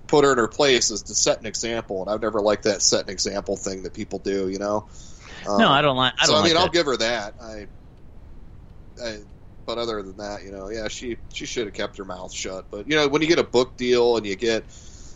put 0.07 0.23
her 0.23 0.31
in 0.31 0.37
her 0.37 0.47
place 0.47 0.89
as 0.89 1.03
to 1.03 1.15
set 1.15 1.39
an 1.41 1.45
example. 1.45 2.01
And 2.01 2.09
I've 2.09 2.21
never 2.21 2.39
liked 2.39 2.63
that 2.63 2.81
set 2.81 3.03
an 3.05 3.09
example 3.11 3.57
thing 3.57 3.83
that 3.83 3.93
people 3.93 4.19
do, 4.19 4.47
you 4.49 4.59
know. 4.59 4.87
Um, 5.47 5.59
No, 5.59 5.69
I 5.69 5.81
don't 5.81 5.97
like. 5.97 6.13
I 6.19 6.25
so 6.25 6.33
don't 6.33 6.41
I 6.41 6.45
mean, 6.45 6.53
like 6.53 6.59
I'll 6.59 6.65
that. 6.67 6.73
give 6.73 6.85
her 6.85 6.97
that. 6.97 7.35
I, 7.41 7.67
I, 9.03 9.17
but 9.65 9.77
other 9.77 10.01
than 10.03 10.17
that, 10.17 10.43
you 10.43 10.51
know, 10.51 10.69
yeah, 10.69 10.87
she 10.87 11.17
she 11.31 11.45
should 11.45 11.65
have 11.65 11.73
kept 11.73 11.97
her 11.97 12.05
mouth 12.05 12.33
shut. 12.33 12.67
But 12.71 12.87
you 12.89 12.95
know, 12.95 13.07
when 13.07 13.21
you 13.21 13.27
get 13.27 13.39
a 13.39 13.43
book 13.43 13.77
deal 13.77 14.17
and 14.17 14.25
you 14.25 14.35
get, 14.35 14.65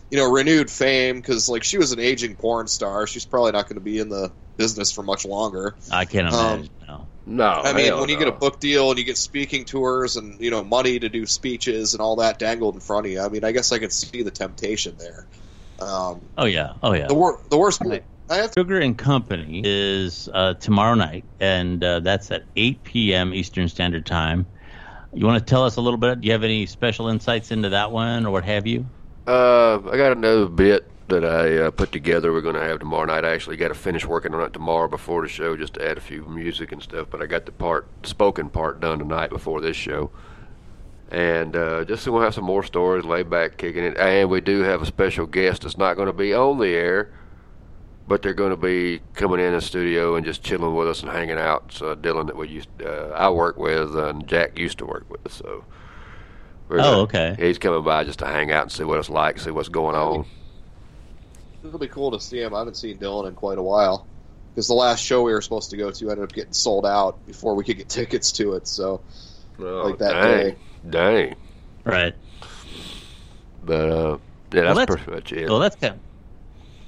you 0.10 0.18
know, 0.18 0.32
renewed 0.32 0.72
fame 0.72 1.18
because 1.18 1.50
like 1.50 1.64
she 1.64 1.78
was 1.78 1.92
an 1.92 2.00
aging 2.00 2.36
porn 2.36 2.68
star, 2.68 3.08
she's 3.08 3.26
probably 3.26 3.52
not 3.52 3.68
going 3.68 3.76
to 3.76 3.84
be 3.84 4.00
in 4.00 4.10
the 4.10 4.32
business 4.58 4.92
for 4.92 5.04
much 5.04 5.26
longer. 5.26 5.76
I 5.92 6.06
can't 6.06 6.28
um, 6.34 6.34
imagine. 6.34 6.70
no. 6.88 7.08
No, 7.30 7.44
I 7.46 7.74
mean, 7.74 7.88
hell 7.88 8.00
when 8.00 8.08
you 8.10 8.16
no. 8.16 8.20
get 8.20 8.28
a 8.30 8.32
book 8.38 8.62
deal 8.62 8.90
and 8.90 8.98
you 8.98 9.04
get 9.04 9.18
speaking 9.18 9.66
tours 9.66 10.16
and 10.16 10.40
you 10.40 10.50
know 10.50 10.64
money 10.64 10.98
to 10.98 11.10
do 11.10 11.26
speeches 11.26 11.94
and 11.94 12.00
all 12.00 12.16
that 12.18 12.40
dangled 12.40 12.76
in 12.76 12.80
front 12.80 13.06
of 13.06 13.12
you, 13.12 13.20
I 13.20 13.28
mean, 13.28 13.44
I 13.44 13.52
guess 13.52 13.74
I 13.74 13.80
can 13.80 13.90
see 13.90 14.24
the 14.24 14.32
temptation 14.32 14.96
there. 14.98 15.28
Um, 15.80 16.22
Oh 16.38 16.46
yeah. 16.46 16.74
Oh 16.82 16.94
yeah. 16.94 17.08
the 17.08 17.14
wor- 17.14 17.42
the 17.50 17.58
worst. 17.58 17.82
I 18.30 18.38
have 18.38 18.52
Sugar 18.58 18.80
and 18.80 18.98
Company 18.98 19.62
is 19.64 20.28
uh, 20.34 20.56
tomorrow 20.56 20.96
night, 20.96 21.24
and 21.40 21.82
uh, 21.82 22.02
that's 22.02 22.30
at 22.30 22.44
8 22.58 22.84
p.m. 22.84 23.34
Eastern 23.34 23.70
Standard 23.70 24.06
Time. 24.06 24.46
You 25.14 25.26
want 25.26 25.40
to 25.40 25.50
tell 25.50 25.64
us 25.64 25.78
a 25.78 25.82
little 25.82 25.98
bit? 25.98 26.20
Do 26.20 26.28
you 26.28 26.34
have 26.34 26.44
any 26.44 26.66
special 26.66 27.08
insights 27.08 27.52
into 27.52 27.70
that 27.70 27.92
one, 27.92 28.26
or 28.26 28.32
what 28.32 28.44
have 28.44 28.68
you? 28.68 28.86
Uh, 29.26 29.80
I 29.90 29.96
got 29.96 30.12
another 30.12 30.48
bit 30.48 30.90
that 31.08 31.24
I 31.24 31.58
uh, 31.58 31.72
put 31.72 31.94
together. 31.94 32.34
We're 32.34 32.42
going 32.42 32.56
to 32.56 32.64
have 32.64 32.80
tomorrow 32.80 33.06
night. 33.06 33.24
I 33.24 33.34
actually 33.34 33.56
got 33.56 33.70
to 33.70 33.74
finish 33.74 34.06
working 34.06 34.34
on 34.34 34.42
it 34.42 34.52
tomorrow 34.52 34.90
before 34.90 35.22
the 35.22 35.30
show, 35.30 35.56
just 35.56 35.76
to 35.76 35.88
add 35.88 35.98
a 35.98 36.02
few 36.02 36.26
music 36.26 36.74
and 36.74 36.84
stuff. 36.84 37.08
But 37.10 37.22
I 37.22 37.28
got 37.28 37.46
the 37.46 37.54
part, 37.54 37.88
spoken 38.04 38.50
part, 38.50 38.82
done 38.82 39.00
tonight 39.00 39.30
before 39.30 39.62
this 39.62 39.78
show. 39.78 40.12
And 41.10 41.56
uh, 41.56 41.86
just 41.86 42.04
so 42.04 42.12
we'll 42.12 42.24
have 42.24 42.34
some 42.34 42.44
more 42.44 42.64
stories, 42.64 43.06
lay 43.06 43.24
back, 43.24 43.56
kicking 43.58 43.86
it. 43.86 43.98
And 43.98 44.30
we 44.30 44.42
do 44.42 44.64
have 44.64 44.82
a 44.82 44.86
special 44.86 45.26
guest 45.26 45.62
that's 45.62 45.78
not 45.78 45.96
going 45.96 46.08
to 46.08 46.14
be 46.14 46.34
on 46.34 46.60
the 46.60 46.68
air, 46.68 47.14
but 48.08 48.22
they're 48.22 48.34
going 48.34 48.52
to 48.52 48.56
be 48.58 49.02
coming 49.14 49.40
in 49.40 49.54
the 49.54 49.62
studio 49.62 50.16
and 50.16 50.26
just 50.26 50.42
chilling 50.44 50.76
with 50.76 50.88
us 50.88 51.02
and 51.02 51.12
hanging 51.12 51.38
out. 51.38 51.66
It's 51.68 51.82
uh, 51.82 51.96
Dylan 51.96 52.28
that 52.28 52.38
we 52.38 52.48
used, 52.48 52.70
uh, 52.82 53.10
I 53.16 53.30
work 53.30 53.58
with, 53.58 53.96
and 53.96 54.26
Jack 54.28 54.58
used 54.58 54.78
to 54.80 54.86
work 54.86 55.06
with. 55.10 55.32
So. 55.32 55.64
we're 56.70 56.80
Oh, 56.80 56.82
gonna- 56.84 56.98
okay. 57.04 57.36
He's 57.38 57.58
coming 57.58 57.84
by 57.84 58.04
just 58.06 58.20
to 58.20 58.26
hang 58.26 58.52
out 58.52 58.64
and 58.64 58.72
see 58.72 58.84
what 58.84 59.00
it's 59.00 59.10
like, 59.10 59.40
see 59.40 59.52
what's 59.52 59.70
going 59.70 59.96
on. 59.96 60.26
It'll 61.64 61.80
be 61.80 61.88
cool 61.88 62.12
to 62.12 62.20
see 62.20 62.42
him. 62.42 62.54
I 62.56 62.60
haven't 62.60 62.76
seen 62.78 62.98
Dylan 62.98 63.28
in 63.28 63.36
quite 63.36 63.58
a 63.58 63.62
while 63.64 64.08
because 64.54 64.68
the 64.68 64.74
last 64.74 65.04
show 65.04 65.22
we 65.24 65.34
were 65.34 65.42
supposed 65.42 65.72
to 65.72 65.78
go 65.78 65.92
to 65.92 66.10
ended 66.10 66.24
up 66.24 66.32
getting 66.32 66.54
sold 66.54 66.86
out 66.86 67.26
before 67.28 67.56
we 67.56 67.64
could 67.66 67.78
get 67.78 67.90
tickets 68.00 68.32
to 68.34 68.54
it. 68.54 68.68
So, 68.68 69.02
Oh, 69.60 69.64
Like 69.90 69.98
that 70.00 70.14
dang, 70.22 70.38
day. 70.38 70.56
Dang. 70.90 71.36
Right. 71.84 72.14
But 73.64 73.90
uh, 73.90 74.18
yeah, 74.54 74.62
that's, 74.62 74.66
Well, 74.66 74.76
that's- 74.76 74.86
pretty 75.04 75.12
much 75.12 75.32
it. 75.34 75.50
Well, 75.50 75.60
that's 75.60 75.76
kind. 75.76 76.00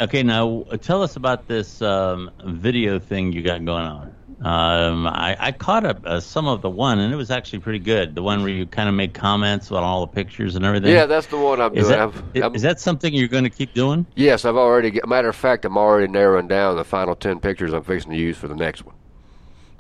Okay, 0.02 0.24
now 0.24 0.64
tell 0.82 1.02
us 1.04 1.16
about 1.18 1.48
this 1.48 1.82
um, 1.82 2.32
video 2.46 3.00
thing 3.00 3.34
you 3.34 3.42
got 3.42 3.66
going 3.66 3.84
on. 3.86 4.16
Um, 4.42 5.06
I, 5.06 5.36
I 5.38 5.52
caught 5.52 5.86
up 5.86 6.00
uh, 6.06 6.22
some 6.22 6.48
of 6.48 6.62
the 6.62 6.70
one, 6.70 7.00
and 7.00 7.12
it 7.14 7.18
was 7.18 7.30
actually 7.30 7.60
pretty 7.60 7.80
good. 7.80 8.16
The 8.16 8.24
one 8.24 8.40
where 8.42 8.50
you 8.50 8.66
kind 8.66 8.88
of 8.88 8.96
make 8.96 9.14
comments 9.14 9.70
on 9.74 9.84
all 9.84 10.00
the 10.06 10.08
pictures 10.14 10.56
and 10.56 10.64
everything. 10.64 10.94
yeah, 10.94 11.06
that's 11.06 11.28
the 11.28 11.38
one 11.38 11.60
I'm 11.60 11.76
Is 11.76 11.88
doing. 11.88 12.00
that, 12.00 12.00
I'm- 12.00 12.44
I'm- 12.44 12.56
is 12.56 12.62
that 12.62 12.80
something 12.80 13.14
you're 13.14 13.28
going 13.28 13.44
to 13.44 13.50
keep 13.50 13.74
doing? 13.74 14.06
yes, 14.16 14.46
I've 14.46 14.56
already. 14.56 15.02
Matter 15.06 15.28
of 15.28 15.36
fact, 15.36 15.66
I'm 15.66 15.78
already 15.78 16.08
narrowing 16.10 16.48
down 16.48 16.78
the 16.78 16.86
final 16.86 17.16
ten 17.16 17.42
pictures 17.42 17.74
I'm 17.74 17.84
fixing 17.84 18.12
to 18.12 18.18
use 18.18 18.38
for 18.38 18.48
the 18.48 18.56
next 18.56 18.86
one. 18.86 18.96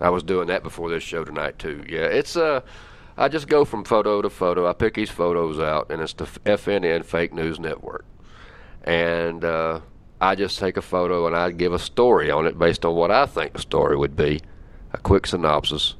I 0.01 0.09
was 0.09 0.23
doing 0.23 0.47
that 0.47 0.63
before 0.63 0.89
this 0.89 1.03
show 1.03 1.23
tonight 1.23 1.57
too. 1.57 1.85
Yeah, 1.87 1.99
it's 2.07 2.35
uh, 2.35 2.59
I 3.17 3.29
just 3.29 3.47
go 3.47 3.63
from 3.63 3.85
photo 3.85 4.21
to 4.21 4.29
photo. 4.29 4.67
I 4.67 4.73
pick 4.73 4.95
these 4.95 5.09
photos 5.09 5.61
out, 5.61 5.89
and 5.89 6.01
it's 6.01 6.11
the 6.13 6.25
FNN 6.25 7.05
Fake 7.05 7.31
News 7.33 7.61
Network, 7.61 8.03
and 8.83 9.43
uh, 9.45 9.79
I 10.21 10.35
just 10.35 10.59
take 10.59 10.77
a 10.77 10.81
photo 10.81 11.27
and 11.27 11.35
I 11.35 11.51
give 11.51 11.73
a 11.73 11.79
story 11.79 12.29
on 12.29 12.45
it 12.45 12.59
based 12.59 12.85
on 12.85 12.95
what 12.95 13.11
I 13.11 13.25
think 13.25 13.53
the 13.53 13.59
story 13.59 13.95
would 13.95 14.15
be, 14.15 14.41
a 14.91 14.97
quick 14.97 15.27
synopsis. 15.27 15.95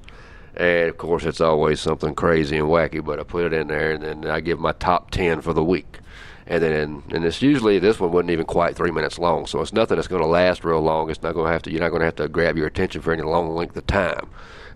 And 0.56 0.90
of 0.90 0.98
course, 0.98 1.24
it's 1.24 1.40
always 1.40 1.80
something 1.80 2.16
crazy 2.16 2.58
and 2.58 2.68
wacky, 2.68 3.04
but 3.04 3.20
I 3.20 3.24
put 3.24 3.46
it 3.46 3.54
in 3.54 3.68
there, 3.68 3.92
and 3.92 4.04
then 4.04 4.28
I 4.30 4.42
give 4.42 4.60
my 4.60 4.74
top 4.74 5.12
ten 5.12 5.42
for 5.42 5.54
the 5.54 5.64
week. 5.64 6.00
And 6.48 6.64
then, 6.64 7.04
and 7.12 7.24
it's 7.24 7.42
usually 7.42 7.80
this 7.80 8.00
one 8.00 8.12
wasn't 8.12 8.32
even 8.32 8.46
quite 8.46 8.76
three 8.76 8.92
minutes 8.92 9.20
long, 9.20 9.46
so 9.46 9.62
it's 9.62 9.72
nothing 9.72 9.96
that's 9.96 10.08
going 10.08 10.24
to 10.24 10.28
last 10.28 10.66
real 10.66 10.82
long. 10.82 11.10
It's 11.10 11.22
not 11.22 11.36
going 11.36 11.46
to 11.46 11.54
have 11.54 11.62
to. 11.62 11.72
You're 11.72 11.80
not 11.80 11.90
going 11.90 12.00
to 12.00 12.06
have 12.06 12.16
to 12.16 12.28
grab 12.28 12.58
your 12.58 12.68
attention 12.68 13.02
for 13.02 13.14
any 13.14 13.22
long 13.22 13.56
length 13.56 13.78
of 13.78 13.86
time. 13.86 14.30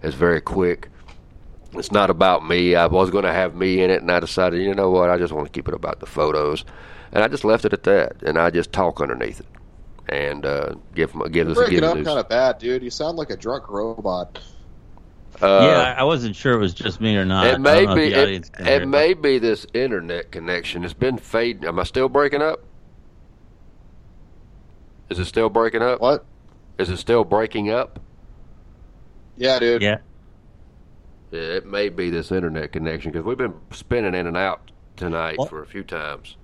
It's 0.03 0.15
very 0.15 0.39
quick. 0.39 0.89
It's 1.73 1.91
not 1.91 2.11
about 2.11 2.47
me. 2.47 2.75
I 2.75 2.85
was 2.85 3.09
going 3.09 3.23
to 3.23 3.33
have 3.33 3.55
me 3.55 3.81
in 3.81 3.89
it, 3.89 4.01
and 4.01 4.11
I 4.11 4.19
decided, 4.19 4.61
you 4.61 4.75
know 4.75 4.91
what? 4.91 5.09
I 5.09 5.17
just 5.17 5.33
want 5.33 5.47
to 5.47 5.51
keep 5.51 5.67
it 5.67 5.73
about 5.73 5.99
the 5.99 6.05
photos, 6.05 6.63
and 7.13 7.23
I 7.23 7.27
just 7.29 7.45
left 7.45 7.63
it 7.63 7.71
at 7.71 7.83
that. 7.83 8.21
And 8.23 8.37
I 8.37 8.49
just 8.49 8.73
talk 8.73 8.99
underneath 8.99 9.39
it, 9.39 9.45
and 10.09 10.45
uh, 10.45 10.75
give 10.93 11.13
them 11.13 11.31
give 11.31 11.47
this 11.47 11.55
break 11.57 11.69
give 11.69 11.83
it 11.83 11.85
up 11.85 11.95
kind 12.03 12.19
of 12.19 12.27
bad, 12.27 12.57
dude. 12.57 12.83
You 12.83 12.89
sound 12.89 13.17
like 13.17 13.29
a 13.29 13.37
drunk 13.37 13.69
robot. 13.69 14.39
uh, 15.41 15.45
yeah, 15.47 15.95
I 15.97 16.01
I 16.01 16.03
wasn't 16.03 16.35
sure 16.35 16.53
it 16.53 16.59
was 16.59 16.73
just 16.73 16.99
me 16.99 17.15
or 17.15 17.23
not. 17.25 17.47
It 17.47 17.59
may 17.59 17.85
be. 17.85 18.09
the 18.09 18.33
It, 18.33 18.49
it 18.59 18.87
may 18.87 19.13
be 19.13 19.39
this 19.39 19.65
internet 19.73 20.31
connection. 20.31 20.83
It's 20.83 20.93
been 20.93 21.17
fading. 21.17 21.65
Am 21.65 21.79
I 21.79 21.83
still 21.83 22.09
breaking 22.09 22.41
up? 22.41 22.59
Is 25.09 25.19
it 25.19 25.25
still 25.25 25.49
breaking 25.49 25.81
up? 25.81 26.01
What? 26.01 26.25
Is 26.79 26.89
it 26.89 26.97
still 26.97 27.23
breaking 27.23 27.69
up? 27.69 27.99
Yeah, 29.37 29.59
dude. 29.59 29.81
Yeah. 29.81 29.97
Yeah, 31.31 31.39
it 31.39 31.65
may 31.65 31.89
be 31.89 32.09
this 32.11 32.31
internet 32.31 32.71
connection 32.71 33.11
because 33.11 33.25
we've 33.25 33.37
been 33.37 33.55
spinning 33.71 34.13
in 34.13 34.27
and 34.27 34.37
out 34.37 34.71
tonight 34.95 35.37
What? 35.39 35.49
for 35.49 35.61
a 35.63 35.65
few 35.65 35.83
times. 35.83 36.35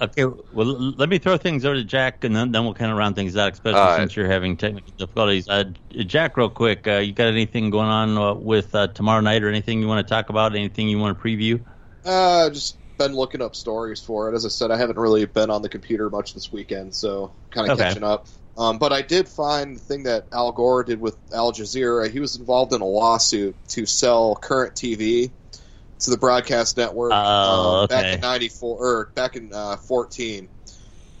Okay, 0.00 0.24
well, 0.24 0.66
let 0.96 1.08
me 1.10 1.18
throw 1.18 1.36
things 1.36 1.64
over 1.64 1.74
to 1.74 1.84
Jack, 1.84 2.24
and 2.24 2.34
then, 2.34 2.52
then 2.52 2.64
we'll 2.64 2.72
kind 2.74 2.90
of 2.90 2.96
round 2.96 3.16
things 3.16 3.36
out, 3.36 3.52
especially 3.52 3.78
All 3.80 3.86
right. 3.88 4.00
since 4.00 4.16
you're 4.16 4.26
having 4.30 4.56
technical 4.56 4.92
difficulties. 4.96 5.46
Uh, 5.46 5.64
Jack, 5.90 6.36
real 6.38 6.48
quick, 6.48 6.88
uh, 6.88 6.98
you 6.98 7.12
got 7.12 7.26
anything 7.28 7.68
going 7.68 7.88
on 7.88 8.16
uh, 8.16 8.34
with 8.34 8.74
uh, 8.74 8.86
tomorrow 8.88 9.20
night, 9.20 9.42
or 9.42 9.48
anything 9.48 9.80
you 9.80 9.88
want 9.88 10.06
to 10.06 10.10
talk 10.10 10.30
about? 10.30 10.54
Anything 10.54 10.88
you 10.88 10.98
want 10.98 11.18
to 11.18 11.22
preview? 11.22 11.62
Uh, 12.04 12.48
just 12.48 12.78
been 12.98 13.14
looking 13.14 13.42
up 13.42 13.54
stories 13.54 14.00
for 14.00 14.30
it. 14.30 14.34
As 14.34 14.46
I 14.46 14.48
said, 14.48 14.70
I 14.70 14.78
haven't 14.78 14.98
really 14.98 15.24
been 15.26 15.50
on 15.50 15.62
the 15.62 15.68
computer 15.68 16.08
much 16.08 16.32
this 16.34 16.50
weekend, 16.50 16.94
so 16.94 17.34
kind 17.50 17.66
of 17.66 17.78
Okay. 17.78 17.88
catching 17.88 18.04
up. 18.04 18.26
Um, 18.56 18.78
but 18.78 18.92
I 18.92 19.02
did 19.02 19.28
find 19.28 19.76
the 19.76 19.80
thing 19.80 20.04
that 20.04 20.28
Al 20.32 20.52
Gore 20.52 20.84
did 20.84 21.00
with 21.00 21.16
Al 21.32 21.52
Jazeera. 21.52 22.10
He 22.10 22.20
was 22.20 22.36
involved 22.36 22.72
in 22.72 22.80
a 22.80 22.86
lawsuit 22.86 23.56
to 23.68 23.86
sell 23.86 24.34
current 24.34 24.74
TV 24.74 25.32
to 26.00 26.10
the 26.10 26.18
broadcast 26.18 26.76
network 26.76 27.12
Oh, 27.12 27.82
uh, 27.82 27.86
back 27.86 28.14
in 28.14 28.20
'94 28.20 28.78
or 28.78 29.12
back 29.14 29.36
in 29.36 29.52
uh, 29.52 29.76
14. 29.76 30.48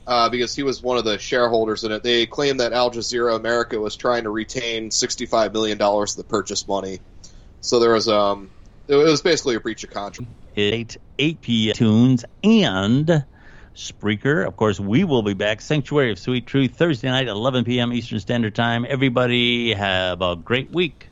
Uh, 0.06 0.28
because 0.28 0.56
he 0.56 0.62
was 0.64 0.82
one 0.82 0.98
of 0.98 1.04
the 1.04 1.18
shareholders 1.18 1.84
in 1.84 1.92
it. 1.92 2.02
They 2.02 2.26
claimed 2.26 2.58
that 2.58 2.72
Al 2.72 2.90
Jazeera 2.90 3.36
America 3.36 3.78
was 3.78 3.94
trying 3.94 4.24
to 4.24 4.30
retain 4.30 4.90
$65 4.90 5.52
million 5.52 5.80
of 5.80 6.16
the 6.16 6.24
purchase 6.24 6.66
money. 6.66 6.98
So 7.60 7.78
there 7.78 7.92
was 7.92 8.08
um, 8.08 8.50
it 8.88 8.96
was 8.96 9.22
basically 9.22 9.54
a 9.54 9.60
breach 9.60 9.84
of 9.84 9.90
contract. 9.90 10.32
8, 10.56 10.96
8 11.18 11.40
p 11.40 11.72
tunes 11.72 12.24
and 12.42 13.24
Spreaker. 13.76 14.46
Of 14.46 14.56
course, 14.56 14.80
we 14.80 15.04
will 15.04 15.22
be 15.22 15.34
back. 15.34 15.60
Sanctuary 15.60 16.10
of 16.10 16.18
Sweet 16.18 16.46
Truth, 16.46 16.74
Thursday 16.74 17.08
night, 17.08 17.28
11 17.28 17.64
p.m. 17.64 17.92
Eastern 17.92 18.18
Standard 18.18 18.54
Time. 18.54 18.84
Everybody 18.88 19.74
have 19.74 20.22
a 20.22 20.34
great 20.34 20.72
week. 20.72 21.09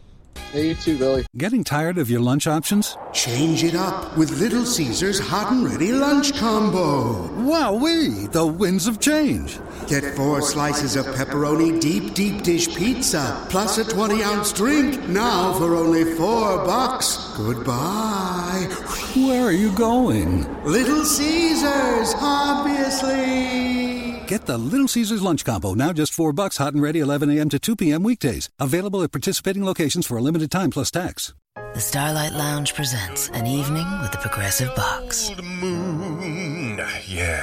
Hey, 0.53 0.69
you 0.69 0.75
too, 0.75 0.97
Billy. 0.97 1.27
Getting 1.37 1.63
tired 1.63 1.99
of 1.99 2.09
your 2.09 2.21
lunch 2.21 2.47
options? 2.47 2.97
Change 3.13 3.65
it 3.65 3.75
up 3.75 4.17
with 4.17 4.41
Little 4.41 4.65
Caesars 4.65 5.21
Hot 5.21 5.53
and 5.53 5.63
Ready 5.69 5.93
Lunch 5.93 6.33
Combo. 6.39 7.29
Wowee, 7.37 8.33
the 8.33 8.47
winds 8.47 8.87
of 8.87 8.99
change. 8.99 9.59
Get 9.89 10.17
four 10.17 10.41
slices 10.41 10.97
of 10.97 11.05
pepperoni 11.05 11.79
deep, 11.83 12.15
deep 12.15 12.45
dish 12.45 12.75
pizza, 12.75 13.47
plus 13.51 13.77
a 13.77 13.85
20 13.85 14.23
ounce 14.23 14.55
drink, 14.55 15.07
now 15.11 15.53
for 15.59 15.75
only 15.75 16.05
four 16.15 16.65
bucks. 16.65 17.35
Goodbye. 17.37 18.69
Where 19.17 19.45
are 19.49 19.53
you 19.53 19.71
going? 19.73 20.47
Little 20.65 21.05
Caesars, 21.05 22.15
obviously. 22.17 23.88
Get 24.29 24.45
the 24.45 24.59
Little 24.59 24.89
Caesars 24.89 25.23
lunch 25.23 25.43
combo, 25.43 25.73
now 25.73 25.95
just 25.95 26.13
four 26.13 26.35
bucks, 26.35 26.59
hot 26.59 26.75
and 26.75 26.83
ready, 26.83 27.01
11 27.01 27.31
a.m. 27.31 27.49
to 27.49 27.59
2 27.59 27.77
p.m. 27.77 28.03
weekdays. 28.03 28.51
Available 28.61 29.03
at 29.03 29.11
participating 29.11 29.65
locations 29.65 30.07
for 30.07 30.19
a 30.19 30.21
limited 30.21 30.51
time 30.51 30.69
plus 30.69 30.91
tax. 30.91 31.33
The 31.73 31.81
Starlight 31.81 32.33
Lounge 32.33 32.75
presents 32.75 33.31
an 33.31 33.47
evening 33.47 33.87
with 34.03 34.13
the 34.13 34.19
Progressive 34.19 34.77
Box. 34.77 35.31
Old 35.31 35.43
Moon. 35.43 36.79
Yeah. 37.07 37.43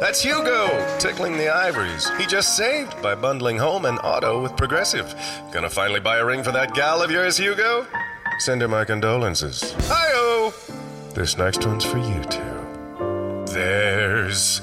That's 0.00 0.22
Hugo, 0.22 0.96
tickling 0.98 1.36
the 1.36 1.50
ivories. 1.50 2.08
He 2.16 2.24
just 2.24 2.56
saved 2.56 3.02
by 3.02 3.14
bundling 3.14 3.58
home 3.58 3.84
and 3.84 3.98
auto 3.98 4.40
with 4.40 4.56
Progressive. 4.56 5.14
Gonna 5.52 5.68
finally 5.68 6.00
buy 6.00 6.16
a 6.16 6.24
ring 6.24 6.42
for 6.42 6.52
that 6.52 6.72
gal 6.72 7.02
of 7.02 7.10
yours, 7.10 7.36
Hugo? 7.36 7.86
Send 8.38 8.62
her 8.62 8.68
my 8.68 8.86
condolences. 8.86 9.74
Hi-oh! 9.80 10.54
This 11.12 11.36
next 11.36 11.66
one's 11.66 11.84
for 11.84 11.98
you 11.98 12.24
two. 12.30 13.52
There's 13.52 14.62